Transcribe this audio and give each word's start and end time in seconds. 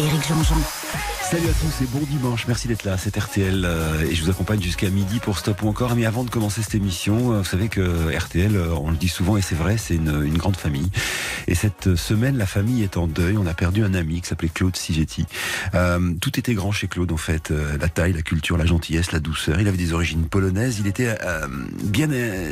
Éric 0.00 0.26
Jean-Jean. 0.26 0.56
Salut 1.30 1.46
à 1.46 1.52
tous 1.52 1.84
et 1.84 1.86
bon 1.86 2.04
dimanche, 2.10 2.48
merci 2.48 2.66
d'être 2.66 2.82
là, 2.82 2.98
c'est 2.98 3.16
RTL 3.16 3.64
euh, 3.64 4.02
et 4.10 4.16
je 4.16 4.24
vous 4.24 4.30
accompagne 4.30 4.60
jusqu'à 4.60 4.90
midi 4.90 5.20
pour 5.20 5.38
Stop 5.38 5.62
ou 5.62 5.68
encore. 5.68 5.94
Mais 5.94 6.04
avant 6.04 6.24
de 6.24 6.30
commencer 6.30 6.60
cette 6.60 6.74
émission, 6.74 7.32
euh, 7.32 7.38
vous 7.38 7.44
savez 7.44 7.68
que 7.68 8.12
RTL, 8.16 8.56
euh, 8.56 8.74
on 8.74 8.90
le 8.90 8.96
dit 8.96 9.06
souvent 9.06 9.36
et 9.36 9.40
c'est 9.40 9.54
vrai, 9.54 9.76
c'est 9.76 9.94
une, 9.94 10.36
grande 10.38 10.56
famille. 10.56 10.90
Et 11.46 11.54
cette 11.54 11.94
semaine, 11.94 12.36
la 12.36 12.46
famille 12.46 12.82
est 12.82 12.96
en 12.96 13.06
deuil, 13.06 13.36
on 13.36 13.46
a 13.46 13.54
perdu 13.54 13.84
un 13.84 13.94
ami 13.94 14.22
qui 14.22 14.26
s'appelait 14.26 14.48
Claude 14.48 14.74
Sigetti. 14.74 15.26
Tout 16.20 16.38
était 16.38 16.54
grand 16.54 16.72
chez 16.72 16.88
Claude 16.88 17.12
en 17.12 17.16
fait, 17.16 17.50
la 17.50 17.88
taille, 17.88 18.12
la 18.12 18.22
culture, 18.22 18.56
la 18.56 18.66
gentillesse, 18.66 19.12
la 19.12 19.20
douceur. 19.20 19.60
Il 19.60 19.68
avait 19.68 19.76
des 19.76 19.92
origines 19.92 20.26
polonaises, 20.26 20.78
il 20.78 20.86
était 20.86 21.14
bien, 21.82 22.08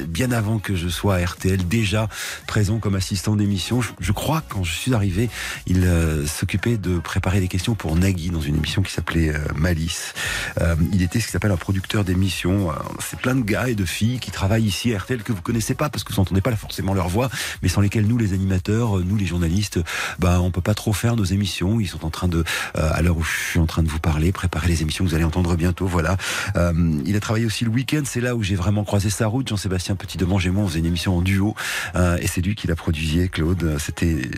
bien 0.06 0.33
avant 0.33 0.58
que 0.58 0.77
je 0.77 0.88
sois 0.88 1.16
à 1.16 1.24
RTL, 1.24 1.66
déjà 1.66 2.08
présent 2.46 2.78
comme 2.78 2.94
assistant 2.94 3.36
d'émission. 3.36 3.80
Je, 4.00 4.12
crois 4.12 4.42
quand 4.48 4.64
je 4.64 4.74
suis 4.74 4.94
arrivé, 4.94 5.30
il 5.66 5.88
s'occupait 6.27 6.77
de 6.77 6.98
préparer 6.98 7.38
des 7.41 7.48
questions 7.48 7.74
pour 7.74 7.97
Nagui 7.97 8.30
dans 8.30 8.41
une 8.41 8.56
émission 8.56 8.83
qui 8.83 8.92
s'appelait 8.92 9.30
euh, 9.30 9.38
Malice. 9.55 10.15
Euh, 10.60 10.74
il 10.92 11.02
était 11.02 11.20
ce 11.20 11.27
qui 11.27 11.33
s'appelle 11.33 11.51
un 11.51 11.56
producteur 11.56 12.05
d'émissions. 12.05 12.70
Euh, 12.70 12.74
c'est 13.01 13.19
plein 13.19 13.34
de 13.34 13.42
gars 13.42 13.69
et 13.69 13.74
de 13.74 13.84
filles 13.84 14.19
qui 14.19 14.30
travaillent 14.30 14.64
ici 14.64 14.95
à 14.95 14.98
RTL 14.98 15.23
que 15.23 15.33
vous 15.33 15.42
connaissez 15.42 15.74
pas 15.74 15.88
parce 15.88 16.05
que 16.05 16.12
vous 16.12 16.20
n'entendez 16.20 16.41
pas 16.41 16.55
forcément 16.56 16.95
leur 16.95 17.09
voix, 17.09 17.30
mais 17.62 17.69
sans 17.69 17.80
lesquels 17.80 18.06
nous 18.06 18.19
les 18.19 18.33
animateurs, 18.33 18.98
nous 18.98 19.16
les 19.16 19.27
journalistes, 19.27 19.80
ben 20.19 20.41
on 20.41 20.51
peut 20.51 20.61
pas 20.61 20.74
trop 20.74 20.92
faire 20.92 21.16
nos 21.16 21.24
émissions. 21.24 21.80
Ils 21.80 21.88
sont 21.88 22.05
en 22.05 22.11
train 22.11 22.28
de, 22.28 22.45
à 22.74 23.01
l'heure 23.02 23.16
où 23.16 23.23
je 23.23 23.50
suis 23.50 23.59
en 23.61 23.66
train 23.66 23.83
de 23.83 23.89
vous 23.89 24.00
parler, 24.00 24.33
préparer 24.33 24.69
les 24.69 24.83
émissions 24.83 25.05
que 25.05 25.11
vous 25.11 25.14
allez 25.14 25.25
entendre 25.25 25.55
bientôt. 25.56 25.86
Voilà. 25.86 26.16
il 26.55 27.16
a 27.16 27.20
travaillé 27.20 27.47
aussi 27.47 27.64
le 27.64 27.70
week-end. 27.70 28.02
C'est 28.05 28.20
là 28.20 28.34
où 28.34 28.42
j'ai 28.42 28.56
vraiment 28.56 28.84
croisé 28.84 29.11
sa 29.11 29.27
route. 29.27 29.48
Jean-Sébastien 29.48 29.97
Petit 29.97 30.19
de 30.19 30.25
et 30.25 30.50
moi, 30.50 30.64
on 30.64 30.69
faisait 30.69 30.78
une 30.78 30.86
émission 30.86 31.17
en 31.17 31.23
duo, 31.23 31.55
et 31.95 32.27
c'est 32.27 32.41
lui 32.41 32.55
qui 32.55 32.67
l'a 32.67 32.77
produit. 32.77 33.28
Claude, 33.30 33.77
c'était 33.78 34.28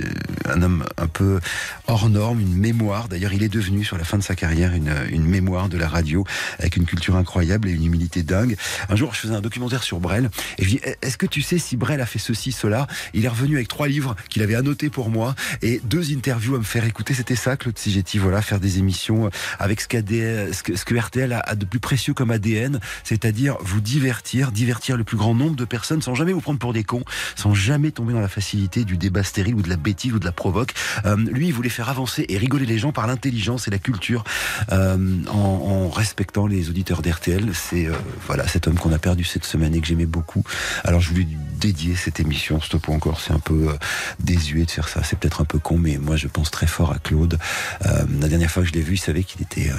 un 0.48 0.62
homme 0.62 0.84
un 0.96 1.06
peu 1.06 1.40
hors 1.86 2.08
norme, 2.08 2.40
une 2.40 2.56
mémoire. 2.56 2.79
D'ailleurs, 2.80 3.34
il 3.34 3.42
est 3.42 3.48
devenu 3.48 3.84
sur 3.84 3.98
la 3.98 4.04
fin 4.04 4.16
de 4.16 4.22
sa 4.22 4.34
carrière 4.34 4.72
une, 4.72 5.24
mémoire 5.24 5.68
de 5.68 5.76
la 5.76 5.86
radio 5.86 6.24
avec 6.58 6.76
une 6.76 6.86
culture 6.86 7.14
incroyable 7.16 7.68
et 7.68 7.72
une 7.72 7.84
humilité 7.84 8.22
dingue. 8.22 8.56
Un 8.88 8.96
jour, 8.96 9.12
je 9.14 9.20
faisais 9.20 9.34
un 9.34 9.42
documentaire 9.42 9.82
sur 9.82 10.00
Brel 10.00 10.30
et 10.58 10.64
je 10.64 10.68
dis 10.68 10.80
est-ce 11.02 11.18
que 11.18 11.26
tu 11.26 11.42
sais 11.42 11.58
si 11.58 11.76
Brel 11.76 12.00
a 12.00 12.06
fait 12.06 12.18
ceci, 12.18 12.52
cela? 12.52 12.86
Il 13.12 13.24
est 13.24 13.28
revenu 13.28 13.56
avec 13.56 13.68
trois 13.68 13.86
livres 13.86 14.16
qu'il 14.30 14.42
avait 14.42 14.54
annotés 14.54 14.88
pour 14.88 15.10
moi 15.10 15.34
et 15.60 15.80
deux 15.84 16.12
interviews 16.12 16.54
à 16.56 16.58
me 16.58 16.64
faire 16.64 16.84
écouter. 16.86 17.12
C'était 17.12 17.36
ça, 17.36 17.56
Claude 17.56 17.78
Sigetti. 17.78 18.18
Voilà, 18.18 18.40
faire 18.40 18.60
des 18.60 18.78
émissions 18.78 19.30
avec 19.58 19.82
ce, 19.82 19.86
ce, 19.88 20.62
que, 20.62 20.76
ce 20.76 20.84
que 20.84 20.94
RTL 20.94 21.32
a, 21.34 21.40
a 21.40 21.54
de 21.54 21.66
plus 21.66 21.80
précieux 21.80 22.14
comme 22.14 22.30
ADN, 22.30 22.80
c'est-à-dire 23.04 23.58
vous 23.60 23.82
divertir, 23.82 24.52
divertir 24.52 24.96
le 24.96 25.04
plus 25.04 25.18
grand 25.18 25.34
nombre 25.34 25.56
de 25.56 25.64
personnes 25.66 26.00
sans 26.00 26.14
jamais 26.14 26.32
vous 26.32 26.40
prendre 26.40 26.58
pour 26.58 26.72
des 26.72 26.84
cons, 26.84 27.04
sans 27.36 27.52
jamais 27.52 27.90
tomber 27.90 28.14
dans 28.14 28.20
la 28.20 28.28
facilité 28.28 28.84
du 28.84 28.96
débat 28.96 29.22
stérile 29.22 29.54
ou 29.54 29.62
de 29.62 29.68
la 29.68 29.76
bêtise 29.76 30.14
ou 30.14 30.18
de 30.18 30.24
la 30.24 30.32
provoque. 30.32 30.72
Euh, 31.04 31.16
lui, 31.16 31.48
il 31.48 31.52
voulait 31.52 31.68
faire 31.68 31.90
avancer 31.90 32.24
et 32.28 32.38
rigoler 32.38 32.69
les 32.70 32.78
gens 32.78 32.92
par 32.92 33.06
l'intelligence 33.06 33.68
et 33.68 33.70
la 33.70 33.78
culture 33.78 34.24
euh, 34.72 34.96
en, 35.28 35.88
respectant 35.90 36.46
les 36.46 36.70
auditeurs 36.70 37.02
d'RTL. 37.02 37.50
C'est 37.52 37.86
euh, 37.86 37.94
voilà 38.26 38.46
cet 38.48 38.66
homme 38.66 38.76
qu'on 38.76 38.92
a 38.92 38.98
perdu 38.98 39.24
cette 39.24 39.44
semaine 39.44 39.74
et 39.74 39.80
que 39.80 39.86
j'aimais 39.86 40.06
beaucoup. 40.06 40.44
Alors 40.84 41.00
je 41.00 41.10
voulais 41.10 41.26
dédier 41.58 41.96
cette 41.96 42.20
émission. 42.20 42.60
Stop 42.60 42.88
ou 42.88 42.92
encore, 42.92 43.20
c'est 43.20 43.32
un 43.32 43.40
peu 43.40 43.68
euh, 43.68 43.72
désuet 44.20 44.64
de 44.64 44.70
faire 44.70 44.88
ça. 44.88 45.02
C'est 45.02 45.18
peut-être 45.18 45.40
un 45.40 45.44
peu 45.44 45.58
con, 45.58 45.76
mais 45.76 45.98
moi 45.98 46.16
je 46.16 46.28
pense 46.28 46.50
très 46.50 46.66
fort 46.66 46.92
à 46.92 46.98
Claude. 46.98 47.38
La 47.82 48.28
dernière 48.28 48.50
fois 48.50 48.62
que 48.62 48.68
je 48.68 48.74
l'ai 48.74 48.80
vu, 48.80 48.94
il 48.94 48.98
savait 48.98 49.24
qu'il 49.24 49.42
était 49.42 49.70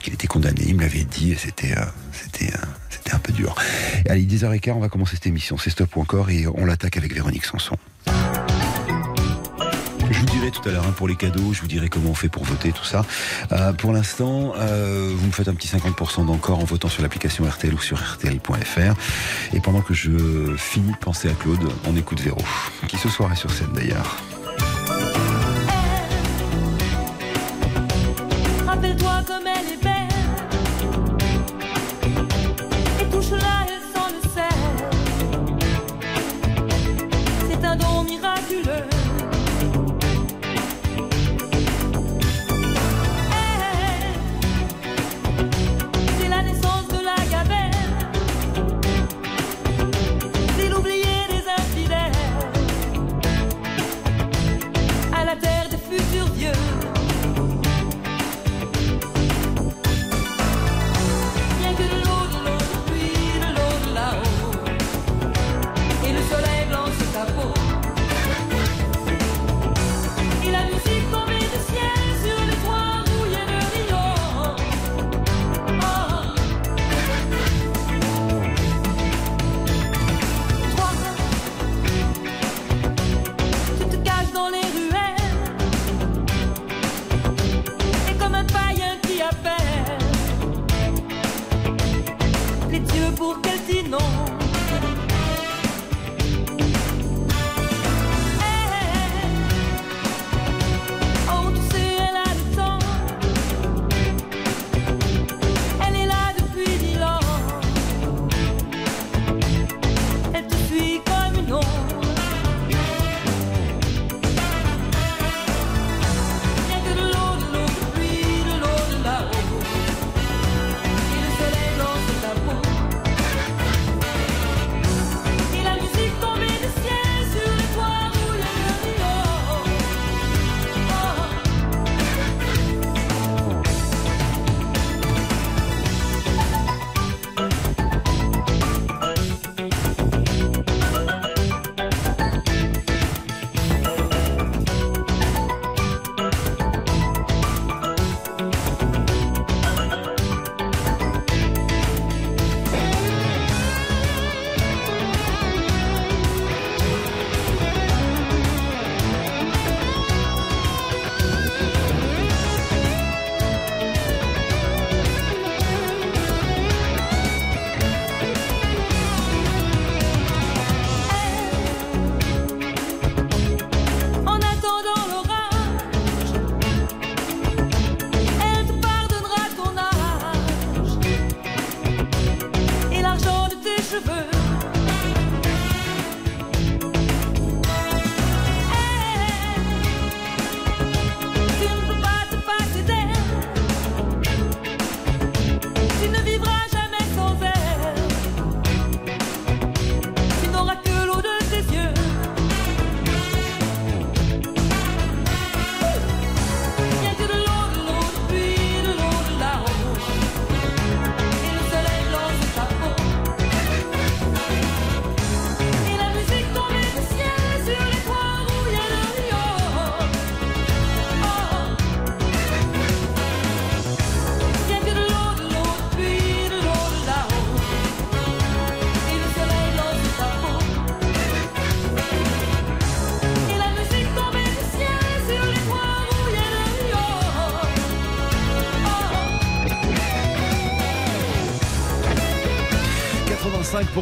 qu'il 0.00 0.14
était 0.14 0.26
condamné. 0.26 0.62
Il 0.66 0.76
me 0.76 0.82
l'avait 0.82 1.04
dit. 1.04 1.34
C'était 1.36 1.74
c'était 2.12 2.52
c'était 2.88 3.12
un 3.14 3.18
peu 3.18 3.32
dur. 3.32 3.54
Allez, 4.08 4.22
10h15, 4.22 4.72
on 4.72 4.80
va 4.80 4.88
commencer 4.88 5.16
cette 5.16 5.26
émission. 5.26 5.58
C'est 5.58 5.70
Stop 5.70 5.96
ou 5.96 6.00
encore 6.00 6.30
et 6.30 6.46
on 6.46 6.64
l'attaque 6.64 6.96
avec 6.96 7.12
Véronique 7.12 7.44
Sanson. 7.44 7.76
Je 10.10 10.18
vous 10.18 10.26
dirai 10.26 10.50
tout 10.50 10.66
à 10.68 10.72
l'heure 10.72 10.84
hein, 10.86 10.94
pour 10.96 11.08
les 11.08 11.16
cadeaux, 11.16 11.52
je 11.52 11.60
vous 11.60 11.66
dirai 11.66 11.88
comment 11.88 12.10
on 12.10 12.14
fait 12.14 12.28
pour 12.28 12.44
voter, 12.44 12.72
tout 12.72 12.84
ça. 12.84 13.04
Euh, 13.52 13.72
pour 13.72 13.92
l'instant, 13.92 14.54
euh, 14.56 15.12
vous 15.14 15.26
me 15.26 15.32
faites 15.32 15.48
un 15.48 15.54
petit 15.54 15.68
50% 15.68 16.26
d'encore 16.26 16.58
en 16.58 16.64
votant 16.64 16.88
sur 16.88 17.02
l'application 17.02 17.44
RTL 17.44 17.74
ou 17.74 17.78
sur 17.78 17.98
RTL.fr. 17.98 18.94
Et 19.54 19.60
pendant 19.60 19.80
que 19.80 19.94
je 19.94 20.56
finis 20.56 20.92
de 20.92 20.96
penser 20.96 21.28
à 21.28 21.34
Claude, 21.34 21.60
on 21.86 21.96
écoute 21.96 22.20
Véro, 22.20 22.42
qui 22.86 22.96
ce 22.96 23.08
soir 23.08 23.32
est 23.32 23.36
sur 23.36 23.50
scène 23.50 23.72
d'ailleurs. 23.74 24.16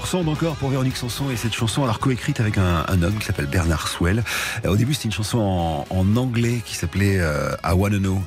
85% 0.06 0.24
d'encore 0.24 0.54
pour 0.54 0.70
Véronique 0.70 0.96
Sanson 0.96 1.30
et 1.30 1.36
cette 1.36 1.52
chanson 1.52 1.82
alors 1.82 1.98
coécrite 1.98 2.38
avec 2.38 2.58
un, 2.58 3.02
homme 3.02 3.18
qui 3.18 3.26
s'appelle 3.26 3.46
Bernard 3.46 3.88
Swell. 3.88 4.22
Euh, 4.64 4.68
au 4.68 4.76
début 4.76 4.94
c'était 4.94 5.06
une 5.06 5.12
chanson 5.12 5.84
en, 5.90 6.16
anglais 6.16 6.62
qui 6.64 6.76
s'appelait 6.76 7.18
euh, 7.18 7.56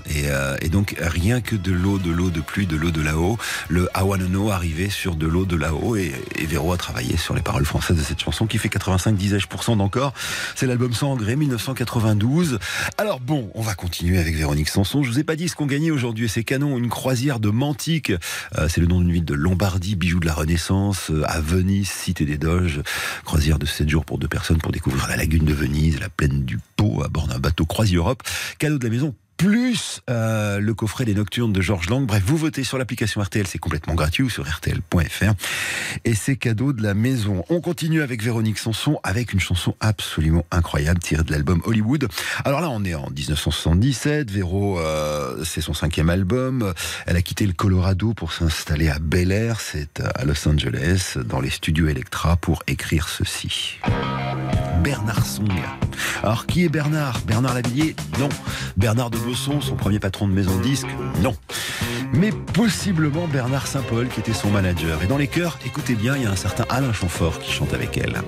et, 0.10 0.24
euh, 0.26 0.58
et, 0.62 0.68
donc 0.68 0.96
rien 1.00 1.40
que 1.40 1.56
de 1.56 1.72
l'eau, 1.72 1.98
de 1.98 2.12
l'eau 2.12 2.32
de 2.32 2.42
pluie, 2.42 2.68
de 2.68 2.76
l'eau 2.76 2.92
de 2.92 3.02
là-haut. 3.02 3.38
Le 3.70 3.88
I 3.96 4.52
arrivait 4.52 4.90
sur 4.90 5.16
de 5.16 5.26
l'eau 5.26 5.46
de 5.46 5.56
là-haut 5.56 5.96
et, 5.96 6.12
et 6.36 6.46
Véro 6.46 6.74
a 6.74 6.78
travaillé 6.78 7.16
sur 7.16 7.34
les 7.34 7.42
paroles 7.42 7.66
françaises 7.66 7.98
de 7.98 8.04
cette 8.04 8.20
chanson 8.20 8.46
qui 8.46 8.58
fait 8.58 8.70
85 8.70 9.16
disais-je 9.16 9.48
d'encore. 9.76 10.14
C'est 10.56 10.66
l'album 10.66 10.94
Sans 10.94 11.12
engrais 11.12 11.36
1992. 11.36 12.60
Alors 12.98 13.20
bon, 13.20 13.50
on 13.54 13.62
va 13.62 13.76
continuer 13.76 14.18
avec 14.18 14.36
Véronique 14.36 14.70
Sanson. 14.70 15.04
Je 15.04 15.10
vous 15.10 15.20
ai 15.20 15.24
pas 15.24 15.36
dit 15.36 15.48
ce 15.48 15.56
qu'on 15.56 15.66
gagnait 15.66 15.92
aujourd'hui. 15.92 16.28
C'est 16.28 16.44
canon, 16.44 16.78
une 16.78 16.90
croisière 16.90 17.40
de 17.40 17.50
Mantique. 17.50 18.12
Euh, 18.58 18.68
c'est 18.68 18.82
le 18.82 18.88
nom 18.88 19.00
d'une 19.00 19.12
ville 19.12 19.26
de 19.26 19.34
Lombardie, 19.34 19.96
bijou 19.96 20.20
de 20.20 20.26
la 20.26 20.34
Renaissance, 20.34 21.12
à 21.26 21.40
Venise, 21.40 21.69
cité 21.86 22.26
des 22.26 22.38
Doges. 22.38 22.82
Croisière 23.24 23.60
de 23.60 23.66
7 23.66 23.88
jours 23.90 24.06
pour 24.06 24.18
deux 24.18 24.28
personnes 24.28 24.58
pour 24.58 24.72
découvrir 24.72 25.08
la 25.08 25.16
lagune 25.16 25.46
de 25.46 25.54
Venise, 25.54 26.00
la 26.00 26.10
plaine 26.10 26.44
du 26.44 26.60
Pau, 26.76 27.04
à 27.04 27.08
bord 27.08 27.28
d'un 27.28 27.40
bateau 27.40 27.66
Croisi 27.66 27.96
Europe. 27.96 28.24
Cadeau 28.58 28.78
de 28.78 28.84
la 28.84 28.90
maison 28.90 29.16
plus 29.40 30.02
euh, 30.10 30.60
le 30.60 30.74
coffret 30.74 31.06
des 31.06 31.16
Nocturnes 31.16 31.54
de 31.54 31.62
Georges 31.62 31.90
Lang. 31.90 32.06
Bref, 32.06 32.22
vous 32.26 32.36
votez 32.36 32.66
sur 32.66 32.78
l'application 32.78 33.22
RTL, 33.22 33.48
c'est 33.48 33.58
complètement 33.58 33.96
gratuit 33.96 34.22
ou 34.22 34.30
sur 34.30 34.46
rtl.fr. 34.46 35.34
Et 36.04 36.14
c'est 36.14 36.36
cadeau 36.36 36.74
de 36.74 36.84
la 36.84 36.94
maison. 36.94 37.46
On 37.48 37.62
continue 37.62 38.02
avec 38.02 38.22
Véronique 38.22 38.60
Sanson 38.60 39.00
avec 39.02 39.32
une 39.32 39.40
chanson 39.40 39.78
absolument 39.80 40.46
incroyable 40.52 41.00
tirée 41.00 41.24
de 41.24 41.32
l'album 41.32 41.62
Hollywood. 41.64 42.10
Alors 42.44 42.60
là, 42.60 42.70
on 42.70 42.84
est 42.84 42.96
en 42.96 43.10
1977. 43.10 44.30
Véro, 44.30 44.78
euh, 44.78 45.42
c'est 45.46 45.62
son 45.62 45.74
cinquième 45.74 46.10
album. 46.10 46.74
Elle 47.06 47.16
a 47.16 47.22
quitté 47.22 47.48
le 47.48 47.54
Colorado 47.54 48.14
pour 48.14 48.34
s'installer 48.34 48.90
à 48.90 49.00
Bel 49.00 49.32
Air, 49.32 49.62
c'est 49.62 50.02
à 50.16 50.26
Los 50.26 50.46
Angeles, 50.50 51.16
dans 51.26 51.40
les 51.40 51.50
studios 51.50 51.88
Electra 51.88 52.36
pour 52.36 52.62
écrire 52.68 53.08
ceci. 53.08 53.80
Bernard 54.84 55.26
Song. 55.26 55.48
Alors 56.24 56.46
qui 56.46 56.66
est 56.66 56.70
Bernard? 56.70 57.22
Bernard 57.26 57.54
Lavillier? 57.54 57.96
Non. 58.20 58.30
Bernard 58.76 59.10
de 59.10 59.18
Son 59.36 59.76
premier 59.76 60.00
patron 60.00 60.28
de 60.28 60.34
maison 60.34 60.56
de 60.58 60.64
disque 60.64 60.88
Non. 61.22 61.36
Mais 62.14 62.32
possiblement 62.32 63.28
Bernard 63.28 63.68
Saint-Paul 63.68 64.08
qui 64.08 64.20
était 64.20 64.34
son 64.34 64.50
manager. 64.50 65.04
Et 65.04 65.08
dans 65.08 65.18
les 65.18 65.28
chœurs, 65.28 65.60
écoutez 65.66 65.96
bien, 65.96 66.16
il 66.16 66.24
y 66.24 66.26
a 66.26 66.32
un 66.32 66.36
certain 66.36 66.66
Alain 66.70 66.94
Chamfort 66.94 67.40
qui 67.40 67.52
chante 67.52 67.74
avec 67.74 67.98
elle. 67.98 68.22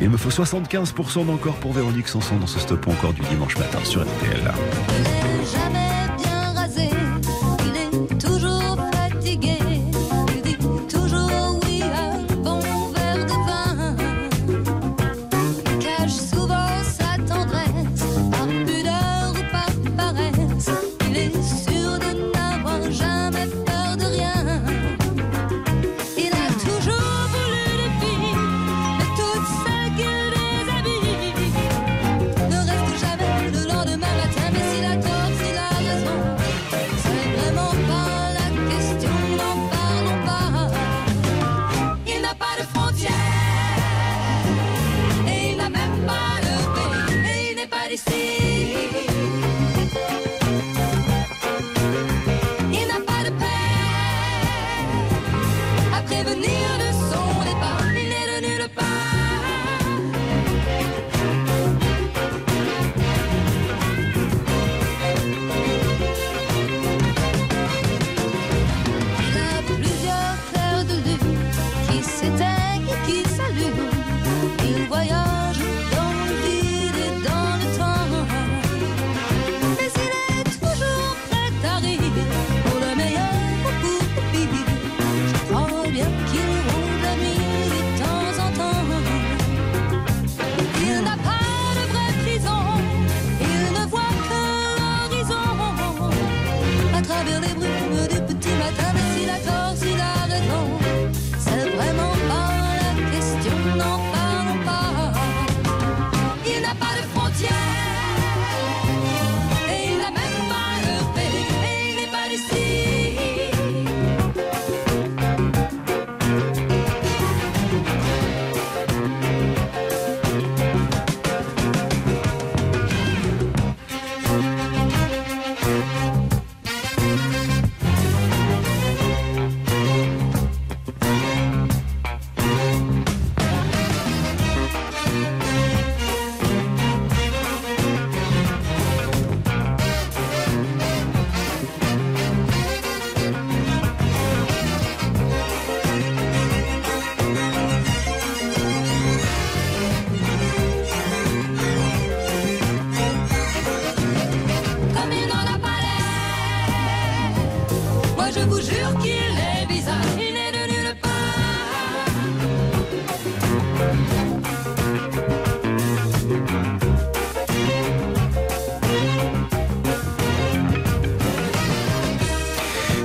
Il 0.00 0.08
me 0.08 0.16
faut 0.16 0.30
75% 0.30 1.26
d'encore 1.26 1.56
pour 1.56 1.72
Véronique 1.72 2.08
Sanson 2.08 2.36
dans 2.36 2.46
ce 2.46 2.58
stop 2.58 2.88
encore 2.88 3.12
du 3.12 3.22
dimanche 3.22 3.58
matin 3.58 3.78
sur 3.84 4.02
RTL. 4.02 4.52
Jamais 5.52 6.01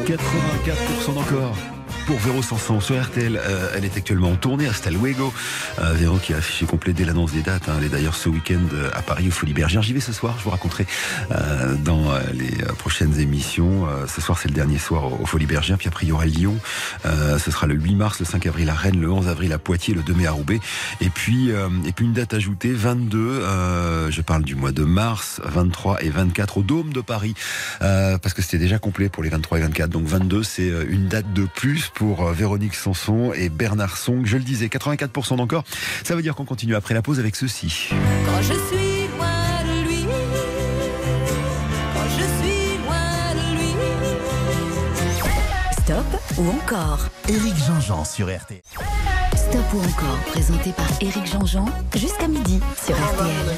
84% 0.07 1.13
d'encore 1.15 1.76
pour 2.07 2.17
Véro 2.19 2.41
Sanson 2.41 2.79
sur 2.79 2.99
RTL. 3.03 3.37
Euh, 3.37 3.71
elle 3.75 3.83
est 3.83 3.97
actuellement 3.97 4.31
en 4.31 4.35
tournée 4.37 4.65
à 4.65 4.71
Stalwego. 4.73 5.33
Euh, 5.79 5.91
Véro 5.93 6.17
qui 6.17 6.33
a 6.33 6.37
affiché 6.37 6.65
complet 6.65 6.93
dès 6.93 7.03
l'annonce 7.03 7.33
des 7.33 7.41
dates. 7.41 7.67
hein. 7.67 7.73
Elle 7.77 7.85
est 7.85 7.89
d'ailleurs 7.89 8.15
ce 8.15 8.29
week-end 8.29 8.61
euh, 8.73 8.89
à 8.93 9.01
Paris 9.01 9.27
au 9.27 9.31
Folies 9.31 9.53
Bergère. 9.53 9.81
J'y 9.81 9.91
vais 9.91 9.99
ce 9.99 10.13
soir. 10.13 10.35
Je 10.39 10.43
vous 10.45 10.49
raconterai 10.49 10.85
euh, 11.31 11.75
dans 11.83 12.09
euh, 12.11 12.19
les 12.33 12.63
euh, 12.63 12.71
prochaines 12.77 13.19
émissions. 13.19 13.85
Ce 14.07 14.21
soir, 14.21 14.37
c'est 14.37 14.47
le 14.47 14.53
dernier 14.53 14.77
soir 14.77 15.05
au, 15.11 15.19
au 15.21 15.25
Folies 15.25 15.45
Bergère. 15.47 15.77
Puis 15.77 15.89
après, 15.89 16.05
il 16.05 16.09
y 16.09 16.11
aura 16.13 16.25
Lyon. 16.25 16.55
Ce 17.03 17.51
sera 17.51 17.67
le 17.67 17.75
8 17.75 17.95
mars, 17.95 18.19
le 18.19 18.25
5 18.25 18.45
avril 18.45 18.69
à 18.69 18.73
Rennes, 18.73 18.99
le 19.01 19.11
11 19.11 19.27
avril 19.27 19.51
à 19.51 19.57
Poitiers, 19.57 19.93
le 19.93 20.01
2 20.01 20.13
mai 20.13 20.27
à 20.27 20.31
Roubaix. 20.31 20.59
Et 21.01 21.09
puis, 21.09 21.49
et 21.49 21.91
puis 21.91 22.05
une 22.05 22.13
date 22.13 22.33
ajoutée, 22.33 22.71
22. 22.71 23.17
euh, 23.41 24.09
je 24.11 24.21
parle 24.21 24.43
du 24.43 24.55
mois 24.55 24.71
de 24.71 24.83
mars, 24.83 25.41
23 25.43 26.03
et 26.03 26.09
24 26.09 26.57
au 26.59 26.61
Dôme 26.63 26.93
de 26.93 27.01
Paris. 27.01 27.33
Parce 27.79 28.33
que 28.33 28.41
c'était 28.41 28.57
déjà 28.59 28.79
complet 28.79 29.09
pour 29.09 29.23
les 29.23 29.29
23 29.29 29.57
et 29.57 29.61
24. 29.61 29.89
Donc 29.89 30.05
22, 30.05 30.43
c'est 30.43 30.71
une 30.89 31.07
date 31.07 31.33
de 31.33 31.45
plus 31.55 31.89
pour 31.97 32.27
euh, 32.27 32.31
Véronique 32.31 32.75
Sanson 32.75 33.33
et 33.33 33.49
Bernard 33.49 33.97
Song. 33.97 34.21
Je 34.23 34.37
le 34.37 34.43
disais, 34.43 34.67
84% 34.67 35.37
d'encore. 35.37 35.63
Ça 36.03 36.15
veut 36.15 36.21
dire 36.21 36.35
qu'on 36.35 36.45
continue 36.45 36.75
après 36.75 36.93
la 36.93 37.01
pause 37.01 37.19
avec 37.19 37.35
ceci. 37.35 37.89
Quand 37.89 38.41
je 38.41 38.53
suis 38.53 39.07
loin 39.17 39.63
de 39.65 39.87
lui, 39.87 40.05
quand 41.93 42.09
je 42.15 42.23
suis 42.39 42.77
loin 42.85 43.33
de 43.33 43.55
lui. 43.57 43.73
Stop 45.71 46.05
ou 46.37 46.49
encore? 46.49 47.07
Éric 47.27 47.55
Jean-Jean 47.65 48.05
sur 48.05 48.27
RTL. 48.27 48.61
Stop 49.35 49.73
ou 49.73 49.79
encore, 49.79 50.19
présenté 50.27 50.73
par 50.73 50.87
Éric 51.01 51.25
Jean-Jean, 51.25 51.65
jusqu'à 51.95 52.27
midi 52.27 52.59
sur 52.85 52.95
RTL. 52.95 53.57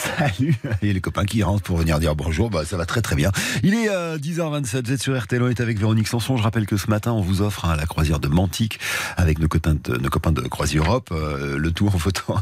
Salut 0.00 0.56
Et 0.82 0.92
les 0.92 1.00
copains 1.00 1.24
qui 1.24 1.42
rentrent 1.42 1.62
pour 1.62 1.76
venir 1.76 1.98
dire 1.98 2.14
bonjour, 2.14 2.50
bah, 2.50 2.64
ça 2.64 2.76
va 2.76 2.86
très 2.86 3.02
très 3.02 3.16
bien. 3.16 3.30
Il 3.62 3.74
est 3.74 3.88
euh, 3.88 4.18
10h27, 4.18 4.86
vous 4.86 4.92
êtes 4.92 5.02
sur 5.02 5.18
RTL, 5.20 5.42
on 5.42 5.48
est 5.48 5.60
avec 5.60 5.78
Véronique 5.78 6.08
Sanson. 6.08 6.36
Je 6.36 6.42
rappelle 6.42 6.66
que 6.66 6.76
ce 6.76 6.88
matin, 6.88 7.12
on 7.12 7.20
vous 7.20 7.42
offre 7.42 7.64
hein, 7.64 7.76
la 7.76 7.86
croisière 7.86 8.20
de 8.20 8.28
Mantique 8.28 8.80
avec 9.16 9.38
nos 9.38 9.48
copains 9.48 9.74
de, 9.74 9.96
nos 9.96 10.48
Croisière 10.48 10.84
Europe, 10.84 11.10
euh, 11.12 11.58
le 11.58 11.72
tout 11.72 11.88
en 11.88 11.98
photo. 11.98 12.34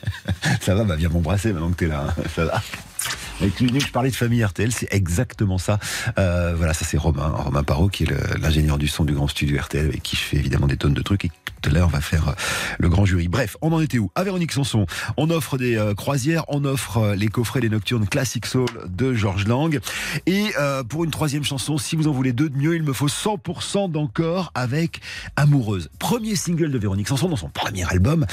ça 0.60 0.74
va, 0.74 0.84
bah, 0.84 0.96
viens 0.96 1.08
m'embrasser 1.08 1.52
maintenant 1.52 1.70
que 1.70 1.76
t'es 1.76 1.86
là. 1.86 2.06
hein. 2.08 2.22
Ça 2.34 2.44
va 2.44 2.62
avec 3.40 3.58
je 3.58 3.92
parlais 3.92 4.10
de 4.10 4.16
famille 4.16 4.44
RTL, 4.44 4.72
c'est 4.72 4.92
exactement 4.92 5.58
ça. 5.58 5.78
Euh, 6.18 6.54
voilà, 6.56 6.74
ça 6.74 6.84
c'est 6.84 6.96
Romain, 6.96 7.28
Romain 7.28 7.62
Parot, 7.62 7.88
qui 7.88 8.04
est 8.04 8.38
l'ingénieur 8.38 8.78
du 8.78 8.88
son 8.88 9.04
du 9.04 9.12
grand 9.12 9.28
studio 9.28 9.60
RTL, 9.60 9.86
avec 9.86 10.02
qui 10.02 10.16
je 10.16 10.22
fais 10.22 10.36
évidemment 10.36 10.66
des 10.66 10.76
tonnes 10.76 10.94
de 10.94 11.02
trucs. 11.02 11.24
Et 11.24 11.30
tout 11.66 11.70
à 11.70 11.72
l'heure, 11.72 11.88
on 11.88 11.90
va 11.90 12.00
faire 12.00 12.28
euh, 12.28 12.32
le 12.78 12.88
grand 12.88 13.04
jury. 13.04 13.28
Bref, 13.28 13.56
on 13.60 13.72
en 13.72 13.80
était 13.80 13.98
où? 13.98 14.10
À 14.14 14.24
Véronique 14.24 14.52
Sanson, 14.52 14.86
on 15.16 15.30
offre 15.30 15.58
des 15.58 15.76
euh, 15.76 15.94
croisières, 15.94 16.44
on 16.48 16.64
offre 16.64 16.98
euh, 16.98 17.14
les 17.14 17.28
coffrets, 17.28 17.60
les 17.60 17.68
nocturnes 17.68 18.06
Classic 18.06 18.44
Soul 18.46 18.68
de 18.86 19.14
Georges 19.14 19.46
Lang. 19.46 19.80
Et 20.26 20.52
pour 20.88 21.04
une 21.04 21.10
troisième 21.10 21.44
chanson, 21.44 21.78
si 21.78 21.96
vous 21.96 22.08
en 22.08 22.12
voulez 22.12 22.32
deux 22.32 22.48
de 22.48 22.56
mieux, 22.56 22.76
il 22.76 22.82
me 22.82 22.92
faut 22.92 23.08
100% 23.08 23.90
d'encore 23.90 24.50
avec 24.54 25.00
Amoureuse. 25.36 25.90
Premier 25.98 26.36
single 26.36 26.70
de 26.70 26.78
Véronique 26.78 27.08
Sanson 27.08 27.28
dans 27.28 27.36
son 27.36 27.48
premier 27.48 27.84
album. 27.84 28.26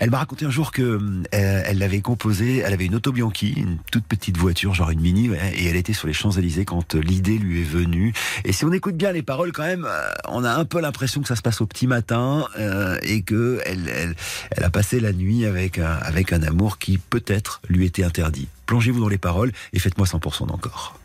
Elle 0.00 0.10
m'a 0.10 0.18
raconté 0.18 0.44
un 0.44 0.50
jour 0.50 0.72
que 0.72 1.00
elle 1.32 1.78
l'avait 1.78 2.00
composé, 2.00 2.58
elle 2.58 2.72
avait 2.72 2.86
une 2.86 2.94
Auto 2.94 3.12
Bianchi, 3.12 3.54
une 3.56 3.78
toute 3.90 4.04
petite 4.04 4.36
genre 4.54 4.90
une 4.90 5.00
mini, 5.00 5.30
et 5.54 5.66
elle 5.66 5.76
était 5.76 5.92
sur 5.92 6.06
les 6.06 6.12
Champs-Élysées 6.12 6.64
quand 6.64 6.94
euh, 6.94 7.00
l'idée 7.00 7.38
lui 7.38 7.60
est 7.60 7.64
venue. 7.64 8.12
Et 8.44 8.52
si 8.52 8.64
on 8.64 8.72
écoute 8.72 8.96
bien 8.96 9.12
les 9.12 9.22
paroles, 9.22 9.52
quand 9.52 9.64
même, 9.64 9.86
euh, 9.88 10.10
on 10.28 10.44
a 10.44 10.52
un 10.52 10.64
peu 10.64 10.80
l'impression 10.80 11.20
que 11.20 11.28
ça 11.28 11.36
se 11.36 11.42
passe 11.42 11.60
au 11.60 11.66
petit 11.66 11.86
matin 11.86 12.46
euh, 12.58 12.98
et 13.02 13.22
que 13.22 13.60
elle, 13.66 14.14
elle, 14.50 14.64
a 14.64 14.70
passé 14.70 15.00
la 15.00 15.12
nuit 15.12 15.44
avec 15.46 15.78
un, 15.78 15.98
avec 16.02 16.32
un 16.32 16.42
amour 16.42 16.78
qui 16.78 16.98
peut-être 16.98 17.60
lui 17.68 17.86
était 17.86 18.04
interdit. 18.04 18.48
Plongez-vous 18.66 19.00
dans 19.00 19.08
les 19.08 19.18
paroles 19.18 19.52
et 19.72 19.78
faites-moi 19.78 20.06
100% 20.06 20.46
d'encore. 20.46 20.98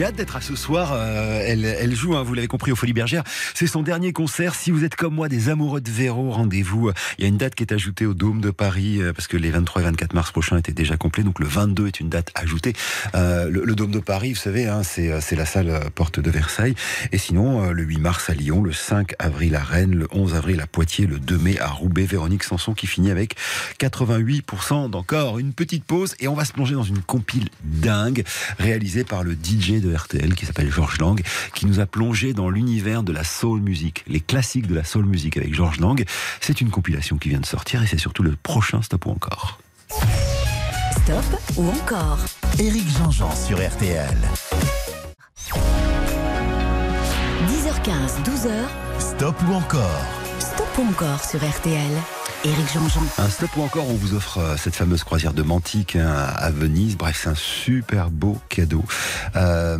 J'ai 0.00 0.06
hâte 0.06 0.16
d'être 0.16 0.36
à 0.36 0.40
ce 0.40 0.56
soir. 0.56 0.92
Euh, 0.94 1.42
elle, 1.44 1.94
joue, 1.94 2.16
hein, 2.16 2.22
vous 2.22 2.32
l'avez 2.32 2.48
compris, 2.48 2.72
au 2.72 2.74
Folies 2.74 2.94
Bergères. 2.94 3.22
C'est 3.52 3.66
son 3.66 3.82
dernier 3.82 4.14
concert. 4.14 4.54
Si 4.54 4.70
vous 4.70 4.82
êtes 4.82 4.96
comme 4.96 5.14
moi 5.14 5.28
des 5.28 5.50
amoureux 5.50 5.82
de 5.82 5.90
Véro, 5.90 6.30
rendez-vous. 6.30 6.90
Il 7.18 7.22
y 7.22 7.24
a 7.26 7.28
une 7.28 7.36
date 7.36 7.54
qui 7.54 7.64
est 7.64 7.72
ajoutée 7.74 8.06
au 8.06 8.14
Dôme 8.14 8.40
de 8.40 8.50
Paris 8.50 9.02
euh, 9.02 9.12
parce 9.12 9.28
que 9.28 9.36
les 9.36 9.50
23 9.50 9.82
et 9.82 9.84
24 9.84 10.14
mars 10.14 10.32
prochains 10.32 10.56
étaient 10.56 10.72
déjà 10.72 10.96
complets. 10.96 11.22
Donc 11.22 11.38
le 11.38 11.46
22 11.46 11.86
est 11.88 12.00
une 12.00 12.08
date 12.08 12.30
ajoutée. 12.34 12.72
Euh, 13.14 13.50
le, 13.50 13.62
le 13.62 13.74
Dôme 13.74 13.90
de 13.90 13.98
Paris, 13.98 14.32
vous 14.32 14.40
savez, 14.40 14.68
hein, 14.68 14.80
c'est 14.82 15.36
la 15.36 15.44
salle 15.44 15.78
porte 15.94 16.18
de 16.18 16.30
Versailles. 16.30 16.76
Et 17.12 17.18
sinon, 17.18 17.70
le 17.70 17.82
8 17.82 17.98
mars 17.98 18.30
à 18.30 18.32
Lyon, 18.32 18.62
le 18.62 18.72
5 18.72 19.12
avril 19.18 19.54
à 19.54 19.62
Rennes, 19.62 19.94
le 19.94 20.08
11 20.12 20.34
avril 20.34 20.62
à 20.62 20.66
Poitiers, 20.66 21.06
le 21.06 21.18
2 21.18 21.36
mai 21.36 21.58
à 21.60 21.68
Roubaix. 21.68 22.06
Véronique 22.06 22.44
Sanson 22.44 22.72
qui 22.72 22.86
finit 22.86 23.10
avec 23.10 23.36
88% 23.78 24.88
d'encore. 24.88 25.38
Une 25.38 25.52
petite 25.52 25.84
pause 25.84 26.14
et 26.20 26.28
on 26.28 26.34
va 26.34 26.46
se 26.46 26.54
plonger 26.54 26.72
dans 26.72 26.84
une 26.84 27.02
compile 27.02 27.50
dingue 27.64 28.24
réalisée 28.58 29.04
par 29.04 29.24
le 29.24 29.32
DJ 29.32 29.72
de 29.82 29.89
RTL 29.96 30.34
qui 30.34 30.46
s'appelle 30.46 30.70
Georges 30.70 30.98
Lang, 30.98 31.20
qui 31.54 31.66
nous 31.66 31.80
a 31.80 31.86
plongé 31.86 32.32
dans 32.32 32.48
l'univers 32.50 33.02
de 33.02 33.12
la 33.12 33.24
soul 33.24 33.60
music, 33.60 34.04
les 34.06 34.20
classiques 34.20 34.66
de 34.66 34.74
la 34.74 34.84
soul 34.84 35.04
music 35.04 35.36
avec 35.36 35.54
Georges 35.54 35.80
Lang. 35.80 36.04
C'est 36.40 36.60
une 36.60 36.70
compilation 36.70 37.18
qui 37.18 37.28
vient 37.28 37.40
de 37.40 37.46
sortir 37.46 37.82
et 37.82 37.86
c'est 37.86 37.98
surtout 37.98 38.22
le 38.22 38.36
prochain 38.36 38.82
Stop 38.82 39.06
ou 39.06 39.10
encore. 39.10 39.60
Stop 41.02 41.24
ou 41.56 41.68
encore 41.68 42.18
Éric 42.58 42.88
Jean-Jean 42.98 43.34
sur 43.34 43.58
RTL. 43.58 44.16
10h15, 47.48 48.22
12h, 48.24 48.50
Stop 48.98 49.36
ou 49.48 49.54
encore 49.54 50.04
Stop 50.38 50.78
ou 50.78 50.82
encore 50.82 51.24
sur 51.24 51.40
RTL. 51.40 52.19
Un 53.18 53.28
stop 53.28 53.50
ou 53.58 53.62
encore, 53.62 53.86
on 53.86 53.94
vous 53.94 54.14
offre 54.14 54.38
euh, 54.38 54.56
cette 54.56 54.74
fameuse 54.74 55.04
croisière 55.04 55.34
de 55.34 55.42
Mantique 55.42 55.96
hein, 55.96 56.08
à 56.08 56.50
Venise. 56.50 56.96
Bref, 56.96 57.20
c'est 57.22 57.28
un 57.28 57.34
super 57.34 58.10
beau 58.10 58.38
cadeau. 58.48 58.82
Euh, 59.36 59.76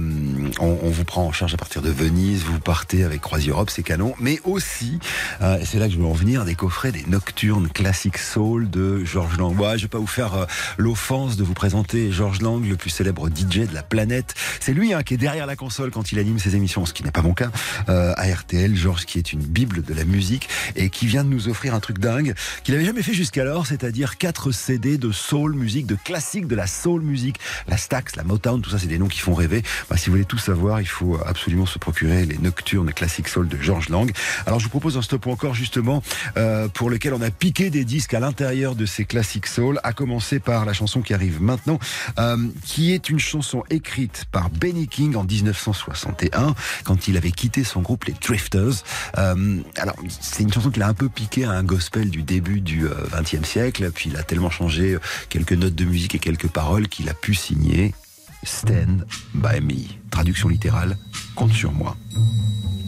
on, 0.60 0.78
on 0.82 0.90
vous 0.90 1.04
prend 1.04 1.24
en 1.24 1.32
charge 1.32 1.54
à 1.54 1.56
partir 1.56 1.80
de 1.80 1.88
Venise. 1.88 2.42
Vous 2.42 2.60
partez 2.60 3.02
avec 3.02 3.22
Croisière 3.22 3.54
Europe, 3.54 3.70
c'est 3.70 3.82
canon. 3.82 4.12
Mais 4.20 4.40
aussi, 4.44 4.98
euh, 5.40 5.58
c'est 5.64 5.78
là 5.78 5.86
que 5.86 5.94
je 5.94 5.98
veux 5.98 6.04
en 6.04 6.12
venir, 6.12 6.44
des 6.44 6.54
coffrets, 6.54 6.92
des 6.92 7.04
nocturnes 7.08 7.68
classiques 7.68 8.18
soul 8.18 8.68
de 8.68 9.06
Georges 9.06 9.38
Lang. 9.38 9.58
Ouais, 9.58 9.78
je 9.78 9.84
vais 9.84 9.88
pas 9.88 9.98
vous 9.98 10.06
faire 10.06 10.34
euh, 10.34 10.44
l'offense 10.76 11.38
de 11.38 11.44
vous 11.44 11.54
présenter 11.54 12.12
Georges 12.12 12.42
Lang, 12.42 12.62
le 12.62 12.76
plus 12.76 12.90
célèbre 12.90 13.30
DJ 13.30 13.60
de 13.60 13.74
la 13.74 13.82
planète. 13.82 14.34
C'est 14.60 14.74
lui 14.74 14.92
hein, 14.92 15.02
qui 15.02 15.14
est 15.14 15.16
derrière 15.16 15.46
la 15.46 15.56
console 15.56 15.90
quand 15.90 16.12
il 16.12 16.18
anime 16.18 16.38
ses 16.38 16.56
émissions, 16.56 16.84
ce 16.84 16.92
qui 16.92 17.04
n'est 17.04 17.10
pas 17.10 17.22
mon 17.22 17.32
cas, 17.32 17.50
euh, 17.88 18.12
à 18.18 18.26
RTL. 18.26 18.76
Georges 18.76 19.06
qui 19.06 19.16
est 19.16 19.32
une 19.32 19.40
bible 19.40 19.82
de 19.82 19.94
la 19.94 20.04
musique 20.04 20.50
et 20.76 20.90
qui 20.90 21.06
vient 21.06 21.24
de 21.24 21.30
nous 21.30 21.48
offrir 21.48 21.74
un 21.74 21.80
truc 21.80 21.98
dingue 21.98 22.34
qu'il 22.64 22.74
avait 22.74 22.84
jamais 22.84 23.02
fait 23.02 23.14
jusqu'alors, 23.14 23.66
c'est-à-dire 23.66 24.18
quatre 24.18 24.52
CD 24.52 24.98
de 24.98 25.12
soul 25.12 25.54
musique, 25.54 25.86
de 25.86 25.96
classiques 25.96 26.46
de 26.46 26.56
la 26.56 26.66
soul 26.66 27.02
musique, 27.02 27.38
la 27.68 27.76
Stax, 27.76 28.16
la 28.16 28.24
Motown, 28.24 28.60
tout 28.60 28.70
ça, 28.70 28.78
c'est 28.78 28.86
des 28.86 28.98
noms 28.98 29.08
qui 29.08 29.20
font 29.20 29.34
rêver. 29.34 29.62
Bah, 29.88 29.96
si 29.96 30.06
vous 30.06 30.12
voulez 30.12 30.24
tout 30.24 30.38
savoir, 30.38 30.80
il 30.80 30.88
faut 30.88 31.18
absolument 31.24 31.66
se 31.66 31.78
procurer 31.78 32.26
les 32.26 32.38
nocturnes 32.38 32.92
classiques 32.92 33.28
soul 33.28 33.48
de 33.48 33.56
Georges 33.56 33.88
Lang. 33.88 34.10
Alors, 34.46 34.58
je 34.58 34.64
vous 34.64 34.70
propose 34.70 34.96
un 34.96 35.02
stop 35.02 35.26
encore 35.26 35.54
justement 35.54 36.02
euh, 36.36 36.68
pour 36.68 36.90
lequel 36.90 37.14
on 37.14 37.22
a 37.22 37.30
piqué 37.30 37.70
des 37.70 37.84
disques 37.84 38.14
à 38.14 38.20
l'intérieur 38.20 38.74
de 38.74 38.86
ces 38.86 39.04
classiques 39.04 39.46
soul, 39.46 39.80
à 39.82 39.92
commencer 39.92 40.40
par 40.40 40.64
la 40.64 40.72
chanson 40.72 41.02
qui 41.02 41.14
arrive 41.14 41.40
maintenant, 41.42 41.78
euh, 42.18 42.36
qui 42.64 42.92
est 42.92 43.10
une 43.10 43.18
chanson 43.18 43.62
écrite 43.70 44.24
par 44.32 44.50
Benny 44.50 44.88
King 44.88 45.16
en 45.16 45.24
1961, 45.24 46.54
quand 46.84 47.08
il 47.08 47.16
avait 47.16 47.30
quitté 47.30 47.64
son 47.64 47.80
groupe 47.80 48.04
les 48.04 48.14
Drifters. 48.14 48.82
Euh, 49.18 49.60
alors, 49.76 49.96
c'est 50.20 50.42
une 50.42 50.52
chanson 50.52 50.70
qu'il 50.70 50.82
a 50.82 50.88
un 50.88 50.94
peu 50.94 51.08
piqué 51.08 51.44
à 51.44 51.52
un 51.52 51.62
gospel 51.62 52.10
du 52.10 52.22
début 52.22 52.39
du 52.40 52.86
XXe 53.12 53.46
siècle, 53.46 53.90
puis 53.92 54.10
il 54.10 54.16
a 54.16 54.22
tellement 54.22 54.50
changé 54.50 54.94
euh, 54.94 55.00
quelques 55.28 55.52
notes 55.52 55.74
de 55.74 55.84
musique 55.84 56.14
et 56.14 56.18
quelques 56.18 56.48
paroles 56.48 56.88
qu'il 56.88 57.08
a 57.08 57.14
pu 57.14 57.34
signer 57.34 57.94
Stand 58.42 59.06
by 59.34 59.60
Me. 59.60 59.86
Traduction 60.10 60.48
littérale, 60.48 60.96
compte 61.34 61.52
sur 61.52 61.72
moi. 61.72 61.96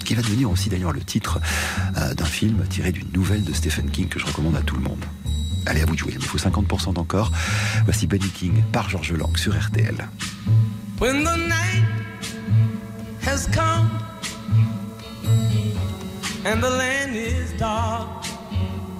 Qui 0.05 0.15
va 0.15 0.23
devenir 0.23 0.51
aussi 0.51 0.69
d'ailleurs 0.69 0.93
le 0.93 1.01
titre 1.01 1.41
euh, 1.97 2.15
d'un 2.15 2.25
film 2.25 2.65
tiré 2.69 2.93
d'une 2.93 3.11
nouvelle 3.12 3.45
de 3.45 3.53
Stephen 3.53 3.91
King 3.91 4.09
que 4.09 4.19
je 4.19 4.27
recommande 4.27 4.57
à 4.57 4.62
tout 4.62 4.77
le 4.77 4.83
monde. 4.83 5.05
Allez, 5.67 5.83
à 5.83 5.87
vous 5.87 5.95
de 5.95 5.99
jouer, 5.99 6.12
il 6.12 6.19
me 6.19 6.25
faut 6.25 6.38
50% 6.38 6.95
d'encore. 6.95 7.31
Voici 7.85 8.07
Benny 8.07 8.29
King 8.29 8.62
par 8.73 8.88
Georges 8.88 9.12
Lang 9.12 9.37
sur 9.37 9.57
RTL. 9.57 10.09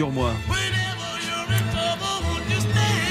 sur 0.00 0.10
moi. 0.10 0.32
Whenever 0.48 0.59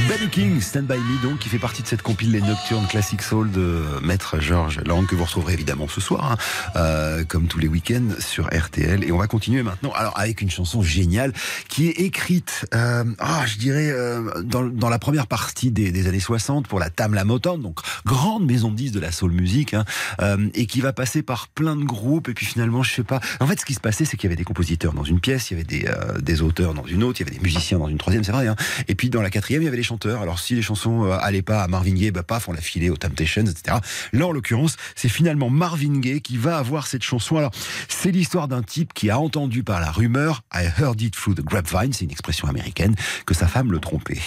stand 0.10 0.20
Benny 0.20 0.30
King, 0.32 0.62
Stand 0.62 0.86
By 0.86 0.98
Me, 0.98 1.22
donc, 1.22 1.40
qui 1.40 1.50
fait 1.50 1.60
partie 1.60 1.84
de 1.84 1.88
cette 1.88 2.02
compile 2.02 2.32
Les 2.32 2.42
Nocturnes 2.42 2.88
Classic 2.88 3.22
Soul 3.22 3.52
de 3.52 3.84
Maître 4.02 4.40
Georges 4.40 4.80
Lang, 4.86 5.06
que 5.06 5.16
vous 5.16 5.24
retrouverez 5.24 5.54
évidemment 5.54 5.88
ce 5.88 6.02
soir, 6.02 6.32
hein, 6.32 6.38
euh, 6.76 7.24
comme 7.24 7.48
tous 7.48 7.60
les 7.60 7.68
week-ends 7.68 8.08
sur 8.20 8.48
RTL. 8.48 9.04
Et 9.04 9.12
on 9.12 9.18
va 9.18 9.28
continuer 9.28 9.62
maintenant, 9.62 9.92
alors, 9.94 10.18
avec 10.18 10.42
une 10.42 10.50
chanson 10.50 10.82
géniale 10.82 11.32
qui 11.68 11.90
est 11.90 12.00
écrite, 12.00 12.66
euh, 12.74 13.04
ah, 13.20 13.44
je 13.46 13.58
dirais, 13.58 13.92
euh, 13.92 14.42
dans, 14.42 14.64
dans, 14.64 14.90
la 14.90 15.00
première 15.00 15.28
partie 15.28 15.70
des, 15.70 15.92
des, 15.92 16.08
années 16.08 16.20
60 16.20 16.68
pour 16.68 16.80
la 16.80 16.90
Tamla 16.90 17.24
Motown, 17.24 17.62
donc 17.62 17.80
grande 18.06 18.46
maison 18.46 18.72
de 18.72 18.76
10 18.76 18.92
de 18.92 19.00
la 19.00 19.12
soul 19.12 19.32
music, 19.32 19.74
hein, 19.74 19.86
euh, 20.22 20.50
et 20.56 20.66
qui 20.66 20.82
va 20.82 20.92
passer 20.92 21.22
par 21.22 21.50
plein 21.50 21.76
de 21.76 21.84
groupes. 21.84 22.30
Et 22.30 22.34
puis 22.34 22.46
finalement, 22.46 22.82
je 22.82 22.94
sais 22.94 23.04
pas. 23.04 23.20
En 23.40 23.48
fait, 23.48 23.60
ce 23.60 23.66
qui 23.66 23.76
se 23.76 23.80
passait, 23.80 24.06
c'est 24.06 24.18
qu'il 24.18 24.28
y 24.28 24.32
avait 24.32 24.38
des 24.38 24.44
compositeurs 24.44 24.94
dans 24.94 25.04
une 25.04 25.20
pièce, 25.20 25.52
il 25.52 25.54
y 25.54 25.58
avait 25.58 25.68
des, 25.68 25.86
euh, 25.88 26.20
des 26.20 26.42
auteurs 26.42 26.74
dans 26.74 26.86
une 26.86 27.04
autre, 27.04 27.22
il 27.22 27.26
y 27.26 27.30
avait 27.30 27.38
des 27.38 27.44
musiciens 27.44 27.78
dans 27.78 27.90
une 27.90 27.98
troisième, 27.98 28.24
c'est 28.24 28.32
vrai. 28.32 28.48
Hein, 28.48 28.56
et 28.88 28.96
puis 28.96 29.10
dans 29.10 29.22
la 29.22 29.30
quatrième, 29.30 29.62
il 29.62 29.66
y 29.66 29.68
avait 29.68 29.78
les 29.78 29.84
chanteurs. 29.84 29.99
Alors 30.06 30.40
si 30.40 30.56
les 30.56 30.62
chansons 30.62 31.06
euh, 31.06 31.18
allaient 31.20 31.42
pas 31.42 31.64
à 31.64 31.68
Marvin 31.68 31.94
Gaye, 31.94 32.12
bah 32.12 32.24
paf, 32.24 32.48
on 32.48 32.54
l'a 32.54 32.62
filé 32.62 32.90
aux 32.90 32.98
Temptations, 32.98 33.44
etc. 33.44 33.78
Là, 34.14 34.28
en 34.28 34.32
l'occurrence, 34.32 34.78
c'est 34.96 35.10
finalement 35.10 35.50
Marvin 35.50 36.00
Gaye 36.00 36.22
qui 36.22 36.38
va 36.38 36.58
avoir 36.58 36.88
cette 36.88 37.04
chanson. 37.04 37.38
Alors, 37.38 37.52
c'est 37.88 38.12
l'histoire 38.12 38.48
d'un 38.48 38.64
type 38.64 38.94
qui 38.94 39.10
a 39.10 39.20
entendu 39.20 39.64
par 39.64 39.80
la 39.80 39.92
rumeur, 39.92 40.44
I 40.54 40.70
heard 40.80 41.02
it 41.02 41.16
through 41.16 41.36
the 41.36 41.44
grapevine, 41.44 41.94
c'est 41.94 42.06
une 42.06 42.12
expression 42.12 42.48
américaine, 42.48 42.96
que 43.26 43.34
sa 43.34 43.48
femme 43.48 43.72
le 43.72 43.80
trompait. 43.80 44.22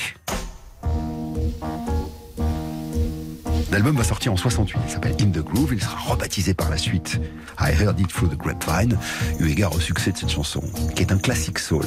L'album 3.70 3.96
va 3.96 4.04
sortir 4.04 4.32
en 4.32 4.36
68, 4.36 4.78
il 4.84 4.92
s'appelle 4.92 5.16
In 5.18 5.30
the 5.30 5.42
Groove, 5.42 5.72
il 5.72 5.82
sera 5.82 5.96
rebaptisé 5.96 6.52
par 6.52 6.68
la 6.68 6.76
suite 6.76 7.18
I 7.58 7.72
Heard 7.72 7.98
It 7.98 8.08
Through 8.08 8.28
the 8.28 8.36
Grapevine, 8.36 8.98
eu 9.40 9.48
égard 9.48 9.74
au 9.74 9.80
succès 9.80 10.12
de 10.12 10.18
cette 10.18 10.30
chanson, 10.30 10.62
qui 10.94 11.02
est 11.02 11.10
un 11.10 11.18
classique 11.18 11.58
soul. 11.58 11.86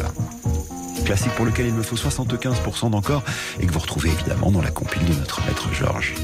Classique 1.03 1.34
pour 1.36 1.45
lequel 1.45 1.67
il 1.67 1.73
me 1.73 1.84
faut 1.84 1.95
75% 1.95 2.89
d'encore 2.89 3.23
et 3.60 3.67
que 3.67 3.71
vous 3.71 3.79
retrouvez 3.79 4.10
évidemment 4.10 4.51
dans 4.51 4.62
la 4.62 4.71
compile 4.71 5.05
de 5.05 5.13
notre 5.13 5.45
maître 5.45 5.73
Georges. 5.73 6.15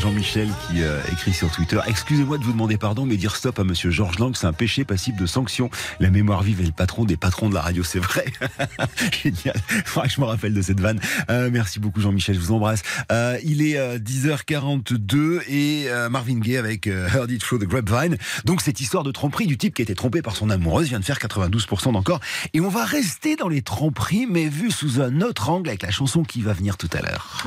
Jean-Michel 0.00 0.48
qui 0.66 0.82
euh, 0.82 0.98
écrit 1.12 1.34
sur 1.34 1.50
Twitter 1.50 1.78
Excusez-moi 1.86 2.38
de 2.38 2.44
vous 2.44 2.52
demander 2.52 2.78
pardon, 2.78 3.04
mais 3.04 3.18
dire 3.18 3.36
stop 3.36 3.58
à 3.58 3.64
monsieur 3.64 3.90
Georges 3.90 4.18
Lang, 4.18 4.34
c'est 4.34 4.46
un 4.46 4.54
péché 4.54 4.84
passible 4.84 5.20
de 5.20 5.26
sanction. 5.26 5.68
La 5.98 6.08
mémoire 6.08 6.42
vive 6.42 6.62
est 6.62 6.66
le 6.66 6.72
patron 6.72 7.04
des 7.04 7.18
patrons 7.18 7.50
de 7.50 7.54
la 7.54 7.60
radio, 7.60 7.82
c'est 7.82 7.98
vrai. 7.98 8.24
Génial. 9.22 9.56
Faudra 9.84 10.08
que 10.08 10.14
je 10.14 10.20
me 10.20 10.24
rappelle 10.26 10.54
de 10.54 10.62
cette 10.62 10.80
vanne. 10.80 11.00
Euh, 11.28 11.50
merci 11.52 11.80
beaucoup 11.80 12.00
Jean-Michel, 12.00 12.34
je 12.34 12.40
vous 12.40 12.52
embrasse. 12.52 12.82
Euh, 13.12 13.36
il 13.44 13.60
est 13.60 13.98
10h42 13.98 15.42
et 15.48 15.88
Marvin 16.10 16.38
Gaye 16.38 16.56
avec 16.56 16.86
Heard 16.86 17.30
It 17.30 17.42
Through 17.42 17.60
the 17.60 17.68
Grapevine. 17.68 18.16
Donc 18.46 18.62
cette 18.62 18.80
histoire 18.80 19.04
de 19.04 19.12
tromperie 19.12 19.46
du 19.46 19.58
type 19.58 19.74
qui 19.74 19.82
a 19.82 19.84
été 19.84 19.94
trompé 19.94 20.22
par 20.22 20.34
son 20.34 20.48
amoureuse 20.48 20.88
vient 20.88 21.00
de 21.00 21.04
faire 21.04 21.18
92% 21.18 21.92
d'encore. 21.92 22.20
Et 22.54 22.60
on 22.60 22.70
va 22.70 22.86
rester 22.86 23.36
dans 23.36 23.48
les 23.48 23.60
tromperies, 23.60 24.26
mais 24.26 24.48
vu 24.48 24.70
sous 24.70 25.02
un 25.02 25.20
autre 25.20 25.50
angle 25.50 25.68
avec 25.68 25.82
la 25.82 25.90
chanson 25.90 26.22
qui 26.22 26.40
va 26.40 26.54
venir 26.54 26.78
tout 26.78 26.90
à 26.94 27.02
l'heure. 27.02 27.44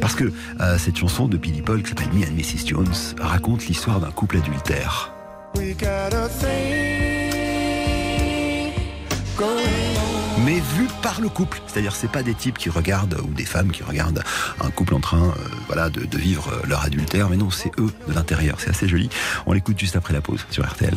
Parce 0.00 0.14
que 0.16 0.31
euh, 0.60 0.78
cette 0.78 0.96
chanson 0.96 1.28
de 1.28 1.36
Billy 1.36 1.62
Paul 1.62 1.82
qui 1.82 1.90
s'appelle 1.90 2.12
Me 2.12 2.24
and 2.24 2.32
Mrs. 2.32 2.66
Jones 2.66 2.94
raconte 3.20 3.66
l'histoire 3.66 4.00
d'un 4.00 4.10
couple 4.10 4.38
adultère. 4.38 5.12
Mais 10.44 10.54
vu 10.54 10.88
par 11.02 11.20
le 11.20 11.28
couple, 11.28 11.60
c'est-à-dire 11.66 11.94
c'est 11.94 12.10
pas 12.10 12.22
des 12.22 12.34
types 12.34 12.58
qui 12.58 12.68
regardent 12.68 13.20
ou 13.22 13.32
des 13.32 13.44
femmes 13.44 13.70
qui 13.70 13.82
regardent 13.82 14.24
un 14.60 14.70
couple 14.70 14.94
en 14.94 15.00
train, 15.00 15.22
euh, 15.22 15.32
voilà, 15.66 15.88
de, 15.90 16.04
de, 16.04 16.18
vivre 16.18 16.50
leur 16.66 16.82
adultère, 16.82 17.28
mais 17.28 17.36
non, 17.36 17.50
c'est 17.50 17.70
eux 17.78 17.92
de 18.08 18.12
l'intérieur. 18.12 18.56
C'est 18.58 18.70
assez 18.70 18.88
joli. 18.88 19.08
On 19.46 19.52
l'écoute 19.52 19.78
juste 19.78 19.96
après 19.96 20.12
la 20.14 20.20
pause 20.20 20.44
sur 20.50 20.66
RTL. 20.66 20.94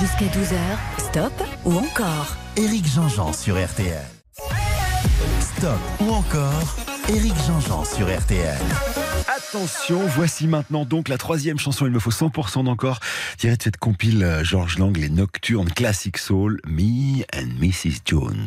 Jusqu'à 0.00 0.26
12h, 0.26 0.56
stop 0.98 1.32
ou 1.64 1.76
encore. 1.76 2.36
Éric 2.56 2.86
Jean-Jean 2.86 3.32
sur 3.32 3.62
RTL. 3.62 4.04
Stop 5.40 5.78
ou 6.00 6.12
encore 6.12 6.93
Éric 7.08 7.34
Jean-Jean 7.46 7.84
sur 7.84 8.06
RTL. 8.06 8.56
Attention, 9.28 10.00
voici 10.06 10.46
maintenant 10.46 10.86
donc 10.86 11.10
la 11.10 11.18
troisième 11.18 11.58
chanson, 11.58 11.84
il 11.84 11.92
me 11.92 11.98
faut 11.98 12.10
100% 12.10 12.64
d'encore, 12.64 12.98
tirée 13.36 13.58
de 13.58 13.62
cette 13.62 13.76
compile 13.76 14.24
euh, 14.24 14.42
George 14.42 14.78
Lang, 14.78 14.96
les 14.96 15.10
Nocturnes 15.10 15.70
Classic 15.70 16.16
Soul, 16.16 16.62
Me 16.66 17.22
and 17.34 17.60
Mrs. 17.60 17.98
Jones. 18.06 18.46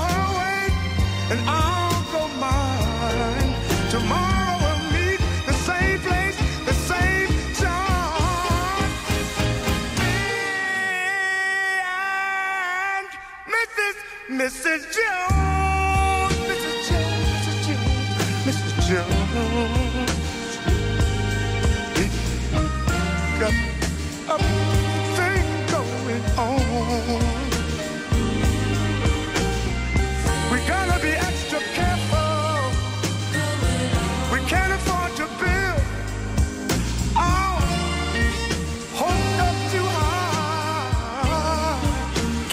and 1.31 1.39
I'll 1.47 2.03
go 2.11 2.27
mine. 2.39 3.55
Tomorrow 3.89 4.57
we'll 4.61 4.83
meet 4.91 5.19
the 5.45 5.53
same 5.53 5.99
place, 5.99 6.37
the 6.65 6.73
same 6.73 7.29
time. 7.55 8.89
Me 9.99 10.17
and 11.87 13.07
Mrs. 13.55 13.95
Mrs. 14.41 14.81
Jones, 14.97 16.35
Mrs. 16.49 16.77
Jones, 16.89 17.43
Mrs. 17.47 17.57
Jones, 17.65 18.45
Mrs. 18.45 18.89
Jones. 18.89 19.20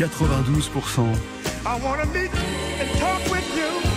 92%. 0.09 1.19
I 1.67 1.79
wanna 1.81 2.07
meet 2.07 2.31
and 2.81 2.99
talk 2.99 3.31
with 3.31 3.57
you. 3.57 3.88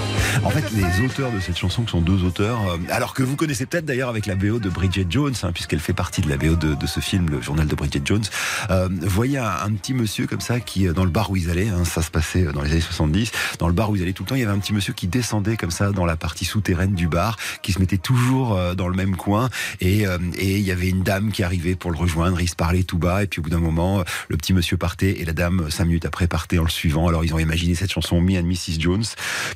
En 0.43 0.49
fait, 0.49 0.63
les 0.71 1.05
auteurs 1.05 1.31
de 1.31 1.39
cette 1.39 1.57
chanson 1.57 1.83
qui 1.83 1.91
sont 1.91 2.01
deux 2.01 2.23
auteurs, 2.23 2.59
euh, 2.67 2.77
alors 2.89 3.13
que 3.13 3.21
vous 3.21 3.35
connaissez 3.35 3.67
peut-être 3.67 3.85
d'ailleurs 3.85 4.09
avec 4.09 4.25
la 4.25 4.35
BO 4.35 4.57
de 4.57 4.69
Bridget 4.69 5.05
Jones, 5.07 5.35
hein, 5.43 5.51
puisqu'elle 5.53 5.79
fait 5.79 5.93
partie 5.93 6.21
de 6.21 6.29
la 6.29 6.37
BO 6.37 6.55
de, 6.55 6.73
de, 6.73 6.87
ce 6.87 6.99
film, 6.99 7.29
le 7.29 7.41
journal 7.41 7.67
de 7.67 7.75
Bridget 7.75 8.01
Jones. 8.03 8.23
Euh, 8.71 8.89
voyez 9.01 9.37
un, 9.37 9.45
un, 9.45 9.71
petit 9.73 9.93
monsieur 9.93 10.25
comme 10.25 10.41
ça 10.41 10.59
qui, 10.59 10.87
euh, 10.87 10.93
dans 10.93 11.03
le 11.03 11.11
bar 11.11 11.29
où 11.29 11.35
ils 11.35 11.51
allaient, 11.51 11.69
hein, 11.69 11.85
ça 11.85 12.01
se 12.01 12.09
passait 12.09 12.43
dans 12.43 12.63
les 12.63 12.71
années 12.71 12.81
70, 12.81 13.31
dans 13.59 13.67
le 13.67 13.73
bar 13.73 13.91
où 13.91 13.95
ils 13.95 14.01
allaient 14.01 14.13
tout 14.13 14.23
le 14.23 14.29
temps, 14.29 14.35
il 14.35 14.41
y 14.41 14.43
avait 14.43 14.51
un 14.51 14.59
petit 14.59 14.73
monsieur 14.73 14.93
qui 14.93 15.07
descendait 15.07 15.57
comme 15.57 15.69
ça 15.69 15.91
dans 15.91 16.05
la 16.05 16.15
partie 16.15 16.45
souterraine 16.45 16.95
du 16.95 17.07
bar, 17.07 17.37
qui 17.61 17.71
se 17.71 17.79
mettait 17.79 17.99
toujours 17.99 18.57
euh, 18.57 18.73
dans 18.73 18.87
le 18.87 18.95
même 18.95 19.15
coin, 19.15 19.49
et, 19.79 20.07
euh, 20.07 20.17
et 20.37 20.57
il 20.57 20.63
y 20.63 20.71
avait 20.71 20.89
une 20.89 21.03
dame 21.03 21.31
qui 21.31 21.43
arrivait 21.43 21.75
pour 21.75 21.91
le 21.91 21.97
rejoindre, 21.97 22.41
ils 22.41 22.49
se 22.49 22.55
parlaient 22.55 22.83
tout 22.83 22.97
bas, 22.97 23.23
et 23.23 23.27
puis 23.27 23.41
au 23.41 23.43
bout 23.43 23.51
d'un 23.51 23.59
moment, 23.59 24.03
le 24.27 24.37
petit 24.37 24.53
monsieur 24.53 24.77
partait, 24.77 25.21
et 25.21 25.25
la 25.25 25.33
dame, 25.33 25.69
cinq 25.69 25.85
minutes 25.85 26.05
après, 26.05 26.27
partait 26.27 26.57
en 26.57 26.63
le 26.63 26.69
suivant. 26.69 27.07
Alors 27.07 27.23
ils 27.23 27.33
ont 27.35 27.39
imaginé 27.39 27.75
cette 27.75 27.91
chanson 27.91 28.19
Me 28.21 28.39
and 28.39 28.43
Mrs. 28.43 28.79
Jones, 28.79 29.03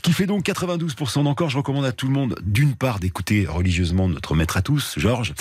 qui 0.03 0.13
fait 0.13 0.27
donc 0.27 0.43
92% 0.77 1.23
d'encore. 1.23 1.49
Je 1.49 1.57
recommande 1.57 1.85
à 1.85 1.91
tout 1.91 2.07
le 2.07 2.13
monde, 2.13 2.35
d'une 2.43 2.75
part, 2.75 2.99
d'écouter 2.99 3.45
religieusement 3.47 4.07
notre 4.07 4.35
maître 4.35 4.57
à 4.57 4.61
tous, 4.61 4.95
Georges, 4.97 5.33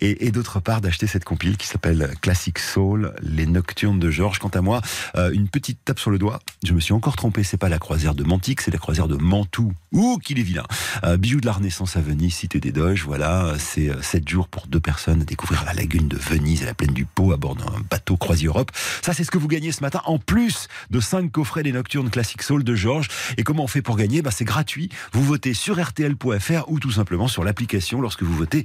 et, 0.00 0.30
d'autre 0.30 0.60
part, 0.60 0.80
d'acheter 0.80 1.06
cette 1.06 1.24
compile 1.24 1.56
qui 1.56 1.66
s'appelle 1.66 2.14
Classic 2.20 2.58
Soul, 2.58 3.14
les 3.22 3.46
Nocturnes 3.46 3.98
de 3.98 4.10
Georges. 4.10 4.38
Quant 4.38 4.48
à 4.48 4.60
moi, 4.60 4.80
euh, 5.16 5.30
une 5.32 5.48
petite 5.48 5.84
tape 5.84 5.98
sur 5.98 6.10
le 6.10 6.18
doigt. 6.18 6.40
Je 6.64 6.72
me 6.72 6.80
suis 6.80 6.92
encore 6.92 7.16
trompé. 7.16 7.42
C'est 7.42 7.56
pas 7.56 7.68
la 7.68 7.78
croisière 7.78 8.14
de 8.14 8.24
Mantique, 8.24 8.60
c'est 8.60 8.70
la 8.70 8.78
croisière 8.78 9.08
de 9.08 9.16
Mantoue. 9.16 9.72
Ouh, 9.92 10.18
qu'il 10.18 10.38
est 10.38 10.42
vilain. 10.42 10.64
Euh, 11.04 11.16
bijou 11.16 11.40
de 11.40 11.46
la 11.46 11.52
Renaissance 11.52 11.96
à 11.96 12.00
Venise, 12.00 12.34
cité 12.34 12.60
des 12.60 12.72
Doges. 12.72 13.04
Voilà, 13.04 13.54
c'est 13.58 13.90
7 14.02 14.28
jours 14.28 14.48
pour 14.48 14.66
deux 14.66 14.80
personnes 14.80 15.22
à 15.22 15.24
découvrir 15.24 15.64
la 15.64 15.74
lagune 15.74 16.08
de 16.08 16.16
Venise 16.16 16.62
et 16.62 16.66
la 16.66 16.74
plaine 16.74 16.94
du 16.94 17.04
Pau 17.04 17.32
à 17.32 17.36
bord 17.36 17.56
d'un 17.56 17.80
bateau 17.90 18.16
croisière 18.16 18.42
Europe. 18.42 18.72
Ça, 19.02 19.12
c'est 19.12 19.24
ce 19.24 19.30
que 19.30 19.38
vous 19.38 19.48
gagnez 19.48 19.72
ce 19.72 19.82
matin, 19.82 20.02
en 20.04 20.18
plus 20.18 20.68
de 20.90 21.00
5 21.00 21.30
coffrets 21.30 21.62
des 21.62 21.72
Nocturnes 21.72 22.10
Classic 22.10 22.42
Soul 22.42 22.64
de 22.64 22.74
Georges. 22.74 23.08
Et 23.36 23.44
comment 23.44 23.64
on 23.64 23.68
fait 23.68 23.82
pour 23.82 23.96
gagner? 23.96 24.22
Bah, 24.22 24.30
C'est 24.30 24.44
gratuit. 24.44 24.81
Vous 25.12 25.22
votez 25.22 25.54
sur 25.54 25.80
RTL.fr 25.80 26.64
ou 26.68 26.80
tout 26.80 26.90
simplement 26.90 27.28
sur 27.28 27.44
l'application 27.44 28.00
lorsque 28.00 28.22
vous 28.22 28.34
votez 28.34 28.64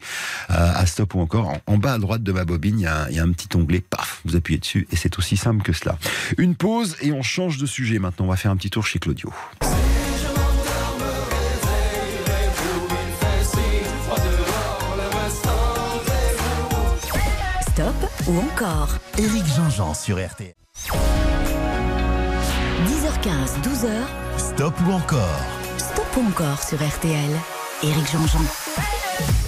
euh, 0.50 0.72
à 0.74 0.86
stop 0.86 1.16
ou 1.16 1.22
encore 1.22 1.50
en, 1.50 1.62
en, 1.66 1.78
bas 1.78 1.94
à 1.94 1.98
droite 1.98 2.24
de 2.24 2.32
ma 2.32 2.46
bobine, 2.46 2.80
il 2.80 2.84
y, 2.84 2.88
a, 2.88 3.08
il 3.10 3.16
y, 3.16 3.20
a 3.20 3.24
un 3.24 3.32
petit 3.32 3.56
onglet, 3.56 3.82
paf, 3.82 4.22
vous 4.26 4.36
appuyez 4.36 4.60
dessus 4.60 4.88
et 4.92 4.96
c'est 4.96 5.18
aussi 5.18 5.38
simple 5.38 5.64
que 5.64 5.74
cela. 5.74 5.98
Une 6.38 6.56
pause 6.56 6.96
et 7.02 7.12
on 7.12 7.22
change 7.22 7.58
de 7.58 7.66
sujet 7.66 8.00
maintenant. 8.00 8.26
On 8.26 8.30
va 8.30 8.38
faire 8.38 8.52
un 8.52 8.58
petit 8.58 8.70
tour 8.70 8.86
chez 8.86 9.00
Claudio. 9.00 9.32
Stop 17.62 17.96
ou 18.28 18.40
encore 18.40 18.90
Éric 19.18 19.46
Jean-Jean 19.56 19.94
sur 19.94 20.18
RTL. 20.18 20.54
10h15, 22.86 23.62
12h. 23.62 23.92
Stop 24.38 24.74
ou 24.88 24.92
encore 24.92 25.57
Encore 26.18 26.64
sur 26.64 26.80
RTL. 26.80 27.30
Éric 27.84 28.12
Jean-Jean. 28.12 29.47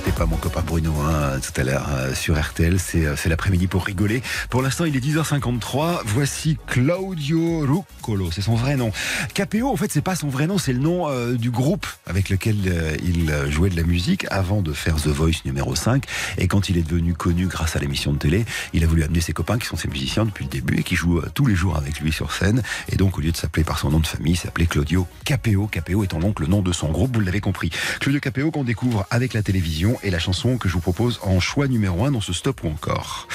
Pas 0.00 0.26
mon 0.26 0.36
copain 0.36 0.62
Bruno 0.62 0.92
hein, 1.00 1.40
tout 1.40 1.58
à 1.60 1.64
l'heure 1.64 1.86
euh, 1.90 2.14
sur 2.14 2.38
RTL. 2.38 2.78
C'est 2.78 3.06
euh, 3.06 3.16
c'est 3.16 3.28
l'après-midi 3.28 3.66
pour 3.66 3.84
rigoler. 3.84 4.22
Pour 4.50 4.62
l'instant, 4.62 4.84
il 4.84 4.94
est 4.94 5.00
10h53. 5.00 6.00
Voici 6.04 6.58
Claudio 6.66 7.60
Ruccolo. 7.60 8.30
C'est 8.30 8.42
son 8.42 8.54
vrai 8.54 8.76
nom. 8.76 8.92
KPO, 9.34 9.68
en 9.68 9.76
fait, 9.76 9.90
c'est 9.90 10.02
pas 10.02 10.14
son 10.14 10.28
vrai 10.28 10.46
nom. 10.46 10.58
C'est 10.58 10.72
le 10.72 10.78
nom 10.80 11.08
euh, 11.08 11.34
du 11.34 11.50
groupe 11.50 11.86
avec 12.06 12.28
lequel 12.28 12.56
il 13.02 13.32
jouait 13.50 13.70
de 13.70 13.76
la 13.76 13.82
musique 13.82 14.26
avant 14.30 14.60
de 14.60 14.72
faire 14.72 14.96
The 14.96 15.08
Voice 15.08 15.44
numéro 15.44 15.74
5. 15.74 16.04
Et 16.38 16.46
quand 16.46 16.68
il 16.68 16.76
est 16.76 16.82
devenu 16.82 17.14
connu 17.14 17.46
grâce 17.46 17.74
à 17.76 17.78
l'émission 17.78 18.12
de 18.12 18.18
télé, 18.18 18.44
il 18.72 18.84
a 18.84 18.86
voulu 18.86 19.02
amener 19.02 19.20
ses 19.20 19.32
copains 19.32 19.58
qui 19.58 19.66
sont 19.66 19.76
ses 19.76 19.88
musiciens 19.88 20.24
depuis 20.24 20.44
le 20.44 20.50
début 20.50 20.78
et 20.78 20.82
qui 20.82 20.94
jouent 20.94 21.22
tous 21.34 21.46
les 21.46 21.54
jours 21.54 21.76
avec 21.76 22.00
lui 22.00 22.12
sur 22.12 22.32
scène. 22.32 22.62
Et 22.90 22.96
donc, 22.96 23.18
au 23.18 23.20
lieu 23.20 23.32
de 23.32 23.36
s'appeler 23.36 23.64
par 23.64 23.78
son 23.78 23.90
nom 23.90 24.00
de 24.00 24.06
famille, 24.06 24.34
il 24.34 24.38
s'appelait 24.38 24.66
Claudio 24.66 25.06
Capéo. 25.24 25.66
Capéo 25.66 26.04
étant 26.04 26.20
donc 26.20 26.40
le 26.40 26.46
nom 26.46 26.62
de 26.62 26.72
son 26.72 26.90
groupe, 26.90 27.14
vous 27.14 27.20
l'avez 27.20 27.40
compris. 27.40 27.70
Claudio 28.00 28.20
Capéo 28.20 28.50
qu'on 28.50 28.64
découvre 28.64 29.06
avec 29.10 29.32
la 29.32 29.42
télévision 29.42 29.85
et 30.02 30.10
la 30.10 30.18
chanson 30.18 30.58
que 30.58 30.68
je 30.68 30.74
vous 30.74 30.80
propose 30.80 31.20
en 31.22 31.40
choix 31.40 31.68
numéro 31.68 32.04
1 32.04 32.12
dans 32.12 32.20
ce 32.20 32.32
stop 32.32 32.62
ou 32.64 32.68
encore. 32.68 33.28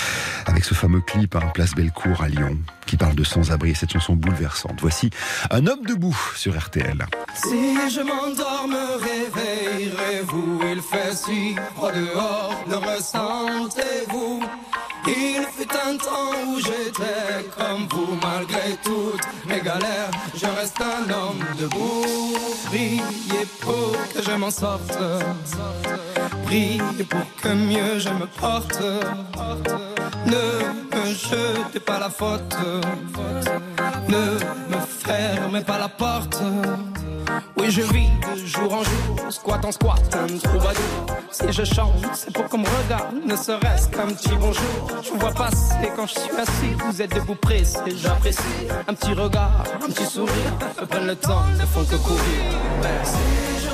Avec 0.46 0.64
ce 0.64 0.74
fameux 0.74 1.02
clip 1.02 1.36
à 1.36 1.42
Place 1.42 1.74
Bellecour 1.74 2.22
à 2.22 2.28
Lyon 2.28 2.58
qui 2.86 2.98
parle 2.98 3.16
de 3.16 3.24
sans-abri 3.24 3.72
et 3.72 3.76
cette 3.76 3.94
chanson 3.94 4.14
bouleversante. 4.14 4.80
Voici 4.82 5.10
Un 5.50 5.68
homme 5.68 5.86
debout 5.86 6.18
sur 6.36 6.58
RTL. 6.58 7.06
Si 7.36 7.90
je 7.90 8.02
m'endors, 8.02 8.68
me 8.68 8.98
réveillerez-vous? 9.00 10.62
Il 10.72 10.82
fait 10.82 11.16
si 11.16 11.56
froid 11.76 11.92
dehors, 11.92 12.66
le 12.70 12.76
ressentez-vous 12.76 14.44
Il 15.08 15.46
fut 15.58 15.70
un 15.72 15.98
temps 15.98 16.32
où 16.48 16.60
j'étais 16.60 17.50
comme 17.58 17.88
vous 17.90 18.18
Malgré 18.22 18.78
toutes 18.84 19.22
mes 19.48 19.60
galères, 19.62 20.12
je 20.36 20.46
reste 20.46 20.80
un 20.82 21.10
homme 21.10 21.44
debout. 21.60 22.38
Priez 22.66 23.46
pour 23.60 23.92
que 24.14 24.22
je 24.22 24.32
m'en 24.32 24.52
sorte. 24.52 24.98
Priez 26.46 27.04
pour 27.10 27.26
que 27.42 27.50
mieux 27.50 28.00
je 28.00 28.10
me 28.10 28.28
porte. 28.40 28.82
Ne 30.26 30.98
me 30.98 31.14
jetez 31.14 31.80
pas 31.80 32.00
la 32.00 32.10
faute. 32.10 32.56
Ne 34.08 34.38
me 34.70 34.82
fermez 35.04 35.62
pas 35.62 35.80
la 35.80 35.90
porte. 35.90 36.42
Oui, 37.58 37.70
je 37.70 37.82
vis 37.82 38.10
de 38.36 38.46
jour 38.46 38.74
en 38.74 38.84
jour, 38.84 39.32
squat 39.32 39.64
en 39.64 39.72
squat, 39.72 40.02
un 40.16 40.38
troubadour. 40.38 41.06
Si 41.32 41.52
je 41.52 41.64
chante, 41.64 42.06
c'est 42.14 42.34
pour 42.34 42.46
qu'on 42.50 42.58
me 42.60 42.68
regarde, 42.84 43.16
ne 43.26 43.36
serait-ce 43.36 43.88
qu'un 43.90 44.08
petit 44.08 44.36
bonjour. 44.40 44.91
Je 45.04 45.10
vous 45.10 45.20
vois 45.20 45.32
passer 45.32 45.90
quand 45.96 46.06
je 46.06 46.14
suis 46.20 46.32
assis, 46.32 46.74
vous 46.86 47.02
êtes 47.02 47.14
debout 47.16 47.36
pressé, 47.36 47.80
j'apprécie. 47.96 48.42
Un 48.88 48.94
petit 48.94 49.14
regard, 49.14 49.64
un 49.76 49.88
petit 49.88 50.06
sourire, 50.06 50.34
me 50.80 50.86
prennent 50.86 51.08
le 51.08 51.16
temps, 51.16 51.44
ne 51.60 51.66
font 51.66 51.84
que 51.86 51.96
courir. 51.96 53.71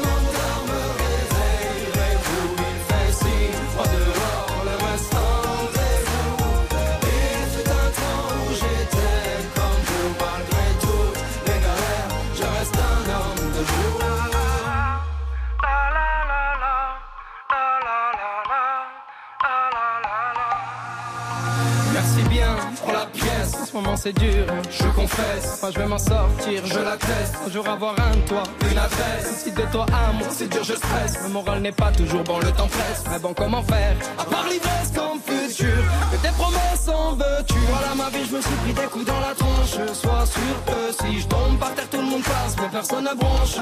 Moment 23.81 23.95
c'est 23.95 24.13
dur, 24.13 24.45
je 24.71 24.87
confesse. 24.99 25.61
Moi 25.61 25.71
je 25.71 25.79
vais 25.79 25.85
m'en 25.85 25.97
sortir, 25.97 26.61
je 26.65 26.79
l'atteste. 26.79 27.35
Un 27.45 27.51
jour 27.51 27.67
avoir 27.67 27.93
un 27.93 28.17
toit, 28.27 28.43
une 28.71 28.77
adresse. 28.77 29.43
Si 29.43 29.51
de 29.51 29.61
toi 29.71 29.85
à 29.93 30.11
moi 30.13 30.27
c'est 30.31 30.49
dur, 30.49 30.63
je 30.63 30.73
stresse. 30.73 31.13
Le 31.23 31.29
moral 31.29 31.61
n'est 31.61 31.71
pas 31.71 31.91
toujours 31.91 32.23
bon, 32.23 32.39
le 32.39 32.51
temps 32.51 32.67
presse. 32.67 33.03
Mais 33.11 33.19
bon, 33.19 33.33
comment 33.33 33.63
faire? 33.63 33.95
À 34.17 34.23
part 34.23 34.45
l'ivresse 34.49 34.91
comme 34.95 35.19
futur, 35.19 35.77
que 36.11 36.17
tes 36.17 36.33
promesses 36.33 36.87
en 36.87 37.13
veux-tu? 37.13 37.59
Voilà 37.69 37.95
ma 37.95 38.09
vie, 38.09 38.25
je 38.29 38.35
me 38.35 38.41
suis 38.41 38.57
pris 38.63 38.73
des 38.73 38.89
coups 38.91 39.05
dans 39.05 39.19
la 39.19 39.33
tronche. 39.35 39.75
Sois 39.93 40.25
sûr 40.25 40.55
que 40.65 41.05
si 41.05 41.21
je 41.21 41.27
tombe 41.27 41.57
par 41.59 41.73
terre, 41.75 41.89
tout 41.89 41.97
le 41.97 42.09
monde 42.11 42.23
passe, 42.23 42.55
mais 42.59 42.69
personne 42.71 43.03
ne 43.03 43.13
bronche. 43.15 43.57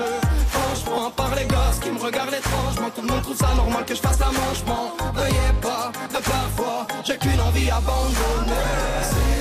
Franchement, 0.49 1.07
à 1.07 1.11
part 1.11 1.35
les 1.35 1.45
gosses 1.45 1.79
qui 1.81 1.89
me 1.89 1.99
regardent 1.99 2.33
étrangement, 2.33 2.89
tout 2.95 3.01
le 3.01 3.07
monde 3.07 3.21
trouve 3.21 3.37
ça 3.37 3.53
normal 3.55 3.83
que 3.85 3.95
je 3.95 4.01
fasse 4.01 4.19
la 4.19 4.27
manche. 4.27 4.63
M'en 4.67 5.11
veuillez 5.13 5.53
pas 5.61 5.91
de 6.09 6.23
parfois, 6.23 6.87
j'ai 7.03 7.17
qu'une 7.17 7.41
envie 7.41 7.69
abandonnée. 7.69 9.34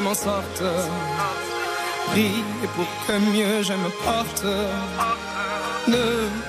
M'en 0.00 0.14
sorte. 0.14 0.62
Priez 2.10 2.44
pour 2.74 2.86
que 3.06 3.18
mieux 3.18 3.62
je 3.62 3.72
me 3.72 3.90
porte. 4.04 4.44
Ne 5.88 6.04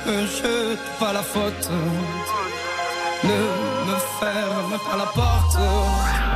me 0.06 0.26
jete 0.28 0.80
pas 1.00 1.14
la 1.14 1.24
faute. 1.24 1.70
Ne 3.24 3.42
me 3.88 3.98
ferme 4.20 4.78
pas 4.90 4.98
la 4.98 5.06
porte. 5.06 6.31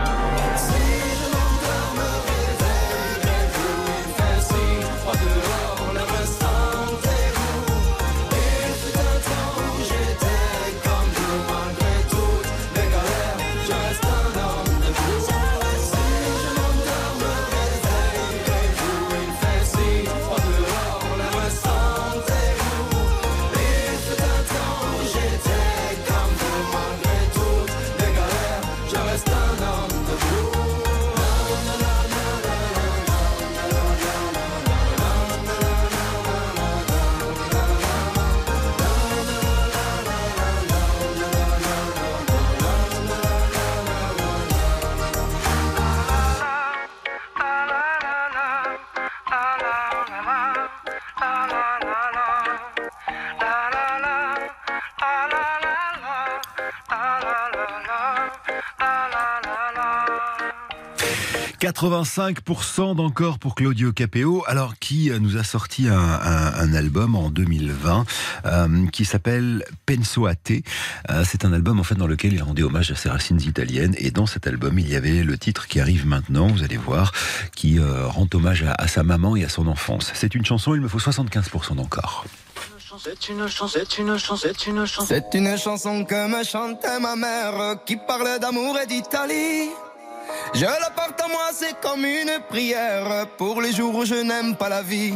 85% 61.76 62.96
d'encore 62.96 63.38
pour 63.38 63.54
Claudio 63.54 63.92
Capéo, 63.92 64.44
alors 64.48 64.80
qui 64.80 65.12
euh, 65.12 65.20
nous 65.20 65.36
a 65.38 65.44
sorti 65.44 65.88
un, 65.90 65.98
un- 66.00 66.54
un 66.54 66.74
album 66.74 67.16
en 67.16 67.30
2020 67.30 68.06
euh, 68.46 68.88
qui 68.94 69.04
s'appelle 69.04 69.66
Penso 69.86 70.26
a 70.26 70.36
te. 70.36 70.54
Euh, 71.12 71.24
C'est 71.26 71.44
un 71.44 71.52
album 71.52 71.80
en 71.80 71.84
fait 71.84 71.96
dans 71.96 72.08
lequel 72.08 72.34
il 72.34 72.42
rendait 72.42 72.64
hommage 72.64 72.92
à 72.92 72.96
ses 72.96 73.10
racines 73.10 73.42
italiennes 73.42 73.94
et 73.98 74.10
dans 74.12 74.26
cet 74.26 74.48
album 74.48 74.80
il 74.80 74.90
y 74.90 74.96
avait 74.96 75.22
le 75.24 75.38
titre 75.38 75.68
qui 75.68 75.80
arrive 75.82 76.08
maintenant, 76.08 76.48
vous 76.48 76.64
allez 76.64 76.78
voir, 76.78 77.12
qui 77.56 77.78
euh, 77.78 78.08
rend 78.08 78.28
hommage 78.34 78.64
à, 78.64 78.74
à 78.78 78.88
sa 78.88 79.04
maman 79.04 79.36
et 79.36 79.44
à 79.44 79.50
son 79.50 79.68
enfance. 79.68 80.12
C'est 80.14 80.34
une 80.34 80.46
chanson, 80.46 80.76
il 80.76 80.82
me 80.82 80.88
faut 80.88 81.00
75% 81.00 81.76
d'encore. 81.76 82.26
C'est 82.98 83.28
une 83.28 83.50
chanson, 83.50 83.68
c'est 83.68 83.98
une 84.00 84.18
chanson, 84.18 84.38
c'est 84.38 84.68
une 84.68 84.86
chanson. 84.86 85.06
C'est 85.06 85.34
une 85.38 85.58
chanson 85.58 86.06
que 86.06 86.30
me 86.30 86.46
chantait 86.46 87.00
ma 87.02 87.18
mère 87.18 87.76
qui 87.86 87.98
parlait 87.98 88.40
d'amour 88.40 88.78
et 88.80 88.88
d'Italie. 88.88 89.70
Je 90.54 90.66
la 90.66 90.90
porte 90.96 91.20
à 91.22 91.28
moi, 91.28 91.50
c'est 91.54 91.80
comme 91.82 92.06
une 92.06 92.40
prière 92.50 93.28
pour 93.38 93.62
les 93.62 93.74
jours 93.74 93.96
où 93.96 94.06
je 94.06 94.16
n'aime 94.16 94.56
pas 94.56 94.70
la 94.70 94.82
vie. 94.82 95.14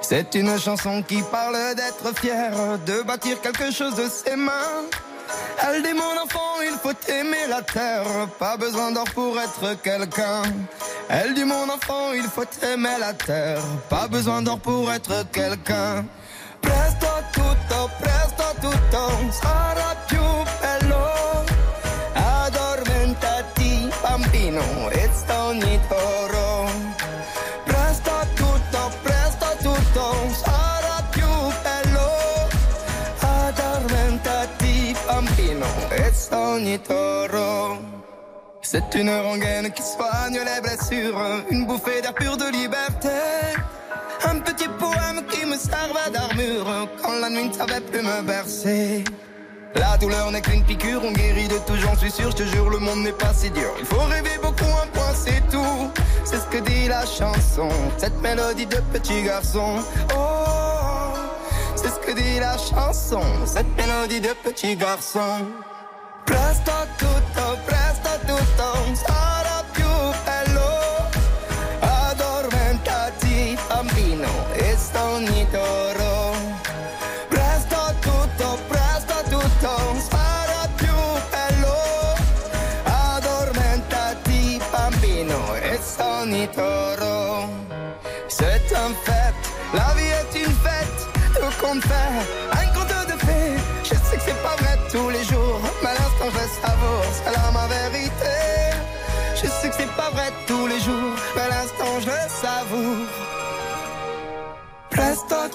C'est 0.00 0.34
une 0.34 0.58
chanson 0.58 1.02
qui 1.02 1.22
parle 1.22 1.74
d'être 1.74 2.18
fier, 2.18 2.52
de 2.86 3.02
bâtir 3.02 3.40
quelque 3.40 3.70
chose 3.70 3.94
de 3.94 4.08
ses 4.08 4.36
mains. 4.36 4.82
Elle 5.64 5.82
dit 5.82 5.94
mon 5.94 6.22
enfant, 6.22 6.60
il 6.62 6.76
faut 6.82 7.12
aimer 7.12 7.46
la 7.48 7.62
terre, 7.62 8.04
pas 8.38 8.56
besoin 8.56 8.92
d'or 8.92 9.08
pour 9.14 9.38
être 9.40 9.80
quelqu'un. 9.82 10.42
Elle 11.08 11.34
dit 11.34 11.44
mon 11.44 11.68
enfant, 11.68 12.12
il 12.12 12.24
faut 12.24 12.44
aimer 12.62 12.96
la 12.98 13.12
terre, 13.14 13.62
pas 13.88 14.08
besoin 14.08 14.42
d'or 14.42 14.58
pour 14.58 14.92
être 14.92 15.24
quelqu'un. 15.32 16.04
Presto 16.60 17.08
tutto, 17.32 17.90
presto 18.00 18.44
tutto 18.60 19.08
sarà 19.30 19.96
C'est 38.62 38.94
une 38.94 39.10
rengaine 39.10 39.70
qui 39.72 39.82
soigne 39.82 40.38
les 40.38 40.60
blessures, 40.62 41.20
une 41.50 41.66
bouffée 41.66 42.00
d'air 42.00 42.14
pur 42.14 42.38
de 42.38 42.50
liberté. 42.50 43.08
Un 44.24 44.38
petit 44.38 44.68
poème 44.78 45.26
qui 45.30 45.44
me 45.44 45.56
servait 45.56 46.10
d'armure 46.10 46.88
quand 47.02 47.12
la 47.20 47.28
nuit 47.28 47.48
ne 47.48 47.52
savait 47.52 47.82
plus 47.82 48.00
me 48.00 48.22
bercer. 48.22 49.04
La 49.74 49.98
douleur 49.98 50.30
n'est 50.30 50.40
qu'une 50.40 50.64
piqûre, 50.64 51.02
on 51.04 51.12
guérit 51.12 51.48
de 51.48 51.58
tout, 51.66 51.76
j'en 51.76 51.94
suis 51.96 52.10
sûr, 52.10 52.30
je 52.30 52.36
te 52.36 52.42
jure, 52.44 52.70
le 52.70 52.78
monde 52.78 53.00
n'est 53.00 53.12
pas 53.12 53.34
si 53.34 53.50
dur. 53.50 53.70
Il 53.78 53.84
faut 53.84 54.00
rêver 54.00 54.38
beaucoup, 54.42 54.72
un 54.82 54.86
point, 54.86 55.12
c'est 55.14 55.42
tout. 55.50 55.90
C'est 56.24 56.38
ce 56.38 56.46
que 56.46 56.58
dit 56.58 56.88
la 56.88 57.04
chanson, 57.04 57.68
cette 57.98 58.18
mélodie 58.22 58.66
de 58.66 58.80
petit 58.94 59.22
garçon. 59.22 59.80
Oh, 60.16 61.12
c'est 61.76 61.88
ce 61.88 61.98
que 61.98 62.12
dit 62.12 62.38
la 62.40 62.56
chanson, 62.56 63.22
cette 63.44 63.76
mélodie 63.76 64.22
de 64.22 64.32
petit 64.42 64.76
garçon. 64.76 65.46
Presto 66.52 66.86
tutto, 66.98 67.22
presto 67.22 67.31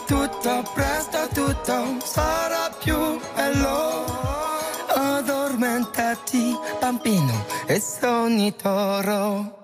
tutto, 0.06 0.64
presto 0.74 1.28
tutto 1.34 1.98
sarà 2.04 2.70
più 2.80 3.20
bello. 3.36 4.06
Addormentati, 4.88 6.58
bambino, 6.80 7.46
e 7.66 7.80
sogni 7.80 8.56
toro. 8.56 9.56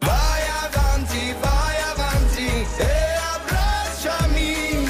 Vai 0.00 0.42
avanti, 0.64 1.34
vai 1.40 1.76
avanti 1.92 2.46
e 2.78 2.92
abbracciami. 3.34 4.88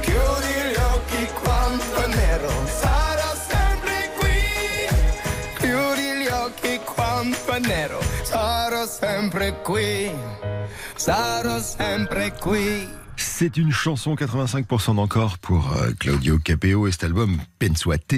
Chiudi 0.00 0.52
gli 0.68 0.76
occhi 0.94 1.28
quando 1.42 1.94
è 2.02 2.06
nero, 2.06 2.50
sarò 2.66 3.34
sempre 3.48 4.10
qui. 4.18 4.40
Chiudi 5.58 6.08
gli 6.22 6.26
occhi 6.26 6.80
quando 6.84 7.36
è 7.46 7.58
nero, 7.58 8.00
sarò 8.22 8.86
sempre 8.86 9.60
qui. 9.62 10.12
Sarò 10.94 11.58
sempre 11.60 12.32
qui. 12.38 12.99
C'est 13.40 13.56
une 13.56 13.72
chanson 13.72 14.16
85% 14.16 14.96
d'encore 14.96 15.38
pour 15.38 15.72
euh, 15.72 15.92
Claudio 15.98 16.38
Capeo 16.38 16.86
et 16.86 16.92
cet 16.92 17.04
album 17.04 17.38
Pensuate. 17.58 18.16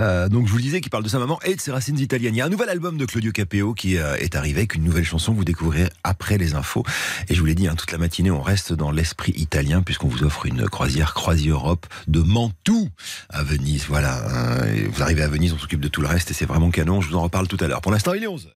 Euh, 0.00 0.30
donc 0.30 0.46
je 0.46 0.50
vous 0.50 0.56
le 0.56 0.62
disais, 0.62 0.80
qui 0.80 0.88
parle 0.88 1.04
de 1.04 1.10
sa 1.10 1.18
maman 1.18 1.38
et 1.44 1.54
de 1.54 1.60
ses 1.60 1.72
racines 1.72 1.98
italiennes. 1.98 2.34
Il 2.34 2.38
y 2.38 2.40
a 2.40 2.46
un 2.46 2.48
nouvel 2.48 2.70
album 2.70 2.96
de 2.96 3.04
Claudio 3.04 3.32
Capeo 3.32 3.74
qui 3.74 3.98
euh, 3.98 4.16
est 4.16 4.34
arrivé 4.34 4.60
avec 4.60 4.74
une 4.74 4.82
nouvelle 4.82 5.04
chanson 5.04 5.32
que 5.32 5.36
vous 5.36 5.44
découvrirez 5.44 5.90
après 6.04 6.38
les 6.38 6.54
infos. 6.54 6.84
Et 7.28 7.34
je 7.34 7.40
vous 7.40 7.44
l'ai 7.44 7.54
dit, 7.54 7.68
hein, 7.68 7.74
toute 7.74 7.92
la 7.92 7.98
matinée, 7.98 8.30
on 8.30 8.40
reste 8.40 8.72
dans 8.72 8.90
l'esprit 8.90 9.34
italien 9.36 9.82
puisqu'on 9.82 10.08
vous 10.08 10.24
offre 10.24 10.46
une 10.46 10.66
croisière 10.70 11.12
Croisi 11.12 11.50
Europe 11.50 11.84
de 12.08 12.20
Mantoue 12.20 12.88
à 13.28 13.42
Venise. 13.42 13.84
Voilà, 13.90 14.24
hein. 14.26 14.64
Vous 14.90 15.02
arrivez 15.02 15.20
à 15.20 15.28
Venise, 15.28 15.52
on 15.52 15.58
s'occupe 15.58 15.80
de 15.80 15.88
tout 15.88 16.00
le 16.00 16.08
reste 16.08 16.30
et 16.30 16.34
c'est 16.34 16.46
vraiment 16.46 16.70
canon. 16.70 17.02
Je 17.02 17.10
vous 17.10 17.16
en 17.16 17.22
reparle 17.22 17.46
tout 17.46 17.58
à 17.60 17.68
l'heure. 17.68 17.82
Pour 17.82 17.92
l'instant, 17.92 18.14
il 18.14 18.22
est 18.22 18.26
11. 18.26 18.48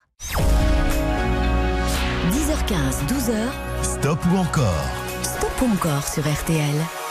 10h15, 2.30 3.04
12h, 3.06 3.34
Stop 3.82 4.18
ou 4.32 4.38
encore 4.38 5.05
encore 5.62 6.06
sur 6.06 6.22
RTL. 6.22 7.05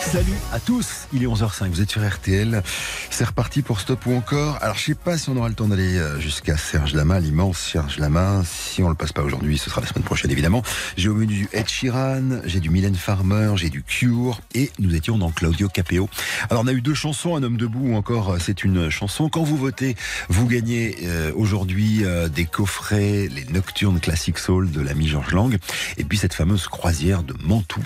Salut 0.00 0.32
à 0.52 0.60
tous, 0.60 1.06
il 1.12 1.22
est 1.22 1.26
11h05, 1.26 1.68
vous 1.68 1.82
êtes 1.82 1.90
sur 1.90 2.06
RTL, 2.06 2.62
c'est 3.10 3.24
reparti 3.24 3.62
pour 3.62 3.80
Stop 3.80 4.06
ou 4.06 4.14
encore. 4.14 4.56
Alors 4.62 4.76
je 4.76 4.84
sais 4.84 4.94
pas 4.94 5.18
si 5.18 5.28
on 5.28 5.36
aura 5.36 5.48
le 5.48 5.54
temps 5.54 5.68
d'aller 5.68 5.98
euh, 5.98 6.18
jusqu'à 6.18 6.56
Serge 6.56 6.94
Lama, 6.94 7.20
l'immense 7.20 7.58
Serge 7.58 7.98
Lama, 7.98 8.42
si 8.46 8.82
on 8.82 8.88
le 8.88 8.94
passe 8.94 9.12
pas 9.12 9.22
aujourd'hui, 9.22 9.58
ce 9.58 9.68
sera 9.68 9.80
la 9.80 9.86
semaine 9.86 10.04
prochaine 10.04 10.30
évidemment. 10.30 10.62
J'ai 10.96 11.08
au 11.08 11.14
menu 11.14 11.34
du 11.34 11.48
Ed 11.52 11.68
Sheeran, 11.68 12.40
j'ai 12.44 12.60
du 12.60 12.70
Mylène 12.70 12.94
Farmer, 12.94 13.52
j'ai 13.56 13.68
du 13.68 13.82
Cure 13.82 14.40
et 14.54 14.70
nous 14.78 14.94
étions 14.94 15.18
dans 15.18 15.30
Claudio 15.30 15.68
Capeo. 15.68 16.08
Alors 16.48 16.62
on 16.64 16.66
a 16.68 16.72
eu 16.72 16.80
deux 16.80 16.94
chansons, 16.94 17.36
Un 17.36 17.42
homme 17.42 17.58
debout 17.58 17.88
ou 17.88 17.94
encore 17.94 18.30
euh, 18.30 18.38
c'est 18.40 18.64
une 18.64 18.88
chanson. 18.88 19.28
Quand 19.28 19.42
vous 19.42 19.58
votez, 19.58 19.94
vous 20.28 20.46
gagnez 20.46 20.96
euh, 21.04 21.32
aujourd'hui 21.34 22.04
des 22.34 22.46
coffrets, 22.46 23.28
les 23.30 23.44
Nocturnes 23.50 24.00
Classic 24.00 24.38
Soul 24.38 24.70
de 24.70 24.80
l'ami 24.80 25.08
Georges 25.08 25.32
Lang 25.32 25.58
et 25.98 26.04
puis 26.04 26.16
cette 26.16 26.34
fameuse 26.34 26.66
croisière 26.66 27.22
de 27.22 27.34
Mantoue. 27.42 27.82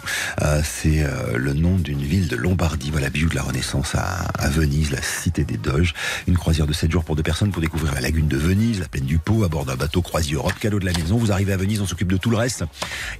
C'est 0.80 1.02
euh, 1.02 1.36
le 1.36 1.52
nom 1.52 1.76
d'une 1.76 2.02
ville 2.02 2.28
de 2.28 2.36
Lombardie, 2.36 2.90
voilà, 2.90 3.10
bijou 3.10 3.28
de 3.28 3.34
la 3.34 3.42
Renaissance 3.42 3.94
à, 3.94 4.48
Venise, 4.48 4.90
la 4.90 5.02
cité 5.02 5.44
des 5.44 5.56
Doges. 5.56 5.94
Une 6.26 6.36
croisière 6.36 6.66
de 6.66 6.72
7 6.72 6.90
jours 6.90 7.04
pour 7.04 7.14
deux 7.14 7.22
personnes 7.22 7.50
pour 7.50 7.60
découvrir 7.60 7.94
la 7.94 8.00
lagune 8.00 8.26
de 8.26 8.36
Venise, 8.36 8.80
la 8.80 8.88
plaine 8.88 9.04
du 9.04 9.18
Pau, 9.18 9.44
à 9.44 9.48
bord 9.48 9.64
d'un 9.64 9.76
bateau 9.76 10.02
Croisi 10.02 10.34
Europe, 10.34 10.54
cadeau 10.58 10.80
de 10.80 10.84
la 10.84 10.92
maison. 10.92 11.18
Vous 11.18 11.30
arrivez 11.30 11.52
à 11.52 11.56
Venise, 11.56 11.80
on 11.80 11.86
s'occupe 11.86 12.10
de 12.10 12.16
tout 12.16 12.30
le 12.30 12.36
reste. 12.36 12.64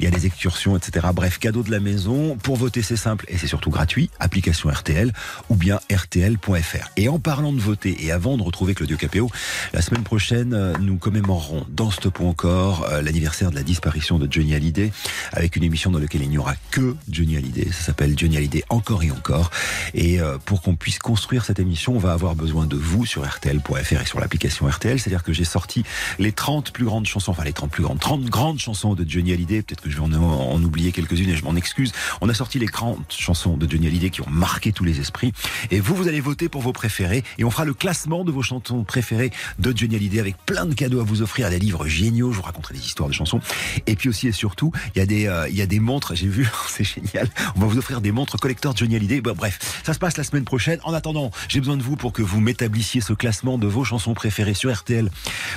Il 0.01 0.05
y 0.05 0.09
a 0.09 0.11
des 0.11 0.27
excursions, 0.27 0.77
etc. 0.77 1.07
Bref, 1.15 1.39
cadeau 1.39 1.63
de 1.63 1.71
la 1.71 1.79
maison. 1.79 2.37
Pour 2.37 2.57
voter, 2.57 2.83
c'est 2.83 2.97
simple 2.97 3.27
et 3.29 3.39
c'est 3.39 3.47
surtout 3.47 3.71
gratuit. 3.71 4.11
Application 4.19 4.71
RTL 4.71 5.13
ou 5.49 5.55
bien 5.55 5.79
RTL.fr. 5.93 6.91
Et 6.97 7.09
en 7.09 7.19
parlant 7.19 7.53
de 7.53 7.61
voter 7.61 8.05
et 8.05 8.13
avant 8.13 8.37
de 8.37 8.43
retrouver 8.43 8.75
Claudio 8.75 8.97
Capéo, 8.97 9.31
la 9.73 9.83
semaine 9.83 10.05
prochaine, 10.05 10.55
euh, 10.55 10.73
nous 10.81 10.97
commémorerons 10.97 11.67
dans 11.69 11.91
Stop 11.91 12.21
ou 12.21 12.27
encore 12.27 12.87
euh, 12.91 13.03
l'anniversaire 13.03 13.51
de 13.51 13.57
la 13.57 13.63
disparition 13.63 14.19
de 14.19 14.27
Johnny 14.31 14.55
Hallyday 14.55 14.91
avec 15.33 15.57
une 15.57 15.65
émission 15.65 15.91
dans 15.91 15.99
laquelle 15.99 16.23
il 16.23 16.31
n'y 16.31 16.39
aura 16.39 16.55
que 16.71 16.97
Johnny 17.09 17.37
Hallyday. 17.37 17.42
Ça 17.73 17.87
s'appelle 17.87 18.19
Johnny 18.19 18.37
Hallyday 18.37 18.65
encore 18.69 19.03
et 19.03 19.11
encore. 19.11 19.51
Et 19.95 20.21
euh, 20.21 20.39
pour 20.45 20.63
qu'on 20.63 20.77
puisse 20.77 20.99
construire 20.99 21.45
cette 21.45 21.59
émission, 21.59 21.95
on 21.95 21.99
va 21.99 22.13
avoir 22.13 22.35
besoin 22.35 22.67
de 22.67 22.77
vous 22.77 23.07
sur 23.07 23.27
RTL.fr 23.27 24.01
et 24.01 24.07
sur 24.07 24.21
l'application 24.21 24.67
RTL. 24.67 24.99
C'est-à-dire 24.99 25.23
que 25.23 25.33
j'ai 25.33 25.45
sorti 25.45 25.85
les 26.19 26.33
30 26.33 26.73
plus 26.73 26.85
grandes 26.85 27.07
chansons, 27.07 27.33
enfin 27.33 27.45
les 27.45 27.53
30 27.53 27.71
plus 27.71 27.83
grandes, 27.83 28.01
30 28.01 28.25
grandes 28.25 28.59
chansons 28.59 28.95
de 28.95 29.09
Johnny 29.09 29.33
Hallyday. 29.33 29.63
Peut-être 29.63 29.83
que 29.83 29.91
je 29.91 29.97
vais 29.97 30.03
en, 30.03 30.13
en 30.13 30.63
oublier 30.63 30.93
quelques-unes 30.93 31.31
et 31.31 31.37
je 31.37 31.45
m'en 31.45 31.57
excuse. 31.57 31.93
On 32.21 32.29
a 32.29 32.35
sorti 32.35 32.59
les 32.59 32.69
30 32.69 33.13
chansons 33.13 33.57
de 33.57 33.71
Johnny 33.71 33.87
Hallyday 33.87 34.11
qui 34.11 34.21
ont 34.23 34.31
marqué 34.31 34.73
tous 34.73 34.85
les 34.85 35.01
esprits. 35.01 35.33
Et 35.71 35.81
vous, 35.81 35.95
vous 35.95 36.09
allez 36.09 36.21
voter 36.21 36.49
pour 36.49 36.63
vos 36.63 36.73
préférés 36.73 37.25
et 37.39 37.45
on 37.45 37.51
fera 37.51 37.65
le 37.65 37.75
classement 37.75 38.25
de 38.25 38.33
vos 38.33 38.43
chansons 38.43 38.85
préférées 38.85 39.31
de 39.59 39.77
Johnny 39.77 39.97
Hallyday 39.97 40.21
avec 40.21 40.37
plein 40.47 40.67
de 40.67 40.75
cadeaux 40.75 41.01
à 41.01 41.05
vous 41.05 41.23
offrir, 41.23 41.51
des 41.51 41.59
livres 41.59 41.87
géniaux. 41.87 42.33
Je 42.33 42.37
vous 42.37 42.43
raconterai 42.43 42.75
des 42.75 42.81
histoires 42.81 43.09
de 43.09 43.15
chansons. 43.15 43.41
Et 43.87 43.97
puis 43.97 44.09
aussi 44.09 44.29
et 44.29 44.33
surtout, 44.33 44.73
il 44.95 44.99
y 44.99 45.03
a 45.03 45.07
des, 45.07 45.27
euh, 45.27 45.49
il 45.49 45.57
y 45.57 45.63
a 45.63 45.67
des 45.67 45.81
montres. 45.81 46.15
J'ai 46.15 46.29
vu, 46.29 46.49
c'est 46.69 46.85
génial. 46.85 47.29
On 47.57 47.61
va 47.61 47.67
vous 47.67 47.79
offrir 47.79 48.01
des 48.01 48.13
montres 48.13 48.39
collector 48.39 48.77
Johnny 48.77 48.97
Hallyday. 48.97 49.21
Bref, 49.21 49.83
ça 49.85 49.95
se 49.95 49.99
passe 49.99 50.17
la 50.17 50.25
semaine 50.25 50.45
prochaine. 50.45 50.81
En 50.85 50.95
attendant, 50.95 51.31
j'ai 51.49 51.61
besoin 51.61 51.77
de 51.77 51.83
vous 51.83 51.97
pour 51.97 52.13
que 52.13 52.23
vous 52.23 52.41
m'établissiez 52.41 53.01
ce 53.01 53.13
classement 53.13 53.59
de 53.59 53.67
vos 53.67 53.85
chansons 53.85 54.15
préférées 54.15 54.55
sur 54.55 54.73
RTL 54.73 55.11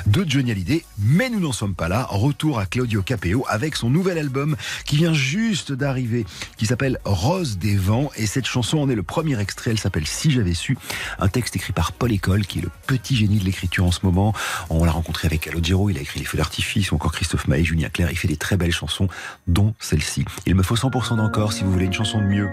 de 0.06 0.26
Johnny 0.28 0.52
Hallyday. 0.52 0.86
Mais 1.00 1.30
nous 1.30 1.40
n'en 1.40 1.52
sommes 1.52 1.76
pas 1.76 1.88
là. 1.88 2.08
Retour 2.10 2.60
à 2.60 2.66
Claudio 2.66 3.02
Capeo 3.02 3.46
avec 3.48 3.76
son 3.76 3.90
nouvel 3.90 4.18
album 4.18 4.56
qui 4.86 4.98
vient 4.98 5.14
juste 5.14 5.72
d'arriver, 5.72 6.26
qui 6.58 6.66
s'appelle 6.66 7.00
Rose 7.06 7.58
des 7.58 7.76
vents. 7.76 8.12
Et 8.16 8.26
cette 8.26 8.46
chanson 8.46 8.80
en 8.80 8.90
est 8.90 8.96
le 8.96 9.04
premier 9.04 9.40
extrait. 9.40 9.72
Elle 9.72 9.80
s'appelle 9.80 10.08
Si 10.08 10.32
j'avais 10.32 10.54
su. 10.54 10.78
Un 11.20 11.28
texte 11.28 11.56
écrit 11.56 11.74
par 11.74 11.92
Paul 11.92 12.12
École, 12.12 12.46
qui 12.46 12.60
est 12.60 12.64
le 12.64 12.72
petit 12.88 13.16
génie 13.16 13.40
de 13.40 13.46
l'écriture 13.46 13.86
en 13.86 13.92
ce 13.92 14.00
moment. 14.04 14.34
On 14.70 14.84
l'a 14.86 14.92
rencontré 14.92 15.28
avec 15.28 15.42
Calogero. 15.42 15.90
Il 15.90 15.98
a 15.98 16.02
écrit 16.02 16.20
Les 16.20 16.26
Feux 16.26 16.38
d'artifice 16.38 16.92
ou 16.92 16.96
encore 16.96 17.12
Christophe 17.12 17.48
Maé, 17.48 17.64
Julien 17.64 17.90
Clerc. 17.90 18.10
Il 18.12 18.18
fait 18.18 18.28
des 18.28 18.38
très 18.38 18.58
belles 18.58 18.72
chansons, 18.72 19.08
dont 19.48 19.74
celle-ci. 19.80 20.26
Il 20.46 20.56
me 20.56 20.64
faut 20.64 20.76
100% 20.76 21.18
d'encore 21.18 21.54
si 21.56 21.64
vous 21.64 21.72
voulez 21.72 21.86
une 21.86 21.94
chanson 21.94 22.20
de 22.20 22.26
mieux 22.26 22.50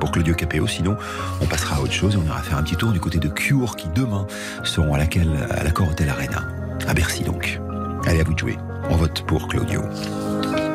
pour 0.00 0.10
Claudio 0.10 0.34
Capéo. 0.34 0.66
Sinon, 0.66 0.96
on 1.40 1.46
passera 1.46 1.76
à 1.76 1.80
autre 1.80 1.92
chose 1.92 2.14
et 2.14 2.18
on 2.18 2.26
ira 2.26 2.42
faire 2.42 2.58
un 2.58 2.62
petit 2.62 2.76
tour 2.76 2.92
du 2.92 3.00
côté 3.00 3.18
de 3.18 3.28
Cure 3.28 3.74
qui 3.74 3.88
demain 3.88 4.26
seront 4.64 4.92
à 4.92 4.98
laquelle 4.98 5.48
à 5.50 5.64
l'accord 5.64 5.88
Arena. 6.06 6.42
À 6.86 6.92
Bercy 6.92 7.22
donc. 7.22 7.58
Allez, 8.06 8.20
à 8.20 8.24
vous 8.24 8.34
de 8.34 8.38
jouer. 8.38 8.58
On 8.90 8.96
vote 8.96 9.24
pour 9.26 9.48
Claudio. 9.48 9.80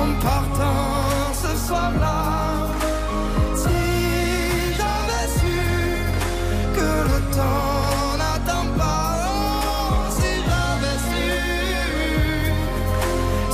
en 0.00 0.08
partant 0.20 1.32
ce 1.42 1.52
soir-là. 1.66 2.68
Si 3.62 3.78
j'avais 4.78 5.26
su 5.38 5.58
que 6.76 6.90
le 7.10 7.18
temps. 7.36 7.96
n'attend 8.20 8.66
pas, 8.78 9.10
oh, 9.28 10.10
si 10.18 10.30
j'avais 10.48 10.98
su, 11.10 11.28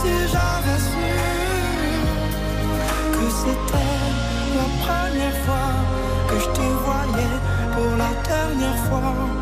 si 0.03 0.13
j'avais 0.33 0.81
su 0.91 1.11
que 3.17 3.27
c'était 3.41 4.01
la 4.59 4.69
première 4.85 5.39
fois 5.45 5.71
que 6.29 6.37
je 6.45 6.49
te 6.59 6.67
voyais 6.87 7.37
pour 7.75 7.91
la 8.03 8.13
dernière 8.31 8.81
fois. 8.87 9.42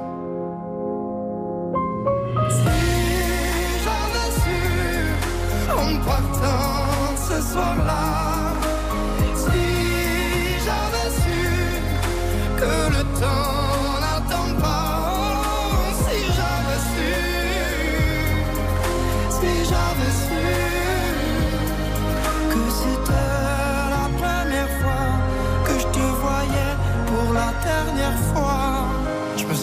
Soir-là, 7.51 8.20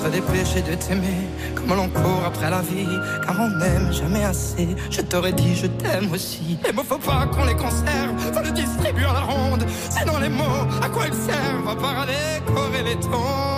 Serais 0.09 0.21
dépêché 0.21 0.63
de 0.63 0.75
t'aimer 0.75 1.29
comme 1.55 1.77
l'on 1.77 1.89
court 1.89 2.23
après 2.27 2.49
la 2.49 2.63
vie, 2.63 2.87
car 3.27 3.37
on 3.39 3.49
n'aime 3.59 3.93
jamais 3.93 4.25
assez. 4.25 4.69
Je 4.91 5.03
t'aurais 5.03 5.33
dit 5.33 5.55
je 5.55 5.67
t'aime 5.67 6.11
aussi. 6.13 6.59
Les 6.65 6.73
mots 6.73 6.83
faut 6.83 6.99
pas 6.99 7.27
qu'on 7.27 7.45
les 7.45 7.55
conserve, 7.55 8.17
faut 8.33 8.43
les 8.43 8.53
distribuer 8.53 9.05
à 9.05 9.13
la 9.13 9.21
ronde. 9.21 9.67
Sinon 9.91 10.19
les 10.19 10.31
mots, 10.31 10.67
à 10.83 10.89
quoi 10.89 11.09
ils 11.09 11.15
servent 11.15 11.69
À 11.69 11.77
part 11.77 12.01
à 12.01 12.07
décorer 12.07 12.85
les 12.85 13.01
tombes. 13.01 13.58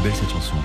Belle 0.00 0.14
cette 0.14 0.30
chanson. 0.30 0.56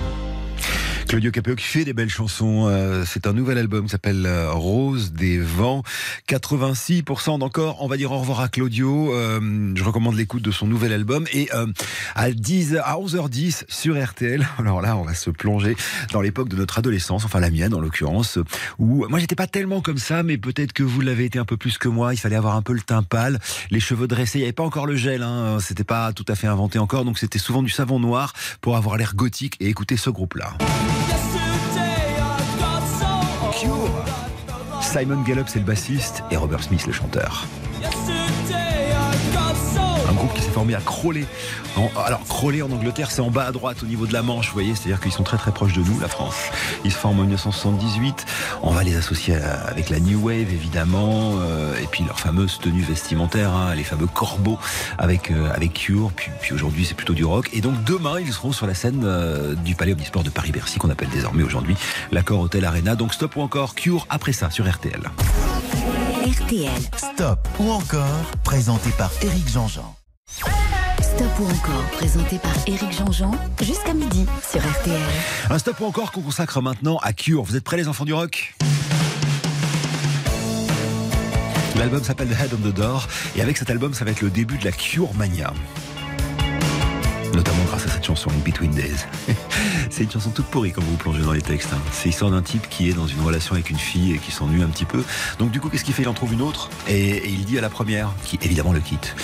Claudio 1.08 1.30
Capéo 1.30 1.54
qui 1.54 1.64
fait 1.64 1.84
des 1.84 1.92
belles 1.92 2.10
chansons. 2.10 2.66
Euh, 2.68 3.04
c'est 3.06 3.26
un 3.28 3.32
nouvel 3.32 3.58
album 3.58 3.84
qui 3.84 3.90
s'appelle 3.90 4.26
euh, 4.26 4.50
Rose 4.50 5.12
des 5.12 5.38
vents. 5.38 5.84
86% 6.28 7.38
d'encore. 7.38 7.80
On 7.80 7.86
va 7.86 7.96
dire 7.96 8.10
au 8.10 8.18
revoir 8.18 8.40
à 8.40 8.48
Claudio. 8.48 9.14
Euh, 9.14 9.72
je 9.74 9.84
recommande 9.84 10.16
l'écoute 10.16 10.42
de 10.42 10.50
son 10.50 10.66
nouvel 10.66 10.92
album. 10.92 11.26
Et 11.32 11.48
euh, 11.54 11.66
à 12.16 12.30
10, 12.30 12.78
à 12.82 12.96
11h10 12.96 13.64
sur 13.68 14.02
RTL. 14.02 14.46
Alors 14.58 14.80
là, 14.80 14.96
on 14.96 15.04
va 15.04 15.14
se 15.14 15.30
plonger 15.30 15.76
dans 16.12 16.20
l'époque 16.20 16.48
de 16.48 16.56
notre 16.56 16.78
adolescence, 16.78 17.24
enfin 17.24 17.38
la 17.38 17.50
mienne 17.50 17.72
en 17.72 17.80
l'occurrence, 17.80 18.38
où 18.78 19.06
moi 19.08 19.20
j'étais 19.20 19.36
pas 19.36 19.46
tellement 19.46 19.80
comme 19.80 19.98
ça, 19.98 20.22
mais 20.22 20.38
peut-être 20.38 20.72
que 20.72 20.82
vous 20.82 21.00
l'avez 21.00 21.26
été 21.26 21.38
un 21.38 21.44
peu 21.44 21.56
plus 21.56 21.78
que 21.78 21.88
moi. 21.88 22.14
Il 22.14 22.18
fallait 22.18 22.36
avoir 22.36 22.56
un 22.56 22.62
peu 22.62 22.72
le 22.72 22.80
teint 22.80 23.04
pâle, 23.04 23.38
les 23.70 23.80
cheveux 23.80 24.08
dressés. 24.08 24.38
Il 24.38 24.42
n'y 24.42 24.46
avait 24.46 24.52
pas 24.52 24.64
encore 24.64 24.86
le 24.86 24.96
gel. 24.96 25.22
Hein. 25.22 25.58
C'était 25.60 25.84
pas 25.84 26.12
tout 26.12 26.26
à 26.28 26.34
fait 26.34 26.48
inventé 26.48 26.80
encore, 26.80 27.04
donc 27.04 27.18
c'était 27.18 27.38
souvent 27.38 27.62
du 27.62 27.70
savon 27.70 28.00
noir 28.00 28.32
pour 28.60 28.76
avoir 28.76 28.96
l'air 28.96 29.14
gothique 29.14 29.56
et 29.60 29.68
écouter 29.68 29.96
ce 29.96 30.10
groupe-là. 30.10 30.56
Simon 34.80 35.22
Gallup, 35.22 35.46
c'est 35.46 35.58
le 35.58 35.64
bassiste, 35.64 36.22
et 36.30 36.36
Robert 36.36 36.62
Smith, 36.62 36.86
le 36.86 36.92
chanteur. 36.92 37.46
Un 40.16 40.18
groupe 40.18 40.32
qui 40.34 40.40
s'est 40.40 40.50
formé 40.50 40.74
à 40.74 40.80
Crawley. 40.80 41.26
En- 41.76 41.90
alors, 42.00 42.20
Crawley 42.26 42.62
en 42.62 42.70
Angleterre, 42.72 43.10
c'est 43.10 43.20
en 43.20 43.30
bas 43.30 43.44
à 43.44 43.52
droite 43.52 43.82
au 43.82 43.86
niveau 43.86 44.06
de 44.06 44.14
la 44.14 44.22
Manche, 44.22 44.46
vous 44.46 44.54
voyez, 44.54 44.74
c'est-à-dire 44.74 44.98
qu'ils 44.98 45.12
sont 45.12 45.24
très 45.24 45.36
très 45.36 45.52
proches 45.52 45.74
de 45.74 45.82
nous, 45.82 46.00
la 46.00 46.08
France. 46.08 46.36
Ils 46.86 46.90
se 46.92 46.96
forment 46.96 47.18
en 47.20 47.22
1978. 47.24 48.24
On 48.62 48.70
va 48.70 48.82
les 48.82 48.96
associer 48.96 49.36
à- 49.36 49.60
avec 49.66 49.90
la 49.90 50.00
New 50.00 50.18
Wave, 50.26 50.50
évidemment, 50.50 51.34
euh, 51.40 51.76
et 51.82 51.86
puis 51.86 52.02
leur 52.04 52.18
fameuse 52.18 52.58
tenue 52.62 52.80
vestimentaire, 52.82 53.52
hein, 53.52 53.74
les 53.74 53.84
fameux 53.84 54.06
corbeaux 54.06 54.58
avec, 54.96 55.30
euh, 55.30 55.52
avec 55.54 55.74
Cure. 55.74 56.10
Puis, 56.16 56.30
puis 56.40 56.54
aujourd'hui, 56.54 56.86
c'est 56.86 56.94
plutôt 56.94 57.12
du 57.12 57.26
rock. 57.26 57.50
Et 57.52 57.60
donc, 57.60 57.84
demain, 57.84 58.18
ils 58.18 58.32
seront 58.32 58.52
sur 58.52 58.66
la 58.66 58.74
scène 58.74 59.02
euh, 59.04 59.54
du 59.54 59.74
Palais 59.74 59.92
Omnisport 59.92 60.22
de 60.22 60.30
Paris-Bercy, 60.30 60.78
qu'on 60.78 60.88
appelle 60.90 61.10
désormais 61.10 61.42
aujourd'hui 61.42 61.76
l'accord 62.10 62.40
Hotel 62.40 62.64
Arena. 62.64 62.94
Donc, 62.94 63.12
stop 63.12 63.36
ou 63.36 63.42
encore 63.42 63.74
Cure 63.74 64.06
après 64.08 64.32
ça 64.32 64.50
sur 64.50 64.66
RTL. 64.66 65.02
RTL. 66.26 66.70
Stop 66.96 67.46
ou 67.58 67.70
encore, 67.70 68.24
présenté 68.44 68.90
par 68.96 69.10
Éric 69.22 69.48
Jean-Jean. 69.50 69.95
Stop 70.28 71.40
ou 71.40 71.44
encore, 71.44 71.84
présenté 71.92 72.38
par 72.38 72.52
Éric 72.66 72.92
Jean-Jean, 72.92 73.30
jusqu'à 73.62 73.94
midi 73.94 74.26
sur 74.46 74.60
RTL. 74.60 75.00
Un 75.48 75.58
stop 75.58 75.80
ou 75.80 75.84
encore 75.86 76.12
qu'on 76.12 76.20
consacre 76.20 76.60
maintenant 76.60 76.98
à 76.98 77.12
Cure. 77.12 77.42
Vous 77.42 77.56
êtes 77.56 77.64
prêts 77.64 77.76
les 77.76 77.88
enfants 77.88 78.04
du 78.04 78.12
rock? 78.12 78.54
L'album 81.76 82.02
s'appelle 82.02 82.28
The 82.28 82.40
Head 82.40 82.54
on 82.54 82.68
the 82.68 82.74
Door 82.74 83.06
et 83.36 83.42
avec 83.42 83.56
cet 83.56 83.70
album 83.70 83.94
ça 83.94 84.04
va 84.04 84.10
être 84.10 84.22
le 84.22 84.30
début 84.30 84.58
de 84.58 84.64
la 84.64 84.72
Cure 84.72 85.14
Mania. 85.14 85.52
Notamment 87.36 87.64
grâce 87.64 87.84
à 87.84 87.90
cette 87.90 88.04
chanson 88.06 88.30
In 88.30 88.38
Between 88.44 88.70
Days. 88.70 89.04
C'est 89.90 90.04
une 90.04 90.10
chanson 90.10 90.30
toute 90.30 90.46
pourrie 90.46 90.72
quand 90.72 90.82
vous 90.82 90.96
plongez 90.96 91.20
dans 91.22 91.32
les 91.32 91.42
textes. 91.42 91.68
hein. 91.74 91.78
C'est 91.92 92.06
l'histoire 92.06 92.30
d'un 92.30 92.40
type 92.40 92.66
qui 92.70 92.88
est 92.88 92.94
dans 92.94 93.06
une 93.06 93.20
relation 93.20 93.54
avec 93.54 93.68
une 93.68 93.78
fille 93.78 94.12
et 94.14 94.18
qui 94.18 94.32
s'ennuie 94.32 94.62
un 94.62 94.68
petit 94.68 94.86
peu. 94.86 95.04
Donc 95.38 95.50
du 95.50 95.60
coup 95.60 95.68
qu'est-ce 95.68 95.84
qu'il 95.84 95.92
fait? 95.92 96.02
Il 96.02 96.08
en 96.08 96.14
trouve 96.14 96.32
une 96.32 96.40
autre 96.40 96.70
et, 96.88 97.28
il 97.28 97.44
dit 97.44 97.58
à 97.58 97.60
la 97.60 97.68
première, 97.68 98.10
qui 98.24 98.38
évidemment 98.42 98.72
le 98.72 98.80
quitte. 98.80 99.14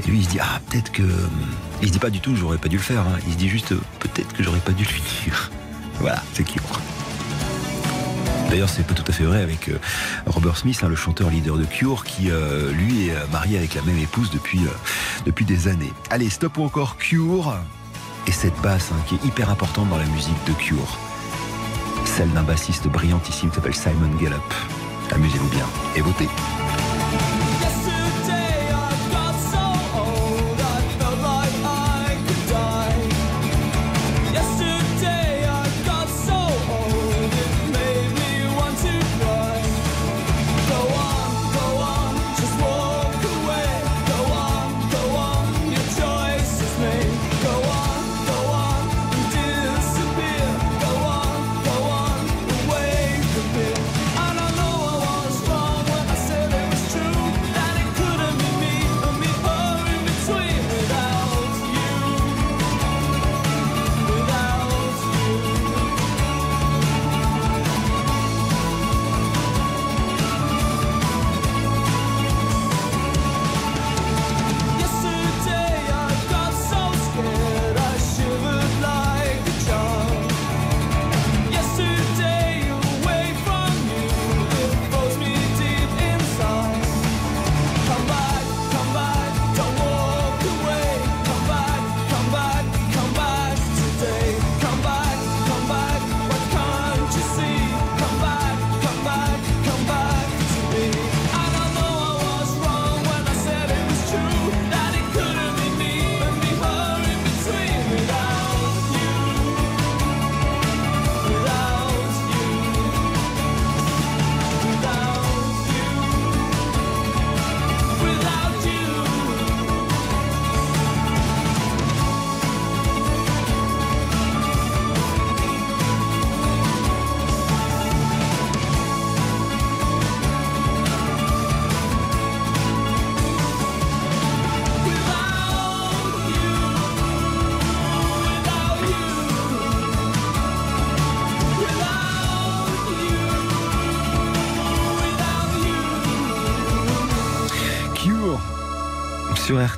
Et 0.00 0.10
lui 0.10 0.18
il 0.18 0.24
se 0.24 0.30
dit 0.30 0.38
ah 0.40 0.60
peut-être 0.68 0.90
que... 0.90 1.04
Il 1.80 1.88
se 1.88 1.92
dit 1.92 1.98
pas 2.00 2.10
du 2.10 2.18
tout 2.20 2.34
j'aurais 2.34 2.58
pas 2.58 2.68
dû 2.68 2.76
le 2.76 2.82
faire. 2.82 3.02
hein. 3.02 3.18
Il 3.28 3.34
se 3.34 3.38
dit 3.38 3.48
juste 3.48 3.72
peut-être 4.00 4.32
que 4.32 4.42
j'aurais 4.42 4.58
pas 4.58 4.72
dû 4.72 4.84
lui 4.84 5.00
dire. 5.24 5.50
Voilà, 6.00 6.20
c'est 6.32 6.42
Cure. 6.42 6.80
D'ailleurs, 8.50 8.68
c'est 8.68 8.86
pas 8.86 8.94
tout 8.94 9.04
à 9.06 9.12
fait 9.12 9.24
vrai 9.24 9.42
avec 9.42 9.68
euh, 9.68 9.78
Robert 10.26 10.56
Smith, 10.56 10.80
hein, 10.82 10.88
le 10.88 10.96
chanteur 10.96 11.30
leader 11.30 11.56
de 11.56 11.64
Cure, 11.64 12.04
qui 12.04 12.30
euh, 12.30 12.72
lui 12.72 13.08
est 13.08 13.14
euh, 13.14 13.26
marié 13.32 13.58
avec 13.58 13.74
la 13.74 13.82
même 13.82 13.98
épouse 13.98 14.30
depuis, 14.30 15.44
des 15.44 15.68
années. 15.68 15.92
Allez, 16.10 16.30
stop 16.30 16.58
encore 16.58 16.96
Cure 16.96 17.56
et 18.26 18.32
cette 18.32 18.58
basse 18.62 18.90
hein, 18.92 19.00
qui 19.06 19.16
est 19.16 19.24
hyper 19.24 19.50
importante 19.50 19.88
dans 19.90 19.98
la 19.98 20.06
musique 20.06 20.42
de 20.46 20.52
Cure. 20.52 20.98
Celle 22.04 22.30
d'un 22.30 22.42
bassiste 22.42 22.86
brillantissime 22.86 23.50
qui 23.50 23.56
s'appelle 23.56 23.74
Simon 23.74 24.10
Gallup. 24.20 24.54
Amusez-vous 25.10 25.48
bien 25.48 25.66
et 25.96 26.00
votez. 26.00 26.28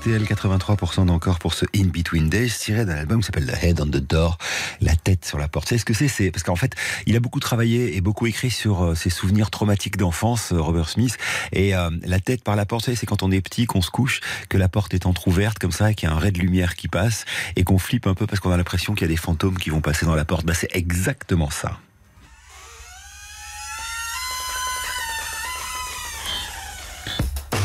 RTL, 0.07 0.23
83% 0.23 1.07
d'encore 1.07 1.41
pour 1.41 1.53
ce 1.53 1.67
In 1.75 1.87
Between 1.87 2.29
Days, 2.29 2.53
tiré 2.61 2.85
d'un 2.85 2.95
album 2.95 3.21
qui 3.21 3.27
s'appelle 3.27 3.47
The 3.47 3.65
Head 3.65 3.81
on 3.81 3.87
the 3.87 3.97
Door, 3.97 4.39
la 4.81 4.95
tête 4.95 5.25
sur 5.25 5.37
la 5.37 5.49
porte. 5.49 5.69
C'est 5.69 5.79
ce 5.79 5.85
que 5.85 5.95
c'est? 5.95 6.07
C'est 6.07 6.31
parce 6.31 6.45
qu'en 6.45 6.55
fait, 6.55 6.77
il 7.07 7.17
a 7.17 7.21
beaucoup 7.21 7.41
travaillé 7.41 7.97
et 7.97 8.01
beaucoup 8.01 8.27
écrit 8.27 8.51
sur 8.51 8.85
euh, 8.85 8.95
ses 8.95 9.11
souvenirs 9.11 9.51
traumatiques 9.51 9.97
d'enfance, 9.97 10.53
euh, 10.53 10.61
Robert 10.61 10.89
Smith. 10.89 11.19
Et 11.51 11.75
euh, 11.75 11.91
la 12.05 12.21
tête 12.21 12.45
par 12.45 12.55
la 12.55 12.67
porte, 12.67 12.95
c'est 12.95 13.07
quand 13.07 13.25
on 13.25 13.33
est 13.33 13.41
petit, 13.41 13.67
qu'on 13.67 13.83
se 13.83 13.91
couche, 13.91 14.21
que 14.49 14.57
la 14.57 14.69
porte 14.69 14.95
est 14.95 15.07
entrouverte 15.07 15.59
comme 15.59 15.73
ça, 15.73 15.93
qu'il 15.93 16.09
y 16.09 16.13
a 16.13 16.15
un 16.15 16.19
ray 16.19 16.31
de 16.31 16.39
lumière 16.39 16.77
qui 16.77 16.87
passe, 16.87 17.25
et 17.57 17.65
qu'on 17.65 17.79
flippe 17.79 18.07
un 18.07 18.15
peu 18.15 18.29
parce 18.29 18.39
qu'on 18.39 18.53
a 18.53 18.57
l'impression 18.57 18.95
qu'il 18.95 19.09
y 19.09 19.11
a 19.11 19.13
des 19.13 19.17
fantômes 19.17 19.59
qui 19.59 19.71
vont 19.71 19.81
passer 19.81 20.07
dans 20.07 20.15
la 20.15 20.25
porte. 20.25 20.47
Bah, 20.47 20.55
c'est 20.55 20.71
exactement 20.73 21.51
ça. 21.51 21.81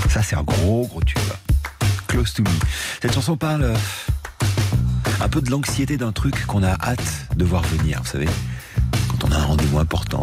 Ça, 0.09 0.23
c'est 0.23 0.35
un 0.35 0.43
gros, 0.43 0.87
gros 0.87 1.03
tube. 1.03 1.19
Close 2.11 2.33
to 2.33 2.43
me. 2.43 2.49
Cette 3.01 3.13
chanson 3.13 3.37
parle 3.37 3.63
euh, 3.63 3.75
un 5.21 5.29
peu 5.29 5.41
de 5.41 5.49
l'anxiété 5.49 5.95
d'un 5.95 6.11
truc 6.11 6.45
qu'on 6.45 6.61
a 6.61 6.73
hâte 6.73 7.27
de 7.37 7.45
voir 7.45 7.63
venir, 7.63 8.01
vous 8.03 8.09
savez. 8.09 8.27
Quand 9.07 9.29
on 9.29 9.31
a 9.31 9.37
un 9.37 9.45
rendez-vous 9.45 9.79
important, 9.79 10.21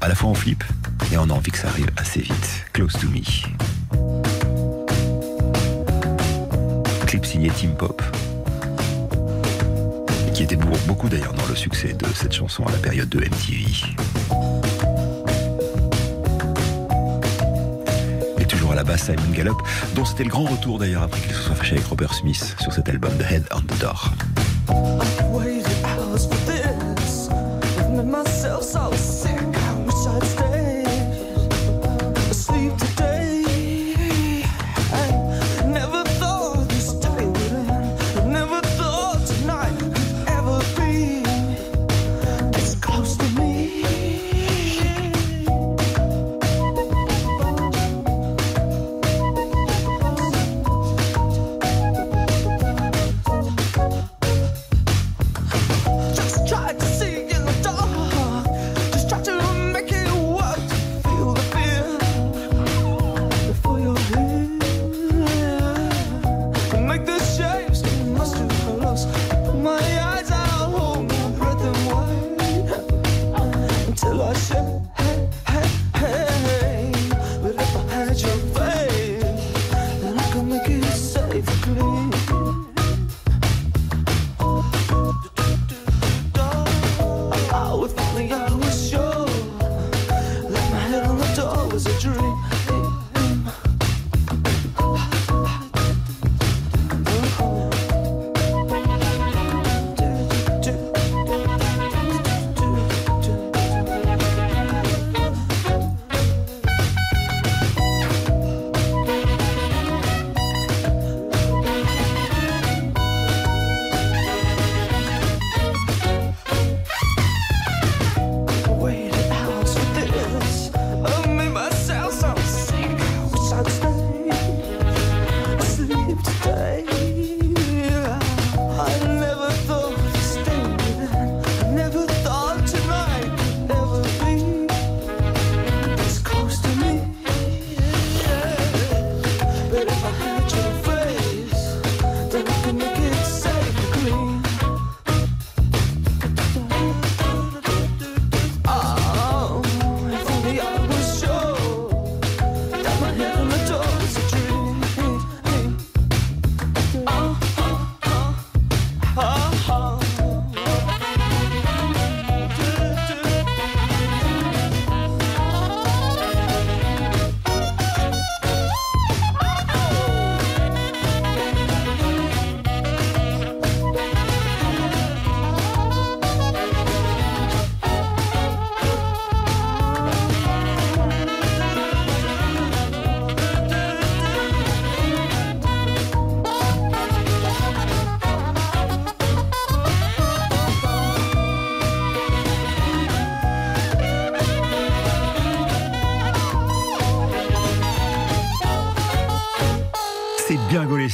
à 0.00 0.06
la 0.06 0.14
fois 0.14 0.30
on 0.30 0.34
flippe 0.34 0.62
et 1.12 1.18
on 1.18 1.28
a 1.30 1.32
envie 1.32 1.50
que 1.50 1.58
ça 1.58 1.66
arrive 1.66 1.90
assez 1.96 2.20
vite. 2.20 2.64
Close 2.72 2.92
to 2.92 3.08
me. 3.08 3.22
Clip 7.06 7.26
signé 7.26 7.50
Tim 7.50 7.70
Pop. 7.70 8.00
Qui 10.32 10.44
était 10.44 10.58
beaucoup 10.86 11.08
d'ailleurs 11.08 11.34
dans 11.34 11.46
le 11.46 11.56
succès 11.56 11.92
de 11.92 12.06
cette 12.14 12.34
chanson 12.34 12.64
à 12.66 12.70
la 12.70 12.78
période 12.78 13.08
de 13.08 13.18
MTV. 13.18 13.96
À 18.74 18.76
la 18.76 18.84
basse 18.84 19.04
Simon 19.04 19.30
Gallup, 19.32 19.56
dont 19.94 20.04
c'était 20.04 20.24
le 20.24 20.30
grand 20.30 20.44
retour 20.44 20.80
d'ailleurs 20.80 21.02
après 21.02 21.20
qu'il 21.20 21.32
se 21.32 21.42
soit 21.42 21.54
fâché 21.54 21.76
avec 21.76 21.86
Robert 21.86 22.12
Smith 22.12 22.56
sur 22.60 22.72
cet 22.72 22.88
album 22.88 23.12
The 23.18 23.30
Head 23.30 23.44
on 23.52 23.60
the 23.60 23.78
Door. 23.78 24.10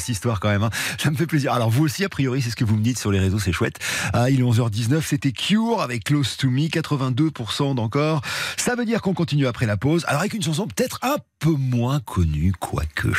Cette 0.01 0.09
histoire 0.11 0.41
quand 0.41 0.49
même. 0.49 0.65
hein. 0.65 0.71
Ça 0.99 1.11
me 1.11 1.17
fait 1.17 1.27
plaisir. 1.27 1.53
Alors 1.53 1.71
vous 1.71 1.85
aussi, 1.85 2.05
a 2.05 2.09
priori, 2.09 2.43
c'est 2.43 2.51
ce 2.51 2.57
que 2.57 2.65
vous 2.65 2.77
me 2.77 2.83
dites 2.83 2.99
sur 2.99 3.11
les 3.13 3.21
réseaux, 3.21 3.39
c'est 3.39 3.53
chouette. 3.53 3.79
Ah, 4.13 4.31
il 4.31 4.41
est 4.41 4.43
11h19, 4.43 5.03
c'était 5.03 5.33
Cure 5.33 5.81
avec 5.81 6.05
Close 6.05 6.37
to 6.37 6.51
Me, 6.51 6.69
82% 6.69 7.75
d'encore. 7.75 8.23
Ça 8.57 8.75
veut 8.75 8.85
dire 8.85 9.03
qu'on 9.03 9.15
continue 9.15 9.47
après 9.47 9.67
la 9.67 9.77
pause. 9.77 10.05
Alors 10.09 10.21
avec 10.21 10.35
une 10.35 10.43
chanson 10.43 10.67
peut-être 10.67 10.99
un 11.03 11.17
peu 11.39 11.51
moins 11.51 12.01
connue, 12.01 12.53
quoique. 12.59 13.13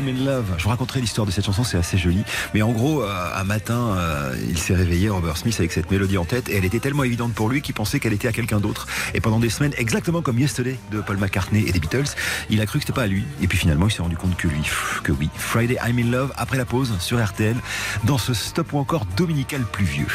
I'm 0.00 0.08
in 0.08 0.24
Love. 0.24 0.54
Je 0.56 0.62
vous 0.64 0.70
raconterai 0.70 1.00
l'histoire 1.00 1.26
de 1.26 1.30
cette 1.30 1.44
chanson, 1.44 1.62
c'est 1.62 1.76
assez 1.76 1.98
joli. 1.98 2.22
Mais 2.54 2.62
en 2.62 2.72
gros, 2.72 3.02
euh, 3.02 3.30
un 3.34 3.44
matin, 3.44 3.94
euh, 3.98 4.34
il 4.48 4.56
s'est 4.56 4.74
réveillé, 4.74 5.10
Robert 5.10 5.36
Smith, 5.36 5.54
avec 5.58 5.72
cette 5.72 5.90
mélodie 5.90 6.16
en 6.16 6.24
tête, 6.24 6.48
et 6.48 6.56
elle 6.56 6.64
était 6.64 6.78
tellement 6.78 7.04
évidente 7.04 7.34
pour 7.34 7.50
lui 7.50 7.60
qu'il 7.60 7.74
pensait 7.74 8.00
qu'elle 8.00 8.14
était 8.14 8.28
à 8.28 8.32
quelqu'un 8.32 8.60
d'autre. 8.60 8.86
Et 9.12 9.20
pendant 9.20 9.38
des 9.38 9.50
semaines, 9.50 9.74
exactement 9.76 10.22
comme 10.22 10.38
Yesterday 10.38 10.78
de 10.90 11.02
Paul 11.02 11.18
McCartney 11.18 11.68
et 11.68 11.72
des 11.72 11.80
Beatles, 11.80 12.14
il 12.48 12.62
a 12.62 12.66
cru 12.66 12.78
que 12.78 12.86
c'était 12.86 12.96
pas 12.96 13.02
à 13.02 13.08
lui. 13.08 13.24
Et 13.42 13.46
puis 13.46 13.58
finalement, 13.58 13.88
il 13.88 13.92
s'est 13.92 14.02
rendu 14.02 14.16
compte 14.16 14.36
que 14.36 14.48
lui, 14.48 14.62
que 15.02 15.12
oui. 15.12 15.28
Friday 15.36 15.76
I'm 15.86 15.98
in 15.98 16.10
Love, 16.10 16.32
après 16.36 16.56
la 16.56 16.64
pause, 16.64 16.96
sur 16.98 17.22
RTL, 17.22 17.56
dans 18.04 18.18
ce 18.18 18.32
stop 18.32 18.72
ou 18.72 18.78
encore 18.78 19.04
dominical 19.16 19.64
pluvieux. 19.70 20.06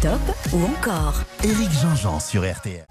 Stop 0.00 0.34
ou 0.54 0.64
encore 0.64 1.12
Éric 1.44 1.70
Jean-Jean 1.72 2.20
sur 2.20 2.50
RTL. 2.50 2.86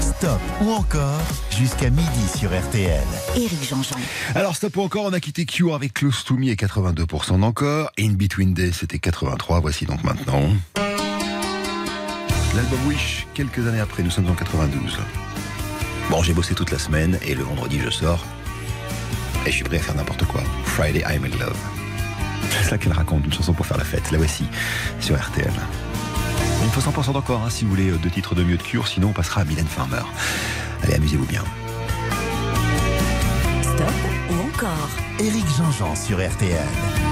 Stop 0.00 0.40
ou 0.62 0.70
encore 0.70 1.20
jusqu'à 1.50 1.90
midi 1.90 2.28
sur 2.34 2.48
RTL. 2.48 3.04
Éric 3.36 3.62
Jean-Jean. 3.68 3.96
Alors 4.34 4.56
stop 4.56 4.74
ou 4.78 4.80
encore, 4.80 5.04
on 5.04 5.12
a 5.12 5.20
quitté 5.20 5.44
Cure 5.44 5.74
avec 5.74 5.92
Close 5.92 6.24
to 6.24 6.38
Me 6.38 6.46
et 6.46 6.54
82% 6.54 7.40
d'encore. 7.40 7.90
In 7.98 8.12
Between 8.12 8.54
Days, 8.54 8.72
c'était 8.72 8.98
83. 8.98 9.60
Voici 9.60 9.84
donc 9.84 10.02
maintenant. 10.02 10.48
L'album 12.56 12.86
Wish, 12.86 13.26
quelques 13.34 13.66
années 13.66 13.80
après, 13.80 14.02
nous 14.02 14.10
sommes 14.10 14.30
en 14.30 14.34
92. 14.34 14.96
Bon, 16.08 16.22
j'ai 16.22 16.32
bossé 16.32 16.54
toute 16.54 16.70
la 16.70 16.78
semaine 16.78 17.18
et 17.20 17.34
le 17.34 17.42
vendredi 17.42 17.80
je 17.84 17.90
sors. 17.90 18.24
Et 19.44 19.50
je 19.50 19.56
suis 19.56 19.64
prêt 19.64 19.76
à 19.76 19.80
faire 19.80 19.94
n'importe 19.94 20.24
quoi. 20.24 20.40
Friday 20.64 21.00
I'm 21.00 21.22
in 21.22 21.38
love. 21.38 21.58
C'est 22.62 22.70
ça 22.70 22.78
qu'elle 22.78 22.94
raconte, 22.94 23.26
une 23.26 23.32
chanson 23.34 23.52
pour 23.52 23.66
faire 23.66 23.76
la 23.76 23.84
fête. 23.84 24.10
La 24.10 24.16
voici 24.16 24.46
sur 25.00 25.20
RTL. 25.20 25.52
Il 26.64 26.70
faut 26.70 26.80
100% 26.80 27.16
encore 27.16 27.42
hein, 27.42 27.50
si 27.50 27.64
vous 27.64 27.70
voulez 27.70 27.90
euh, 27.90 27.98
deux 27.98 28.10
titres 28.10 28.34
de 28.34 28.44
mieux 28.44 28.56
de 28.56 28.62
cure, 28.62 28.86
sinon 28.86 29.08
on 29.08 29.12
passera 29.12 29.40
à 29.40 29.44
Mylène 29.44 29.66
Farmer. 29.66 30.02
Allez, 30.82 30.94
amusez-vous 30.94 31.26
bien. 31.26 31.42
Stop 33.62 33.92
ou 34.30 34.34
encore? 34.48 34.88
Éric 35.18 35.46
Jean-Jean 35.56 35.94
sur 35.96 36.18
RTL. 36.18 37.09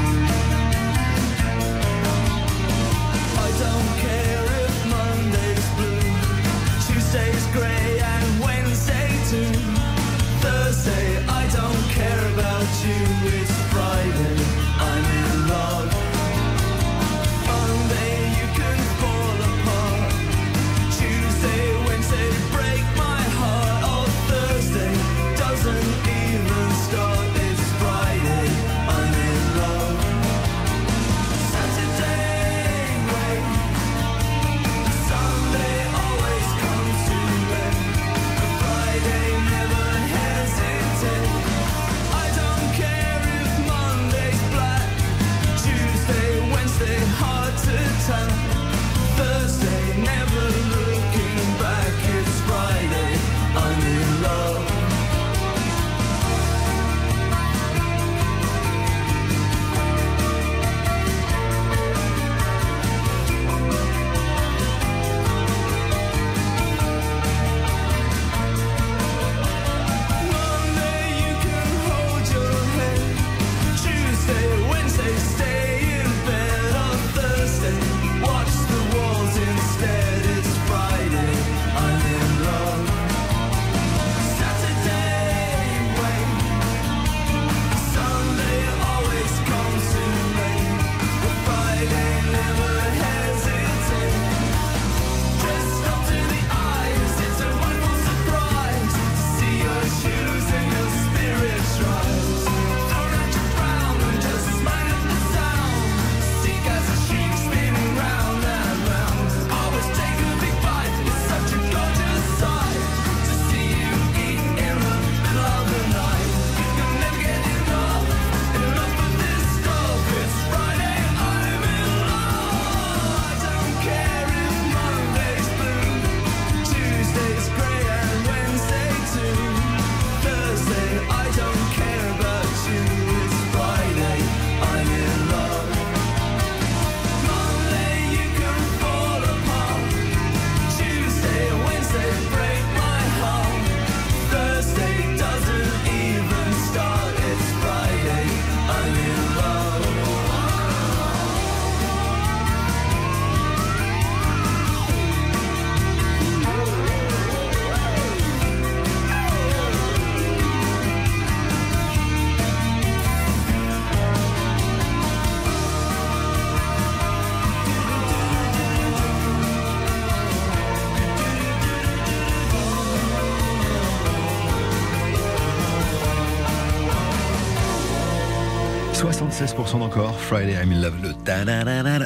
76% 179.39 179.79
d'encore, 179.79 180.19
Friday 180.21 180.55
I'm 180.55 180.73
in 180.73 180.81
love, 180.81 180.95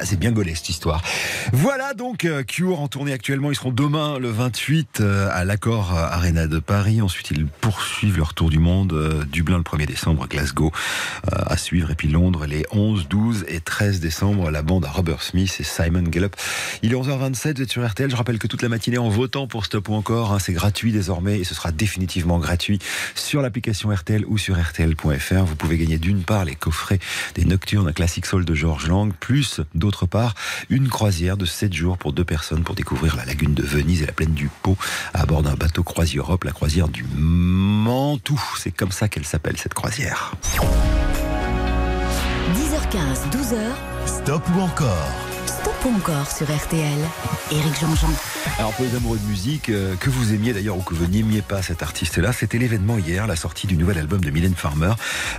c'est 0.04 0.18
bien 0.18 0.32
gaulé 0.32 0.54
cette 0.54 0.68
histoire. 0.68 1.00
Voilà 1.54 1.94
donc 1.94 2.26
euh, 2.26 2.42
Cure 2.42 2.78
en 2.78 2.88
tournée 2.88 3.14
actuellement, 3.14 3.50
ils 3.50 3.54
seront 3.54 3.70
demain 3.70 4.18
le 4.18 4.28
28 4.28 5.00
euh, 5.00 5.30
à 5.32 5.46
l'Accord 5.46 5.94
Arena 5.94 6.46
de 6.46 6.58
Paris, 6.58 7.00
ensuite 7.00 7.30
ils 7.30 7.46
poursuivent 7.46 8.18
leur 8.18 8.34
tour 8.34 8.50
du 8.50 8.58
monde, 8.58 8.92
euh, 8.92 9.24
Dublin 9.24 9.56
le 9.56 9.62
1er 9.62 9.86
décembre, 9.86 10.26
Glasgow 10.28 10.72
euh, 11.32 11.41
à 11.52 11.56
suivre, 11.56 11.90
et 11.90 11.94
puis 11.94 12.08
Londres 12.08 12.46
les 12.46 12.64
11, 12.72 13.08
12 13.08 13.44
et 13.46 13.60
13 13.60 14.00
décembre, 14.00 14.50
la 14.50 14.62
bande 14.62 14.84
à 14.86 14.90
Robert 14.90 15.22
Smith 15.22 15.54
et 15.60 15.62
Simon 15.62 16.02
Gallup. 16.02 16.34
Il 16.82 16.92
est 16.92 16.96
11h27, 16.96 17.56
vous 17.56 17.62
êtes 17.62 17.70
sur 17.70 17.86
RTL, 17.86 18.10
je 18.10 18.16
rappelle 18.16 18.38
que 18.38 18.46
toute 18.46 18.62
la 18.62 18.68
matinée 18.70 18.98
en 18.98 19.10
votant 19.10 19.46
pour 19.46 19.66
Stop 19.66 19.90
ou 19.90 19.94
encore, 19.94 20.32
hein, 20.32 20.38
c'est 20.38 20.54
gratuit 20.54 20.92
désormais 20.92 21.38
et 21.38 21.44
ce 21.44 21.54
sera 21.54 21.70
définitivement 21.70 22.38
gratuit 22.38 22.78
sur 23.14 23.42
l'application 23.42 23.90
RTL 23.90 24.24
ou 24.26 24.38
sur 24.38 24.58
RTL.fr. 24.58 25.44
Vous 25.44 25.56
pouvez 25.56 25.76
gagner 25.76 25.98
d'une 25.98 26.22
part 26.22 26.44
les 26.44 26.54
coffrets 26.54 26.98
des 27.34 27.44
Nocturnes, 27.44 27.88
un 27.88 27.92
classique 27.92 28.26
soul 28.26 28.44
de 28.44 28.54
Georges 28.54 28.88
Lang, 28.88 29.12
plus 29.12 29.60
d'autre 29.74 30.06
part 30.06 30.34
une 30.70 30.88
croisière 30.88 31.36
de 31.36 31.44
7 31.44 31.72
jours 31.72 31.98
pour 31.98 32.14
deux 32.14 32.24
personnes 32.24 32.62
pour 32.62 32.74
découvrir 32.74 33.16
la 33.16 33.26
lagune 33.26 33.52
de 33.52 33.62
Venise 33.62 34.02
et 34.02 34.06
la 34.06 34.12
plaine 34.12 34.32
du 34.32 34.48
Pô 34.62 34.76
à 35.12 35.26
bord 35.26 35.42
d'un 35.42 35.54
bateau 35.54 35.82
Croisière 35.82 36.22
Europe, 36.22 36.44
la 36.44 36.52
croisière 36.52 36.88
du 36.88 37.04
Mantoue. 37.14 38.40
C'est 38.58 38.70
comme 38.70 38.92
ça 38.92 39.08
qu'elle 39.08 39.26
s'appelle 39.26 39.56
cette 39.56 39.74
croisière. 39.74 40.32
10h15, 42.50 43.30
12h. 43.30 43.56
Stop 44.06 44.42
ou 44.56 44.60
encore? 44.60 45.08
Sur 45.82 46.46
RTL. 46.48 46.98
Éric 47.50 47.80
Jean-Jean. 47.80 48.08
Alors 48.60 48.72
pour 48.74 48.84
les 48.84 48.94
amoureux 48.94 49.18
de 49.18 49.28
musique, 49.28 49.68
euh, 49.68 49.96
que 49.96 50.10
vous 50.10 50.32
aimiez 50.32 50.52
d'ailleurs 50.52 50.76
ou 50.78 50.80
que 50.82 50.94
vous 50.94 51.06
n'aimiez 51.06 51.42
pas 51.42 51.60
cet 51.60 51.82
artiste-là, 51.82 52.32
c'était 52.32 52.58
l'événement 52.58 52.98
hier, 52.98 53.26
la 53.26 53.34
sortie 53.34 53.66
du 53.66 53.76
nouvel 53.76 53.98
album 53.98 54.20
de 54.20 54.30
Mylène 54.30 54.54
Farmer. 54.54 54.92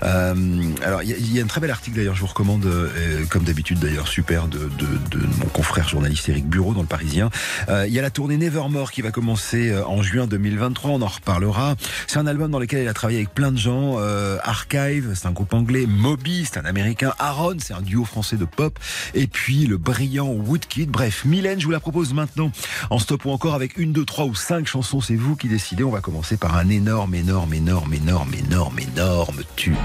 Euh, 0.03 0.35
alors 0.83 1.01
il 1.01 1.11
y, 1.11 1.35
y 1.37 1.39
a 1.39 1.43
un 1.43 1.47
très 1.47 1.61
bel 1.61 1.71
article 1.71 1.95
d'ailleurs, 1.95 2.15
je 2.15 2.19
vous 2.21 2.27
recommande, 2.27 2.65
euh, 2.65 3.23
comme 3.29 3.43
d'habitude 3.45 3.79
d'ailleurs, 3.79 4.09
super, 4.09 4.49
de, 4.49 4.57
de- 4.77 5.17
de 5.17 5.25
mon 5.39 5.45
confrère 5.45 5.87
journaliste 5.87 6.27
Eric 6.27 6.45
Bureau 6.47 6.73
dans 6.73 6.81
le 6.81 6.87
Parisien. 6.87 7.29
Euh, 7.69 7.85
il 7.87 7.93
y 7.93 7.99
a 7.99 8.01
la 8.01 8.09
tournée 8.09 8.35
Nevermore 8.35 8.91
qui 8.91 9.01
va 9.01 9.11
commencer 9.11 9.69
euh, 9.69 9.85
en 9.85 10.01
juin 10.03 10.27
2023, 10.27 10.91
on 10.91 11.01
en 11.01 11.07
reparlera. 11.07 11.75
C'est 12.07 12.19
un 12.19 12.27
album 12.27 12.51
dans 12.51 12.59
lequel 12.59 12.79
elle 12.81 12.89
a 12.89 12.93
travaillé 12.93 13.19
avec 13.19 13.33
plein 13.33 13.51
de 13.53 13.57
gens. 13.57 13.97
Archive, 14.43 15.13
c'est 15.15 15.25
un 15.27 15.31
groupe 15.31 15.53
anglais. 15.53 15.85
Moby, 15.87 16.45
c'est 16.45 16.59
un 16.59 16.65
américain. 16.65 17.13
Aaron, 17.19 17.55
c'est 17.59 17.73
un 17.73 17.81
duo 17.81 18.03
français 18.03 18.35
de 18.35 18.45
pop. 18.45 18.77
Et 19.13 19.27
puis 19.27 19.65
le 19.67 19.77
brillant 19.77 20.32
Woodkid. 20.33 20.89
Bref, 20.89 21.25
Mylène, 21.25 21.59
je 21.59 21.65
vous 21.65 21.71
la 21.71 21.79
propose 21.79 22.13
maintenant 22.13 22.51
en 22.89 22.99
stop 22.99 23.25
ou 23.25 23.31
encore 23.31 23.53
avec 23.53 23.77
une, 23.77 23.91
deux, 23.91 24.05
trois 24.05 24.25
ou 24.25 24.35
cinq 24.35 24.67
chansons. 24.67 25.01
C'est 25.01 25.15
vous 25.15 25.35
qui 25.35 25.47
décidez. 25.47 25.83
On 25.83 25.91
va 25.91 26.01
commencer 26.01 26.37
par 26.37 26.55
un 26.55 26.69
énorme, 26.69 27.15
énorme, 27.15 27.53
énorme, 27.53 27.93
énorme, 27.93 28.33
énorme, 28.33 28.79
énorme 28.79 29.41
tube. 29.55 29.75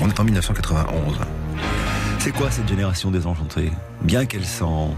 On 0.00 0.08
est 0.08 0.20
en 0.20 0.24
1991. 0.24 1.18
C'est 2.18 2.32
quoi 2.32 2.50
cette 2.50 2.68
génération 2.68 3.10
désenchantée 3.10 3.70
Bien 4.02 4.26
qu'elle 4.26 4.44
s'en 4.44 4.94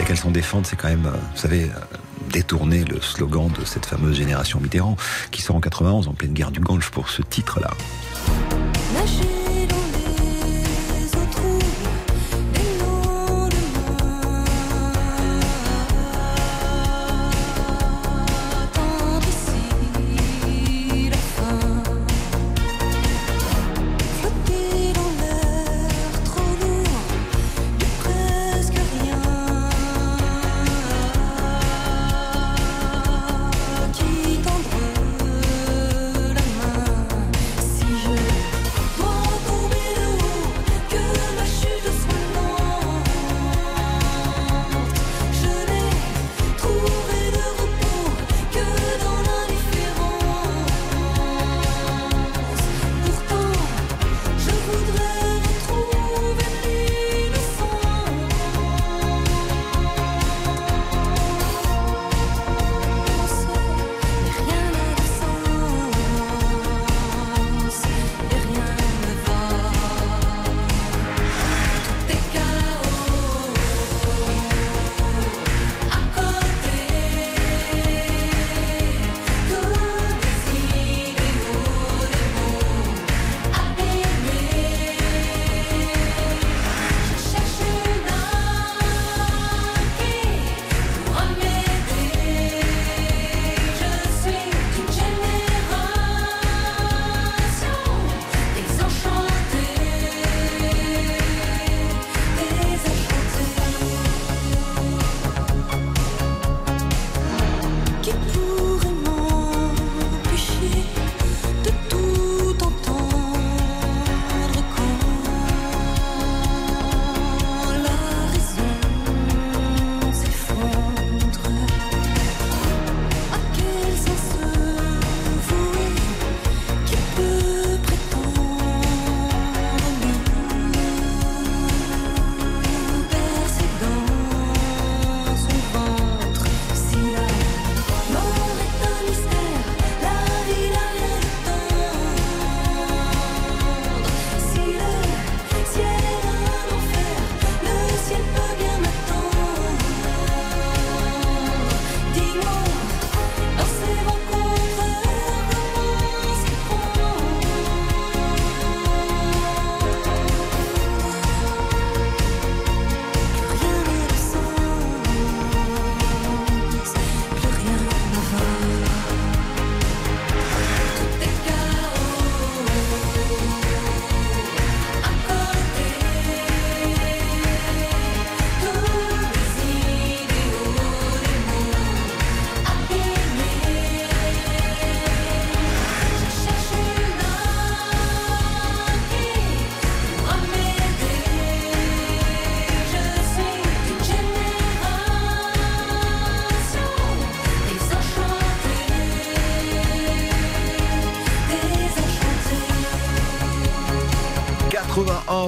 Et 0.00 0.04
qu'elles 0.04 0.16
s'en 0.16 0.30
défendent, 0.30 0.66
c'est 0.66 0.76
quand 0.76 0.88
même, 0.88 1.06
euh, 1.06 1.16
vous 1.32 1.38
savez, 1.38 1.64
euh, 1.64 1.96
détourner 2.30 2.84
le 2.84 3.00
slogan 3.00 3.50
de 3.58 3.64
cette 3.64 3.86
fameuse 3.86 4.16
génération 4.16 4.60
Mitterrand 4.60 4.96
qui 5.30 5.42
sort 5.42 5.56
en 5.56 5.60
91 5.60 6.08
en 6.08 6.14
pleine 6.14 6.32
guerre 6.32 6.50
du 6.50 6.60
Golfe 6.60 6.90
pour 6.90 7.10
ce 7.10 7.22
titre-là. 7.22 7.70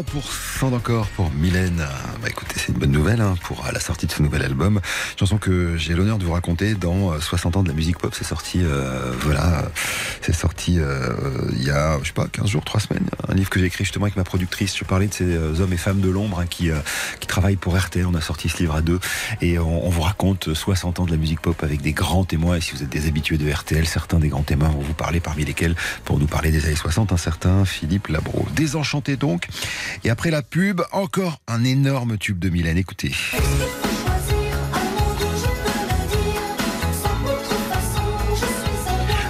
3% 0.03 0.71
d'encore 0.71 1.07
pour 1.09 1.31
Mylène. 1.31 1.87
Bah, 2.21 2.29
écoutez, 2.29 2.55
c'est 2.57 2.73
une 2.73 2.79
bonne 2.79 2.91
nouvelle 2.91 3.21
hein, 3.21 3.37
pour 3.45 3.65
la 3.73 3.79
sortie 3.79 4.07
de 4.07 4.11
ce 4.11 4.23
nouvel 4.23 4.43
album. 4.43 4.81
Chanson 5.17 5.39
que 5.39 5.77
j'ai 5.77 5.95
l'honneur 5.95 6.19
de 6.19 6.25
vous 6.25 6.33
raconter 6.33 6.75
dans 6.75 7.13
euh, 7.13 7.21
60 7.21 7.59
ans 7.59 7.63
de 7.63 7.69
la 7.69 7.75
musique 7.75 7.99
pop. 7.99 8.13
C'est 8.13 8.25
sorti, 8.25 8.59
euh, 8.61 9.13
voilà, 9.21 9.71
c'est 10.21 10.33
sorti 10.33 10.81
euh, 10.81 11.13
il 11.53 11.63
y 11.63 11.71
a, 11.71 12.01
je 12.03 12.09
sais 12.09 12.13
pas, 12.13 12.27
15 12.27 12.49
jours, 12.49 12.65
3 12.65 12.81
semaines, 12.81 13.07
un 13.35 13.37
livre 13.37 13.51
que 13.51 13.59
j'ai 13.59 13.67
écrit 13.67 13.83
justement 13.85 14.05
avec 14.05 14.15
ma 14.15 14.23
productrice. 14.23 14.79
Je 14.79 14.85
parlais 14.85 15.09
de 15.09 15.13
ces 15.13 15.25
euh, 15.25 15.61
hommes 15.61 15.73
et 15.73 15.77
femmes 15.77 16.01
de 16.01 16.09
l'ombre 16.09 16.39
hein, 16.39 16.47
qui, 16.47 16.71
euh, 16.71 16.79
qui 17.19 17.27
travaillent 17.27 17.57
pour 17.57 17.77
RTL. 17.77 18.07
On 18.07 18.15
a 18.15 18.21
sorti 18.21 18.49
ce 18.49 18.59
livre 18.59 18.77
à 18.77 18.81
deux 18.81 19.01
et 19.41 19.59
on, 19.59 19.85
on 19.85 19.89
vous 19.89 20.03
raconte 20.03 20.55
60 20.55 21.01
ans 21.01 21.05
de 21.05 21.11
la 21.11 21.17
musique 21.17 21.41
pop 21.41 21.61
avec 21.65 21.83
des 21.83 21.93
grands 21.93 22.25
témoins. 22.25 22.59
Et 22.59 22.61
si 22.61 22.77
vous 22.77 22.85
êtes 22.85 22.91
des 22.91 23.09
habitués 23.09 23.37
de 23.37 23.51
RTL, 23.51 23.85
certains 23.87 24.21
des 24.21 24.29
grands 24.29 24.45
témoins 24.45 24.69
vont 24.69 24.79
vous 24.79 24.95
parler, 24.95 25.19
parmi 25.19 25.45
lesquels, 25.45 25.75
pour 26.05 26.21
nous 26.21 26.29
parler 26.29 26.53
des 26.53 26.65
années 26.67 26.77
60, 26.77 27.11
un 27.11 27.17
certain 27.17 27.65
Philippe 27.65 28.07
Labro. 28.07 28.47
Désenchanté 28.55 29.17
donc. 29.17 29.49
Et 30.05 30.11
après 30.11 30.31
la 30.31 30.43
pub, 30.43 30.83
encore 30.93 31.41
un 31.49 31.65
énorme 31.65 32.19
tube 32.19 32.39
de 32.39 32.51
Mylène. 32.51 32.79
Écoutez. 32.79 33.11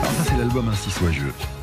Alors 0.02 0.12
ça 0.12 0.24
c'est 0.28 0.36
l'album 0.36 0.68
Ainsi 0.68 0.90
soit 0.90 1.10
je. 1.10 1.53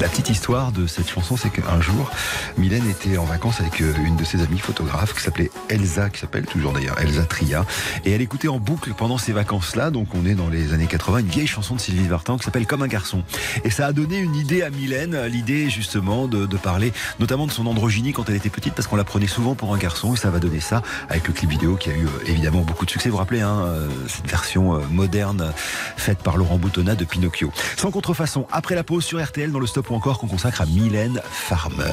La 0.00 0.06
petite 0.08 0.30
histoire 0.30 0.70
de 0.70 0.86
cette 0.86 1.08
chanson, 1.08 1.36
c'est 1.36 1.50
qu'un 1.50 1.80
jour, 1.80 2.08
Mylène 2.56 2.88
était 2.88 3.18
en 3.18 3.24
vacances 3.24 3.60
avec 3.60 3.80
euh, 3.80 3.92
une 4.06 4.14
de 4.14 4.22
ses 4.22 4.42
amies 4.42 4.60
photographes 4.60 5.12
qui 5.12 5.20
s'appelait 5.20 5.50
Elsa, 5.68 6.08
qui 6.08 6.20
s'appelle 6.20 6.46
toujours 6.46 6.72
d'ailleurs 6.72 7.00
Elsa 7.00 7.24
Tria, 7.24 7.66
et 8.04 8.12
elle 8.12 8.20
écoutait 8.20 8.46
en 8.46 8.60
boucle 8.60 8.94
pendant 8.94 9.18
ces 9.18 9.32
vacances-là, 9.32 9.90
donc 9.90 10.14
on 10.14 10.24
est 10.24 10.36
dans 10.36 10.50
les 10.50 10.72
années 10.72 10.86
80, 10.86 11.18
une 11.18 11.26
vieille 11.26 11.48
chanson 11.48 11.74
de 11.74 11.80
Sylvie 11.80 12.06
Vartan 12.06 12.38
qui 12.38 12.44
s'appelle 12.44 12.64
Comme 12.64 12.82
un 12.82 12.86
garçon. 12.86 13.24
Et 13.64 13.70
ça 13.70 13.86
a 13.86 13.92
donné 13.92 14.18
une 14.18 14.36
idée 14.36 14.62
à 14.62 14.70
Mylène, 14.70 15.20
l'idée 15.26 15.68
justement 15.68 16.28
de, 16.28 16.46
de 16.46 16.56
parler 16.56 16.92
notamment 17.18 17.48
de 17.48 17.52
son 17.52 17.66
androgynie 17.66 18.12
quand 18.12 18.28
elle 18.28 18.36
était 18.36 18.50
petite, 18.50 18.74
parce 18.74 18.86
qu'on 18.86 18.96
la 18.96 19.04
prenait 19.04 19.26
souvent 19.26 19.56
pour 19.56 19.74
un 19.74 19.78
garçon, 19.78 20.14
et 20.14 20.16
ça 20.16 20.30
va 20.30 20.38
donner 20.38 20.60
ça 20.60 20.80
avec 21.08 21.26
le 21.26 21.34
clip 21.34 21.50
vidéo 21.50 21.74
qui 21.74 21.90
a 21.90 21.94
eu 21.94 22.06
euh, 22.06 22.26
évidemment 22.26 22.60
beaucoup 22.60 22.86
de 22.86 22.90
succès. 22.90 23.08
Vous 23.08 23.14
vous 23.16 23.18
rappelez, 23.18 23.40
hein, 23.40 23.64
euh, 23.66 23.88
cette 24.06 24.30
version 24.30 24.80
moderne 24.92 25.52
faite 25.96 26.18
par 26.18 26.36
Laurent 26.36 26.58
Boutonnat 26.58 26.94
de 26.94 27.04
Pinocchio. 27.04 27.50
Sans 27.76 27.90
contrefaçon, 27.90 28.46
après 28.52 28.76
la 28.76 28.84
pause 28.84 29.04
sur 29.04 29.20
RTL 29.20 29.50
dans 29.50 29.58
le 29.58 29.66
stop 29.66 29.87
ou 29.90 29.94
encore 29.94 30.18
qu'on 30.18 30.26
consacre 30.26 30.62
à 30.62 30.66
Mylène 30.66 31.20
Farmer. 31.30 31.84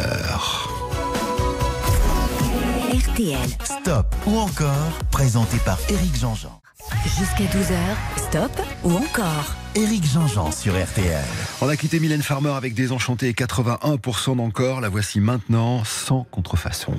RTL. 2.94 3.38
Stop 3.64 4.16
ou 4.26 4.38
encore, 4.38 4.92
présenté 5.12 5.58
par 5.66 5.78
Éric 5.90 6.16
Jean-Jean. 6.18 6.62
Jusqu'à 7.04 7.46
12h, 7.46 7.78
stop 8.18 8.52
ou 8.84 8.92
encore 8.92 9.56
Éric 9.76 10.06
Jean-Jean 10.06 10.52
sur 10.52 10.74
RTL. 10.74 11.24
On 11.62 11.70
a 11.70 11.76
quitté 11.76 12.00
Mylène 12.00 12.22
Farmer 12.22 12.52
avec 12.52 12.74
Désenchanté 12.74 13.30
et 13.30 13.34
81% 13.34 14.38
d'encore. 14.38 14.82
La 14.82 14.90
voici 14.90 15.20
maintenant 15.20 15.84
sans 15.84 16.26
contrefaçon. 16.32 16.94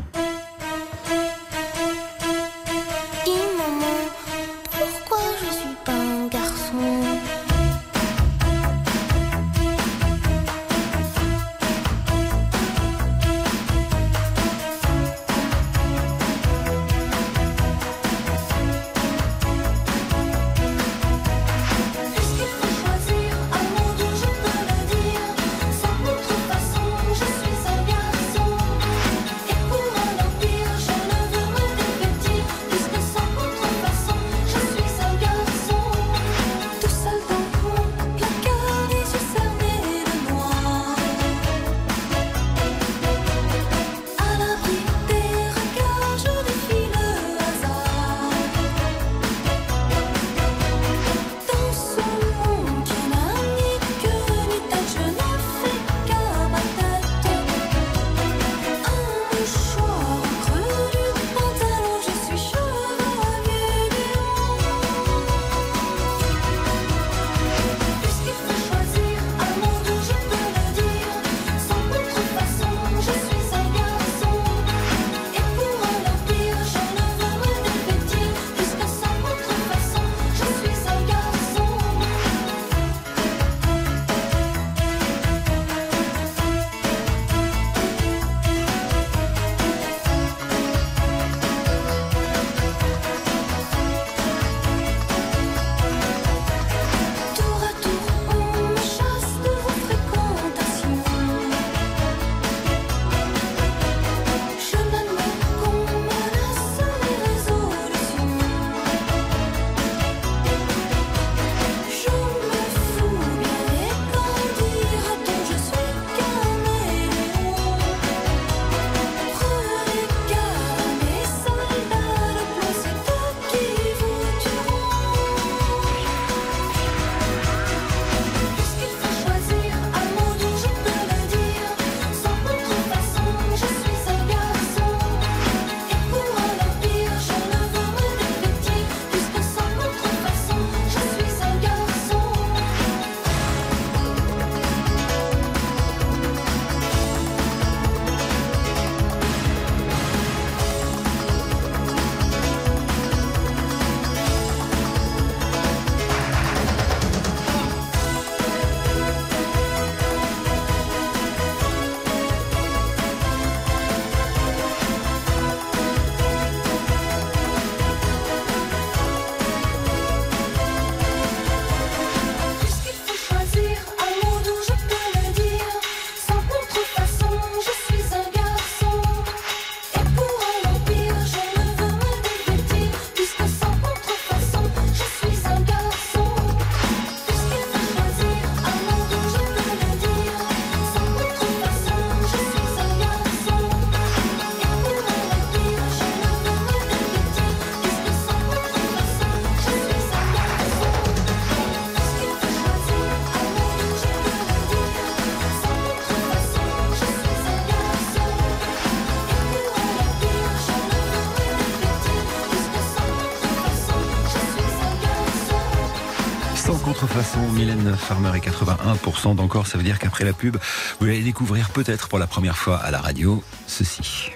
Contrefaçon, 217.27 217.53
Mylène 217.53 217.97
Farmer 217.97 218.31
et 218.37 218.41
81% 218.41 219.35
d'encore. 219.35 219.67
Ça 219.67 219.79
veut 219.79 219.85
dire 219.85 219.99
qu'après 219.99 220.25
la 220.25 220.33
pub, 220.33 220.57
vous 221.01 221.07
allez 221.07 221.23
découvrir 221.23 221.71
peut-être 221.71 222.09
pour 222.09 222.19
la 222.19 222.27
première 222.27 222.57
fois 222.57 222.77
à 222.77 222.91
la 222.91 223.01
radio 223.01 223.43
ceci. 223.67 224.31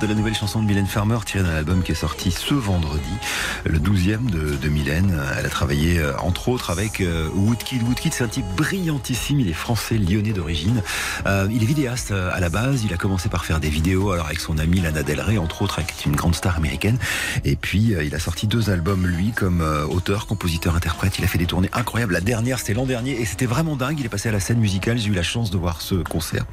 De 0.00 0.06
la 0.06 0.14
nouvelle 0.14 0.34
chanson 0.34 0.60
de 0.60 0.66
Mylène 0.66 0.86
Farmer 0.86 1.18
tirée 1.24 1.42
d'un 1.42 1.54
album 1.54 1.82
qui 1.82 1.92
est 1.92 1.96
sorti 1.96 2.30
ce 2.30 2.54
vendredi, 2.54 3.12
le 3.64 3.78
12e 3.78 4.26
de, 4.26 4.68
Mylène. 4.68 5.16
Elle 5.38 5.46
a 5.46 5.48
travaillé 5.48 5.98
euh, 5.98 6.12
entre 6.18 6.48
autres 6.48 6.70
avec 6.70 7.00
euh, 7.00 7.28
Woodkid. 7.34 7.82
Woodkid, 7.82 8.12
c'est 8.12 8.24
un 8.24 8.28
type 8.28 8.46
brillantissime, 8.56 9.40
il 9.40 9.48
est 9.48 9.54
français, 9.54 9.96
lyonnais 9.96 10.32
d'origine. 10.32 10.82
Euh, 11.26 11.48
il 11.50 11.62
est 11.62 11.66
vidéaste 11.66 12.10
à 12.10 12.40
la 12.40 12.48
base, 12.48 12.84
il 12.84 12.92
a 12.92 12.96
commencé 12.96 13.28
par 13.28 13.44
faire 13.44 13.60
des 13.60 13.68
vidéos 13.68 14.10
alors 14.10 14.26
avec 14.26 14.40
son 14.40 14.58
ami 14.58 14.80
Lana 14.80 15.02
Del 15.02 15.20
Rey, 15.20 15.38
entre 15.38 15.62
autres 15.62 15.78
avec 15.78 16.04
une 16.04 16.16
grande 16.16 16.34
star 16.34 16.56
américaine. 16.56 16.98
Et 17.44 17.56
puis 17.56 17.94
il 18.02 18.14
a 18.14 18.18
sorti 18.18 18.46
deux 18.46 18.70
albums 18.70 19.06
lui 19.06 19.30
comme 19.30 19.62
auteur, 19.88 20.26
compositeur, 20.26 20.74
interprète. 20.74 21.18
Il 21.18 21.24
a 21.24 21.28
fait 21.28 21.38
des 21.38 21.46
tournées 21.46 21.70
incroyables. 21.72 22.12
La 22.12 22.20
dernière, 22.20 22.58
c'était 22.58 22.74
l'an 22.74 22.86
dernier 22.86 23.20
et 23.20 23.24
c'était 23.24 23.46
vraiment 23.46 23.76
dingue. 23.76 24.00
Il 24.00 24.06
est 24.06 24.10
passé 24.10 24.28
à 24.28 24.32
la 24.32 24.40
scène 24.40 24.58
musicale. 24.58 24.98
J'ai 24.98 25.10
eu 25.10 25.14
la 25.14 25.22
chance 25.22 25.50
de 25.50 25.58
voir 25.58 25.80
ce 25.80 25.94
concert. 25.94 26.44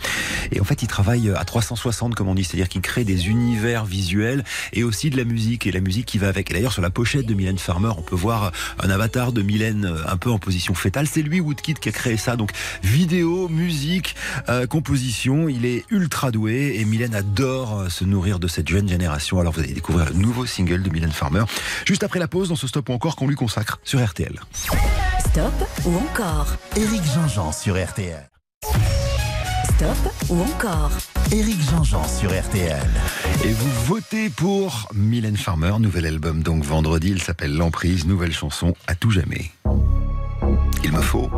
Et 0.52 0.62
en 0.62 0.64
fait, 0.64 0.84
il 0.84 0.88
travaille 0.88 1.32
à 1.36 1.44
360, 1.44 2.16
comme 2.16 2.28
on 2.28 2.36
dit, 2.36 2.44
c'est-à-dire 2.44 2.70
qu'il 2.70 2.82
crée 2.82 3.04
des 3.04 3.24
univers 3.34 3.86
visuels 3.86 4.44
et 4.72 4.84
aussi 4.84 5.10
de 5.10 5.18
la 5.18 5.24
musique 5.24 5.68
et 5.68 5.72
la 5.72 5.80
musique 5.80 6.06
qui 6.06 6.18
va 6.18 6.28
avec. 6.28 6.52
Et 6.52 6.54
d'ailleurs, 6.54 6.72
sur 6.72 6.82
la 6.82 6.90
pochette 6.90 7.26
de 7.26 7.34
Mylène 7.34 7.58
Farmer, 7.58 7.92
on 7.98 8.02
peut 8.02 8.16
voir 8.16 8.52
un 8.80 8.90
avatar 8.90 9.32
de 9.32 9.42
Mylène 9.42 9.86
euh, 9.86 9.98
un 10.08 10.18
peu 10.18 10.32
en 10.32 10.38
position 10.38 10.74
fétale. 10.74 11.08
C'est 11.08 11.22
lui, 11.22 11.40
Woodkid, 11.40 11.80
qui 11.80 11.90
a 11.90 11.92
créé 11.92 12.18
ça. 12.18 12.36
Donc, 12.36 12.52
vidéo, 12.84 13.50
musique, 13.50 14.16
euh, 14.50 14.68
composition. 14.68 15.50
Il 15.50 15.66
est 15.66 15.84
ultra 15.90 16.32
doué 16.32 16.76
et 16.78 16.86
Mylène 16.86 17.16
adore 17.16 17.80
euh, 17.80 17.90
se 17.90 18.04
nourrir 18.04 18.40
de 18.40 18.48
cette 18.48 18.68
jeune 18.68 18.88
génération. 18.88 19.40
Alors, 19.40 19.54
vous 19.54 19.62
allez 19.62 19.74
découvrir 19.74 20.08
le 20.10 20.16
nouveau 20.16 20.46
single 20.46 20.84
de 20.84 20.90
Mylène 20.90 21.12
Farmer 21.12 21.44
juste 21.86 22.04
après 22.04 22.20
la 22.20 22.28
pause 22.28 22.50
dans 22.50 22.56
ce 22.56 22.68
stop 22.68 22.90
ou 22.90 22.94
encore 22.94 23.16
qu'on 23.16 23.28
lui 23.28 23.36
consacre 23.36 23.80
sur 23.84 24.04
RTL. 24.04 24.40
Stop 25.20 25.54
ou 25.86 25.98
encore 25.98 26.56
Éric 26.76 27.02
Jean-Jean 27.14 27.52
sur 27.52 27.84
RTL. 27.84 28.30
Stop 29.64 29.98
ou 30.30 30.42
encore 30.42 30.92
Éric 31.32 31.62
Jean-Jean 31.62 32.04
sur 32.08 32.30
RTL. 32.30 32.90
Et 33.44 33.52
vous 33.52 33.70
votez 33.86 34.30
pour 34.30 34.90
Mylène 34.94 35.38
Farmer, 35.38 35.74
nouvel 35.80 36.06
album 36.06 36.44
donc 36.44 36.64
vendredi, 36.64 37.10
il 37.12 37.22
s'appelle 37.22 37.56
L'Emprise, 37.56 38.06
nouvelle 38.06 38.34
chanson 38.34 38.74
à 38.88 38.96
tout 38.96 39.12
jamais. 39.12 39.52
Il 40.84 40.92
me 40.92 41.02
faut 41.02 41.30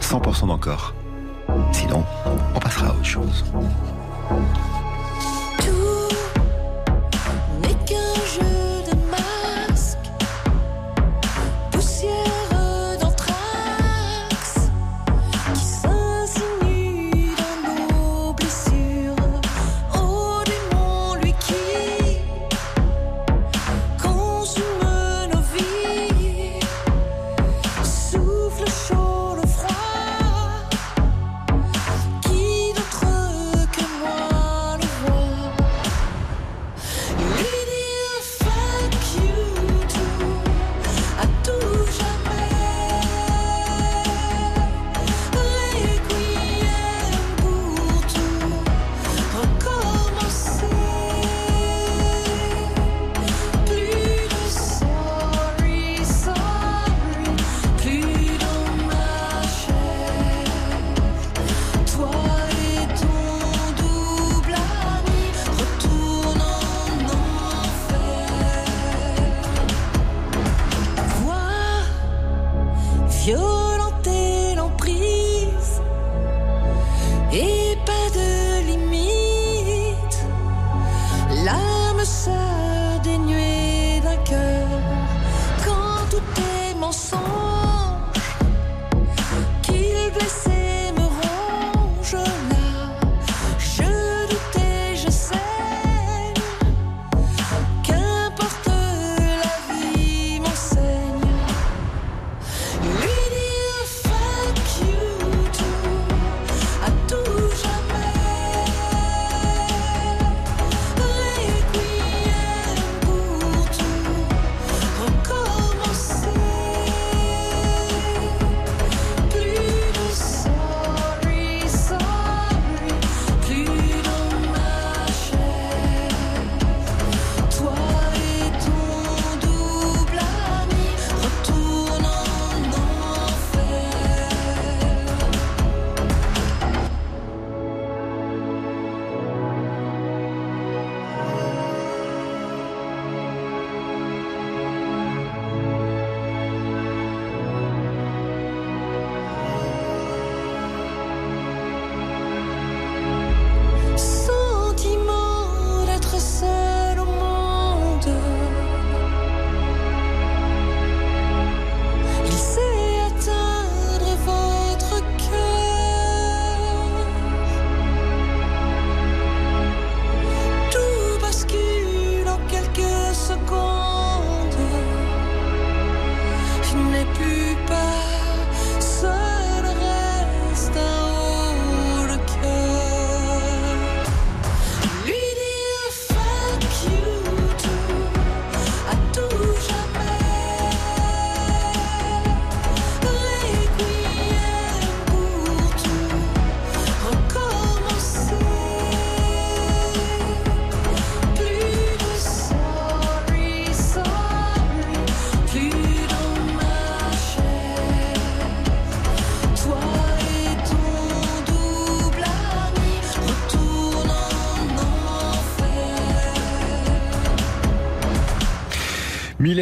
100% 0.00 0.48
d'encore. 0.48 0.94
Sinon, 1.72 2.04
on 2.54 2.58
passera 2.58 2.88
à 2.88 2.90
autre 2.90 3.04
chose. 3.04 3.44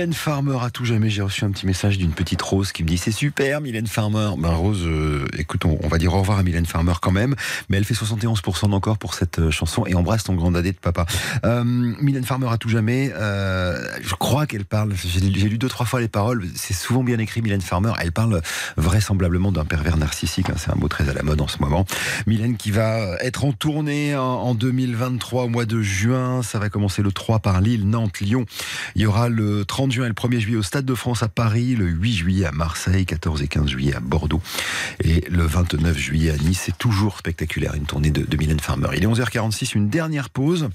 Mylène 0.04 0.12
Farmer 0.12 0.58
à 0.60 0.68
tout 0.68 0.84
jamais. 0.84 1.08
J'ai 1.08 1.22
reçu 1.22 1.46
un 1.46 1.50
petit 1.50 1.64
message 1.64 1.96
d'une 1.96 2.12
petite 2.12 2.42
Rose 2.42 2.72
qui 2.72 2.82
me 2.82 2.88
dit 2.88 2.98
c'est 2.98 3.10
super 3.10 3.62
Mylène 3.62 3.86
Farmer. 3.86 4.32
Ben 4.36 4.50
Rose, 4.50 4.82
euh, 4.84 5.24
écoute, 5.38 5.64
on, 5.64 5.88
va 5.88 5.96
dire 5.96 6.12
au 6.12 6.18
revoir 6.18 6.36
à 6.36 6.42
Mylène 6.42 6.66
Farmer 6.66 6.92
quand 7.00 7.10
même, 7.10 7.34
mais 7.70 7.78
elle 7.78 7.86
fait 7.86 7.94
71% 7.94 8.68
d'encore 8.68 8.98
pour 8.98 9.14
cette 9.14 9.38
euh, 9.38 9.50
chanson 9.50 9.86
et 9.86 9.94
embrasse 9.94 10.24
ton 10.24 10.34
grand 10.34 10.50
dadé 10.50 10.72
de 10.72 10.76
papa. 10.76 11.06
Euh, 11.46 11.64
Mylène 11.64 12.24
Farmer 12.24 12.48
à 12.50 12.58
tout 12.58 12.68
jamais. 12.68 13.14
je 13.14 14.14
crois 14.16 14.46
qu'elle 14.46 14.66
parle. 14.66 14.92
J'ai 14.94 15.20
j'ai 15.20 15.48
lu 15.48 15.56
deux 15.56 15.70
trois 15.70 15.86
fois 15.86 16.02
les 16.02 16.08
paroles. 16.08 16.44
C'est 16.54 16.74
souvent 16.74 17.02
bien 17.02 17.18
écrit. 17.18 17.40
Mylène 17.40 17.62
Farmer. 17.62 17.92
Elle 17.98 18.12
parle 18.12 18.42
vraisemblablement 18.76 19.52
d'un 19.52 19.64
pervers 19.64 19.96
narcissique. 19.96 20.50
hein, 20.50 20.56
c'est 20.58 20.70
un 20.70 20.74
mot 20.76 20.88
très 20.88 21.08
à 21.08 21.14
la 21.14 21.22
mode 21.22 21.40
en 21.40 21.48
ce 21.48 21.56
moment. 21.60 21.86
Mylène 22.26 22.58
qui 22.58 22.72
va 22.72 23.16
être 23.22 23.46
en 23.46 23.52
tournée 23.52 24.14
en, 24.14 24.22
en 24.22 24.54
2023 24.54 25.44
au 25.44 25.48
mois 25.48 25.64
de 25.64 25.80
juin. 25.80 26.42
Ça 26.42 26.58
va 26.58 26.68
commencer 26.68 27.00
le 27.00 27.10
3 27.10 27.38
par 27.38 27.62
Lille, 27.62 27.88
Nantes, 27.88 28.20
Lyon. 28.20 28.44
Il 28.96 29.00
y 29.00 29.06
aura 29.06 29.30
le 29.30 29.64
30 29.64 29.93
juin 29.94 30.06
et 30.06 30.08
le 30.08 30.14
1er 30.14 30.40
juillet 30.40 30.56
au 30.58 30.62
Stade 30.62 30.84
de 30.84 30.94
France 30.94 31.22
à 31.22 31.28
Paris, 31.28 31.76
le 31.76 31.86
8 31.86 32.12
juillet 32.12 32.46
à 32.46 32.50
Marseille, 32.50 33.06
14 33.06 33.42
et 33.42 33.48
15 33.48 33.68
juillet 33.68 33.94
à 33.94 34.00
Bordeaux 34.00 34.40
et 35.02 35.24
le 35.30 35.44
29 35.46 35.96
juillet 35.96 36.32
à 36.32 36.36
Nice. 36.36 36.62
C'est 36.64 36.76
toujours 36.76 37.18
spectaculaire, 37.18 37.74
une 37.74 37.86
tournée 37.86 38.10
de, 38.10 38.22
de 38.22 38.36
Mylène 38.36 38.58
Farmer. 38.58 38.88
Il 38.96 39.04
est 39.04 39.06
11h46, 39.06 39.76
une 39.76 39.88
dernière 39.88 40.30
pause 40.30 40.68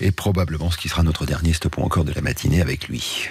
et 0.00 0.12
probablement 0.12 0.70
ce 0.70 0.78
qui 0.78 0.88
sera 0.88 1.02
notre 1.02 1.26
dernier 1.26 1.52
stop 1.52 1.76
ou 1.78 1.82
encore 1.82 2.04
de 2.04 2.12
la 2.12 2.20
matinée 2.20 2.60
avec 2.60 2.86
lui. 2.86 3.26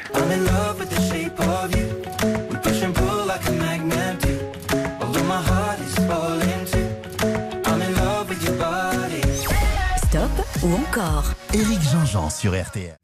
Stop 9.95 10.45
ou 10.61 10.73
encore? 10.75 11.33
Éric 11.53 11.79
Jean-Jean 11.89 12.29
sur 12.29 12.61
RTL. 12.61 12.97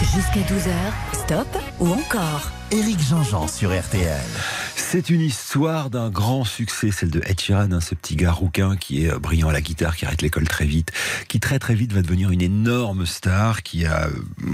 Jusqu'à 0.00 0.40
12h, 0.40 0.74
stop 1.12 1.46
ou 1.80 1.88
encore 1.88 2.50
Éric 2.70 3.00
Jean-Jean 3.00 3.48
sur 3.48 3.70
RTL. 3.70 4.20
C'est 4.96 5.10
une 5.10 5.22
histoire 5.22 5.90
d'un 5.90 6.08
grand 6.08 6.44
succès, 6.44 6.92
celle 6.92 7.10
de 7.10 7.20
Ed 7.26 7.40
Sheeran, 7.40 7.72
hein, 7.72 7.80
ce 7.80 7.96
petit 7.96 8.14
gars 8.14 8.30
rouquin 8.30 8.76
qui 8.76 9.04
est 9.04 9.10
euh, 9.10 9.18
brillant 9.18 9.48
à 9.48 9.52
la 9.52 9.60
guitare, 9.60 9.96
qui 9.96 10.06
arrête 10.06 10.22
l'école 10.22 10.46
très 10.46 10.66
vite, 10.66 10.92
qui 11.26 11.40
très 11.40 11.58
très 11.58 11.74
vite 11.74 11.92
va 11.92 12.00
devenir 12.00 12.30
une 12.30 12.40
énorme 12.40 13.04
star, 13.04 13.64
qui 13.64 13.86
a, 13.86 14.08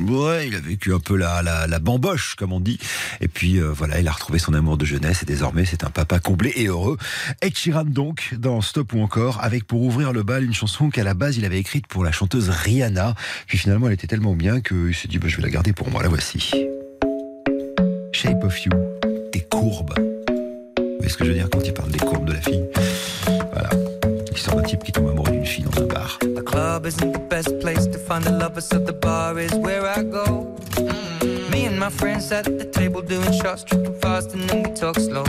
ouais, 0.08 0.48
il 0.48 0.54
a 0.54 0.60
vécu 0.60 0.94
un 0.94 0.98
peu 0.98 1.14
la, 1.14 1.42
la, 1.42 1.78
bamboche, 1.78 2.36
comme 2.36 2.54
on 2.54 2.60
dit. 2.60 2.78
Et 3.20 3.28
puis 3.28 3.58
euh, 3.58 3.70
voilà, 3.70 4.00
il 4.00 4.08
a 4.08 4.12
retrouvé 4.12 4.38
son 4.38 4.54
amour 4.54 4.78
de 4.78 4.86
jeunesse 4.86 5.22
et 5.22 5.26
désormais 5.26 5.66
c'est 5.66 5.84
un 5.84 5.90
papa 5.90 6.20
comblé 6.20 6.54
et 6.56 6.68
heureux. 6.68 6.96
Ed 7.42 7.54
Sheeran 7.54 7.84
donc, 7.84 8.34
dans 8.38 8.62
Stop 8.62 8.94
ou 8.94 9.02
encore, 9.02 9.44
avec 9.44 9.66
pour 9.66 9.82
ouvrir 9.82 10.14
le 10.14 10.22
bal 10.22 10.42
une 10.42 10.54
chanson 10.54 10.88
qu'à 10.88 11.04
la 11.04 11.12
base 11.12 11.36
il 11.36 11.44
avait 11.44 11.58
écrite 11.58 11.86
pour 11.86 12.02
la 12.02 12.12
chanteuse 12.12 12.48
Rihanna. 12.48 13.14
Puis 13.46 13.58
finalement 13.58 13.88
elle 13.88 13.94
était 13.94 14.06
tellement 14.06 14.34
bien 14.34 14.62
qu'il 14.62 14.94
s'est 14.94 15.08
dit, 15.08 15.18
bah, 15.18 15.28
je 15.28 15.36
vais 15.36 15.42
la 15.42 15.50
garder 15.50 15.74
pour 15.74 15.90
moi, 15.90 16.02
la 16.02 16.08
voici. 16.08 16.50
Shape 18.14 18.42
of 18.42 18.58
You, 18.64 18.72
tes 19.32 19.42
courbes. 19.42 20.19
Voyez 21.10 21.12
ce 21.12 21.16
que 21.18 21.24
je 21.24 21.30
veux 21.30 21.36
dire 21.36 21.48
quand 21.50 21.66
il 21.66 21.74
parle 21.74 21.90
des 21.90 21.98
courbes 21.98 22.26
de 22.26 22.34
la 22.34 22.40
fille 22.40 22.64
Voilà. 23.52 23.70
L'histoire 24.30 24.56
d'un 24.56 24.62
type 24.62 24.84
qui 24.84 24.92
tombe 24.92 25.08
amoureux 25.08 25.32
d'une 25.32 25.46
fille 25.46 25.64
dans 25.64 25.82
un 25.82 25.86
bar. 25.86 26.18
The 26.20 26.44
club 26.44 26.86
isn't 26.86 27.12
the 27.12 27.28
best 27.28 27.58
place 27.58 27.86
to 27.86 27.98
find 27.98 28.22
the 28.22 28.30
lovers, 28.30 28.68
so 28.68 28.78
the 28.78 28.92
bar 28.92 29.38
is 29.38 29.52
where 29.54 29.86
I 29.86 30.04
go. 30.04 30.54
Me 31.50 31.66
and 31.66 31.78
my 31.78 31.90
friends 31.90 32.30
at 32.30 32.44
the 32.44 32.64
table 32.64 33.02
doing 33.02 33.32
shots, 33.32 33.64
tripping 33.64 33.98
fast, 34.00 34.34
and 34.34 34.48
then 34.48 34.62
we 34.62 34.70
talk 34.72 34.96
slow. 35.00 35.24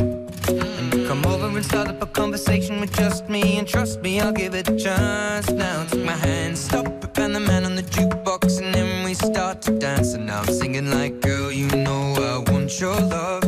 Come 1.08 1.26
over 1.26 1.48
and 1.48 1.66
start 1.66 1.88
up 1.88 2.02
a 2.02 2.06
conversation 2.06 2.80
with 2.80 2.94
just 2.94 3.28
me, 3.28 3.58
and 3.58 3.68
trust 3.68 4.02
me, 4.02 4.20
I'll 4.20 4.32
give 4.32 4.54
it 4.54 4.70
a 4.70 4.76
chance. 4.78 5.50
Now 5.50 5.84
take 5.90 6.06
my 6.06 6.16
hand, 6.16 6.58
stop 6.58 6.86
and 7.22 7.36
the 7.36 7.40
man 7.40 7.66
on 7.66 7.76
the 7.76 7.84
jukebox, 7.84 8.62
and 8.62 8.74
then 8.74 9.06
we 9.06 9.14
start 9.14 9.62
to 9.62 9.72
dance. 9.78 10.14
And 10.14 10.26
now 10.26 10.42
I'm 10.42 10.54
singing 10.54 10.90
like, 10.90 11.22
girl, 11.22 11.52
you 11.52 11.68
know 11.68 12.16
I 12.16 12.52
want 12.52 12.80
your 12.80 13.00
love. 13.00 13.41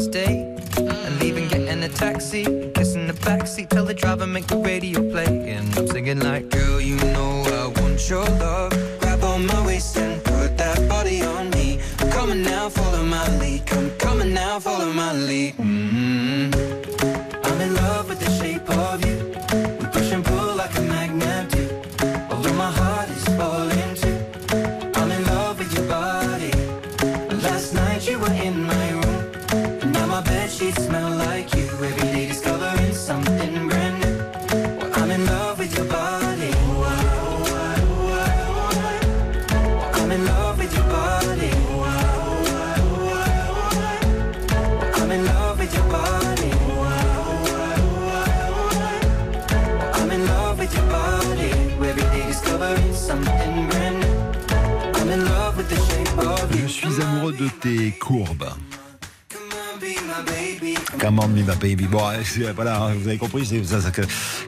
Our 0.00 0.10
date. 0.10 0.46
And 0.78 1.20
leaving, 1.20 1.48
getting 1.48 1.82
a 1.82 1.88
taxi. 1.88 2.44
Kissing 2.74 3.06
the 3.06 3.12
backseat, 3.12 3.68
tell 3.68 3.84
the 3.84 3.94
driver, 3.94 4.26
make 4.26 4.46
the 4.46 4.56
radio 4.56 5.00
play. 5.10 5.26
And 5.26 5.76
I'm 5.76 5.86
singing 5.86 6.20
like, 6.20 6.48
girl, 6.50 6.80
you 6.80 6.96
know 6.96 7.42
I 7.46 7.80
want 7.80 8.08
your 8.08 8.24
love. 8.24 8.72
Grab 9.00 9.22
on 9.24 9.46
my 9.46 9.66
waist 9.66 9.96
and 9.96 10.22
put 10.24 10.56
that 10.56 10.88
body 10.88 11.22
on 11.22 11.50
me. 11.50 11.80
Come 12.12 12.30
on 12.30 12.42
now, 12.42 12.68
follow 12.68 13.02
my 13.04 13.26
lead. 13.38 13.66
Come 13.66 14.20
on 14.20 14.32
now, 14.32 14.58
follow 14.58 14.92
my 14.92 15.12
lead. 15.12 15.56
Mhm. 15.56 16.54
I'm 17.44 17.60
in 17.60 17.74
love 17.74 18.08
with 18.08 18.20
the 18.20 18.30
shape 18.38 18.68
of 18.70 19.04
you. 19.06 19.79
Tes 57.60 57.90
courbes. 57.92 58.48
Come 60.98 61.18
on, 61.18 61.28
me 61.28 61.42
my 61.42 61.56
baby. 61.60 61.86
Bon, 61.86 62.00
c'est- 62.24 62.52
voilà, 62.52 62.82
hein, 62.82 62.94
vous 62.94 63.08
avez 63.08 63.16
compris, 63.16 63.48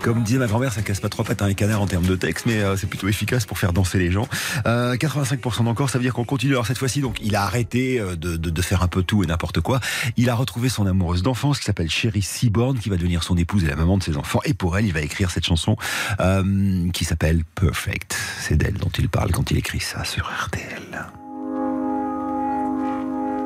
comme 0.03 0.23
disait 0.23 0.39
ma 0.39 0.47
grand-mère, 0.47 0.73
ça 0.73 0.83
casse 0.83 1.01
pas 1.01 1.09
trop 1.09 1.23
pattes 1.25 1.41
à 1.41 1.47
un 1.47 1.55
canard 1.55 1.81
en 1.81 1.87
termes 1.87 2.05
de 2.05 2.17
texte, 2.17 2.45
mais 2.47 2.61
euh, 2.61 2.77
c'est 2.77 2.87
plutôt 2.87 3.09
efficace 3.09 3.47
pour 3.47 3.59
faire 3.59 3.73
danser 3.73 3.99
les 3.99 4.11
gens. 4.11 4.29
Euh, 4.67 4.95
85% 4.97 5.65
d'encore, 5.65 5.89
ça 5.89 5.99
veut 5.99 6.05
dire 6.05 6.13
qu'on 6.13 6.25
continue. 6.25 6.53
Alors 6.53 6.67
cette 6.67 6.79
fois-ci, 6.79 7.01
donc, 7.01 7.19
il 7.23 7.37
a 7.37 7.43
arrêté 7.43 8.01
euh, 8.01 8.17
de, 8.17 8.63
faire 8.63 8.83
un 8.83 8.89
peu 8.89 9.03
tout 9.03 9.25
et 9.25 9.27
n'importe 9.27 9.61
quoi. 9.61 9.81
Il 10.17 10.29
a 10.29 10.35
retrouvé 10.35 10.69
son 10.69 10.87
amoureuse 10.87 11.23
d'enfance 11.23 11.59
qui 11.59 11.65
s'appelle 11.65 11.91
Sherry 11.91 12.23
Seaborn, 12.23 12.79
qui 12.79 12.91
va 12.91 12.97
devenir 12.97 13.23
son 13.23 13.37
épouse 13.37 13.65
et 13.65 13.69
la 13.69 13.77
maman 13.77 13.97
de 13.97 14.03
ses 14.03 14.17
enfants. 14.17 14.41
Et 14.45 14.55
pour 14.55 14.77
elle, 14.77 14.85
il 14.85 14.93
va 14.93 15.01
écrire 15.01 15.31
cette 15.31 15.47
chanson 15.47 15.77
euh, 16.21 16.91
qui 16.91 17.05
s'appelle 17.05 17.45
Perfect. 17.55 18.17
C'est 18.41 18.57
d'elle 18.57 18.75
dont 18.75 18.91
il 18.99 19.09
parle 19.09 19.31
quand 19.31 19.51
il 19.51 19.57
écrit 19.57 19.81
ça 19.81 20.05
sur 20.05 20.31
RTL. 20.31 21.22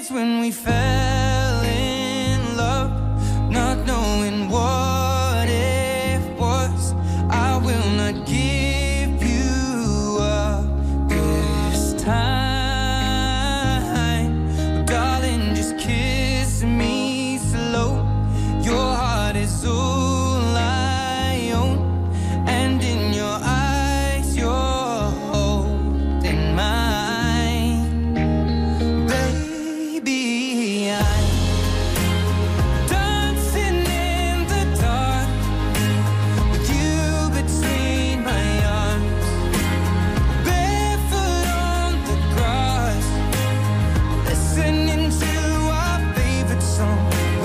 Kids 0.00 0.10
when 0.10 0.40
we 0.40 0.50
fell 0.50 1.29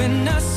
When 0.06 0.27
I 0.27 0.55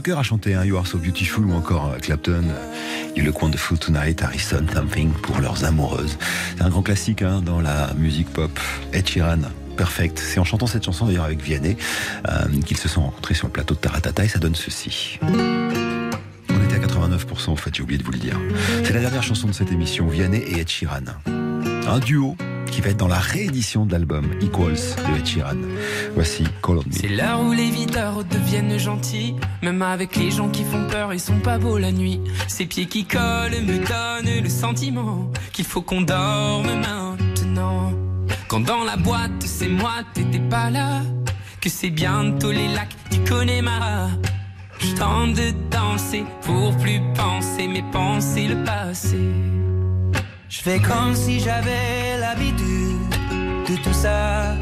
Cocker 0.00 0.18
a 0.18 0.22
chanté 0.22 0.54
un 0.54 0.64
You 0.64 0.78
Are 0.78 0.86
So 0.86 0.96
Beautiful 0.96 1.44
ou 1.44 1.52
encore 1.52 1.90
euh, 1.90 1.98
Clapton, 1.98 2.44
You 3.14 3.22
Look 3.22 3.42
Wonderful 3.42 3.76
Tonight, 3.76 4.22
Harrison, 4.22 4.64
Something 4.72 5.12
pour 5.12 5.38
leurs 5.40 5.62
amoureuses. 5.66 6.16
C'est 6.56 6.62
un 6.62 6.70
grand 6.70 6.80
classique 6.80 7.20
hein, 7.20 7.42
dans 7.44 7.60
la 7.60 7.92
musique 7.98 8.30
pop. 8.30 8.58
Ed 8.94 9.06
Sheeran, 9.06 9.40
Perfect. 9.76 10.18
C'est 10.18 10.40
en 10.40 10.44
chantant 10.44 10.66
cette 10.66 10.86
chanson 10.86 11.04
d'ailleurs 11.04 11.26
avec 11.26 11.42
Vianney 11.42 11.76
euh, 12.26 12.46
qu'ils 12.64 12.78
se 12.78 12.88
sont 12.88 13.02
rencontrés 13.02 13.34
sur 13.34 13.48
le 13.48 13.52
plateau 13.52 13.74
de 13.74 13.80
Taratata 13.80 14.24
et 14.24 14.28
ça 14.28 14.38
donne 14.38 14.54
ceci. 14.54 15.18
On 15.20 16.64
était 16.64 16.76
à 16.76 16.78
89% 16.78 17.50
en 17.50 17.56
fait, 17.56 17.74
j'ai 17.74 17.82
oublié 17.82 17.98
de 17.98 18.04
vous 18.04 18.12
le 18.12 18.18
dire. 18.18 18.40
C'est 18.84 18.94
la 18.94 19.00
dernière 19.00 19.22
chanson 19.22 19.48
de 19.48 19.52
cette 19.52 19.70
émission, 19.70 20.08
Vianney 20.08 20.38
et 20.38 20.60
Ed 20.60 20.68
Sheeran. 20.70 21.04
Un 21.26 21.98
duo 21.98 22.38
qui 22.70 22.80
va 22.80 22.90
être 22.90 22.96
dans 22.96 23.08
la 23.08 23.18
réédition 23.18 23.86
de 23.86 23.92
l'album 23.92 24.30
Equals 24.40 24.74
de 24.74 25.18
Ed 25.18 25.26
Sheeran. 25.26 25.56
Voici 26.14 26.44
Call 26.62 26.78
on 26.78 26.80
Me. 26.80 26.92
C'est 26.92 27.08
l'heure 27.08 27.40
où 27.40 27.52
les 27.52 27.70
videurs 27.70 28.24
deviennent 28.24 28.78
gentils. 28.78 29.34
Même 29.62 29.82
avec 29.82 30.16
les 30.16 30.30
gens 30.30 30.48
qui 30.48 30.64
font 30.64 30.86
peur, 30.88 31.12
ils 31.12 31.20
sont 31.20 31.40
pas 31.40 31.58
beaux 31.58 31.78
la 31.78 31.92
nuit. 31.92 32.20
Ces 32.48 32.66
pieds 32.66 32.86
qui 32.86 33.04
collent 33.04 33.62
me 33.62 33.78
donnent 33.78 34.42
le 34.42 34.48
sentiment 34.48 35.30
qu'il 35.52 35.64
faut 35.64 35.82
qu'on 35.82 36.02
dorme 36.02 36.66
maintenant. 36.66 37.92
Quand 38.48 38.60
dans 38.60 38.84
la 38.84 38.96
boîte, 38.96 39.42
c'est 39.44 39.68
moi, 39.68 39.92
t'étais 40.12 40.40
pas 40.40 40.70
là. 40.70 41.02
Que 41.60 41.68
c'est 41.68 41.90
bientôt 41.90 42.50
les 42.50 42.68
lacs 42.68 42.96
du 43.10 43.20
Connemara. 43.20 44.08
Je 44.78 44.94
tente 44.94 45.34
de 45.34 45.52
danser 45.70 46.24
pour 46.42 46.76
plus 46.78 47.00
penser 47.14 47.68
mes 47.68 47.84
pensées, 47.92 48.48
le 48.48 48.64
passé. 48.64 49.18
Je 50.48 50.62
fais 50.62 50.80
comme 50.80 51.14
si 51.14 51.38
j'avais 51.38 52.09
de 52.38 53.76
tout 53.82 53.92
ça. 53.92 54.54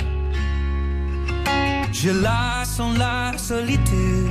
Je 1.92 2.10
la 2.10 2.64
sens 2.64 2.96
la 2.96 3.36
solitude 3.36 4.28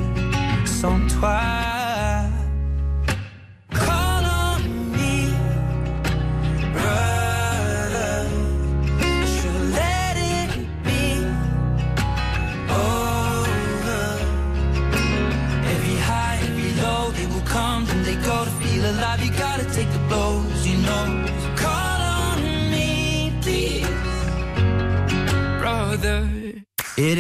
sans 0.66 1.00
toi. 1.20 1.77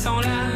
Sens 0.00 0.24
la 0.24 0.49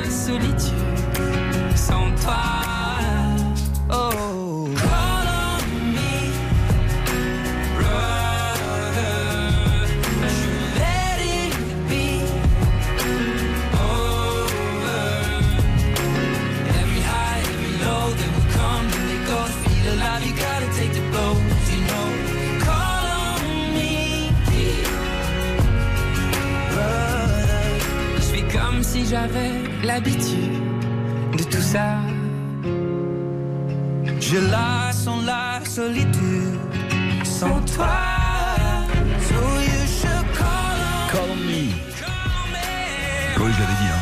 j'avais 29.15 29.53
l'habitude 29.85 30.59
de 31.39 31.45
tout 31.45 31.67
ça. 31.75 31.99
Je 34.21 34.39
la 34.51 34.91
sens 34.93 35.25
la 35.25 35.61
solitude 35.65 36.59
sans 37.23 37.61
toi. 37.75 37.97
So 39.29 39.41
you 39.71 39.83
should 39.99 40.27
call 40.39 40.79
on 40.91 41.07
Call 41.13 41.33
me. 41.49 41.63
Oui, 43.39 43.51
je 43.55 43.61
l'avais 43.61 43.79
dit. 43.83 43.94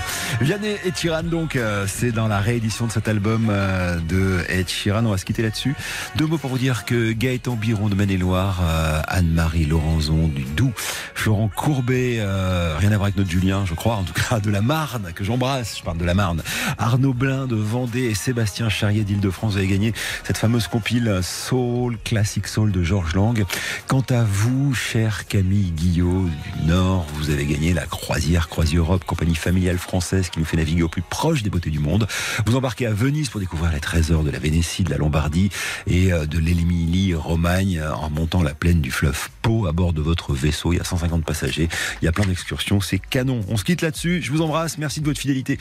Vianney 0.43 0.77
et 0.85 0.93
Sheeran 0.93 1.23
donc, 1.23 1.55
euh, 1.55 1.87
c'est 1.87 2.11
dans 2.11 2.27
la 2.27 2.41
réédition 2.41 2.89
de 2.89 2.91
cet 2.91 3.07
album 3.07 3.47
euh, 3.49 4.01
de 4.01 4.41
Ed. 4.49 4.67
On 4.93 5.11
va 5.11 5.17
se 5.17 5.25
quitter 5.25 5.41
là-dessus. 5.43 5.77
Deux 6.17 6.27
mots 6.27 6.37
pour 6.37 6.51
vous 6.51 6.59
dire 6.59 6.85
que 6.85 7.13
Gaëtan 7.13 7.55
Biron 7.55 7.89
de 7.89 7.95
Maine-et-Loire, 7.95 8.59
euh, 8.61 9.01
Anne-Marie 9.07 9.67
Laurenzon 9.67 10.27
du 10.27 10.43
Doubs, 10.43 10.73
Florent 11.15 11.49
Courbet, 11.55 12.17
euh, 12.19 12.75
rien 12.77 12.91
à 12.91 12.97
voir 12.97 13.05
avec 13.05 13.17
notre 13.17 13.31
Julien, 13.31 13.65
je 13.67 13.75
crois, 13.75 13.95
en 13.95 14.03
tout 14.03 14.15
cas 14.15 14.41
de 14.41 14.51
la 14.51 14.63
Marne, 14.63 15.13
que 15.15 15.23
j'embrasse, 15.23 15.79
je 15.79 15.85
parle 15.85 15.99
de 15.99 16.05
la 16.05 16.15
Marne, 16.15 16.43
Arnaud 16.77 17.15
Blin 17.15 17.47
de 17.47 17.55
Vendée 17.55 18.07
et 18.07 18.15
Sébastien 18.15 18.69
Charrier 18.69 19.05
d'Île-de-France, 19.05 19.53
vous 19.53 19.59
avez 19.59 19.69
gagné 19.69 19.93
cette 20.25 20.39
fameuse 20.39 20.67
compile 20.67 21.21
Soul, 21.23 21.99
Classic 22.05 22.49
Soul 22.49 22.73
de 22.73 22.83
Georges 22.83 23.15
Lang. 23.15 23.45
Quant 23.87 24.05
à 24.11 24.25
vous, 24.25 24.75
cher 24.75 25.29
Camille 25.29 25.71
Guillot 25.71 26.29
du 26.29 26.67
Nord, 26.67 27.07
vous 27.15 27.31
avez 27.31 27.47
gagné 27.47 27.73
la 27.75 27.87
croisière 27.87 28.49
Croisière 28.49 28.81
Europe, 28.81 29.05
compagnie 29.05 29.37
familiale 29.37 29.79
française 29.79 30.31
qui 30.33 30.39
nous 30.41 30.45
fait 30.45 30.57
naviguer 30.57 30.83
au 30.83 30.89
plus 30.89 31.03
proche 31.03 31.43
des 31.43 31.51
beautés 31.51 31.71
du 31.71 31.79
monde. 31.79 32.07
Vous 32.47 32.57
embarquez 32.57 32.87
à 32.87 32.93
Venise 32.93 33.29
pour 33.29 33.41
découvrir 33.41 33.71
les 33.73 33.81
trésors 33.81 34.25
de 34.25 34.31
la 34.31 34.39
Vénétie, 34.39 34.83
de 34.83 34.91
la 34.91 34.97
Lombardie 34.97 35.51
et 35.87 36.13
euh, 36.13 36.27
de 36.27 36.39
l'Émilie-Romagne 36.39 37.79
euh, 37.79 37.95
en 37.95 38.11
montant 38.11 38.43
la 38.43 38.55
plaine 38.55 38.81
du 38.81 38.91
fleuve 38.91 39.29
Pau 39.43 39.67
à 39.67 39.73
bord 39.73 39.93
de 39.93 40.01
votre 40.01 40.33
vaisseau. 40.35 40.73
Il 40.73 40.77
y 40.77 40.81
a 40.81 40.85
150 40.85 41.25
passagers, 41.25 41.69
il 42.01 42.05
y 42.05 42.09
a 42.09 42.13
plein 42.13 42.25
d'excursions, 42.25 42.81
c'est 42.81 42.99
canon. 42.99 43.41
On 43.49 43.57
se 43.57 43.65
quitte 43.65 43.83
là-dessus. 43.83 44.23
Je 44.23 44.31
vous 44.31 44.41
embrasse, 44.41 44.79
merci 44.79 45.01
de 45.01 45.07
votre 45.07 45.21
fidélité 45.21 45.59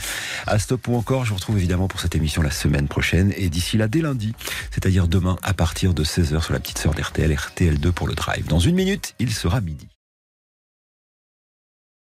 à 0.48 0.60
Stop 0.60 0.88
ou 0.88 0.96
encore. 0.96 1.26
Je 1.26 1.30
vous 1.30 1.36
retrouve 1.36 1.58
évidemment 1.58 1.88
pour 1.88 2.00
cette 2.00 2.16
émission 2.16 2.42
la 2.42 2.52
semaine 2.52 2.88
prochaine 2.88 3.34
et 3.36 3.50
d'ici 3.50 3.78
là 3.78 3.88
dès 3.88 4.02
lundi, 4.02 4.34
c'est-à-dire 4.72 5.08
demain 5.08 5.38
à 5.44 5.54
partir 5.54 5.94
de 5.94 6.04
16h 6.04 6.42
sur 6.42 6.54
la 6.54 6.60
petite 6.60 6.78
sœur 6.78 6.94
d'RTL, 6.94 7.32
RTL2 7.32 7.92
pour 7.92 8.08
le 8.08 8.14
drive. 8.14 8.48
Dans 8.48 8.60
une 8.60 8.76
minute, 8.76 9.16
il 9.20 9.32
sera 9.34 9.62
midi. 9.62 9.88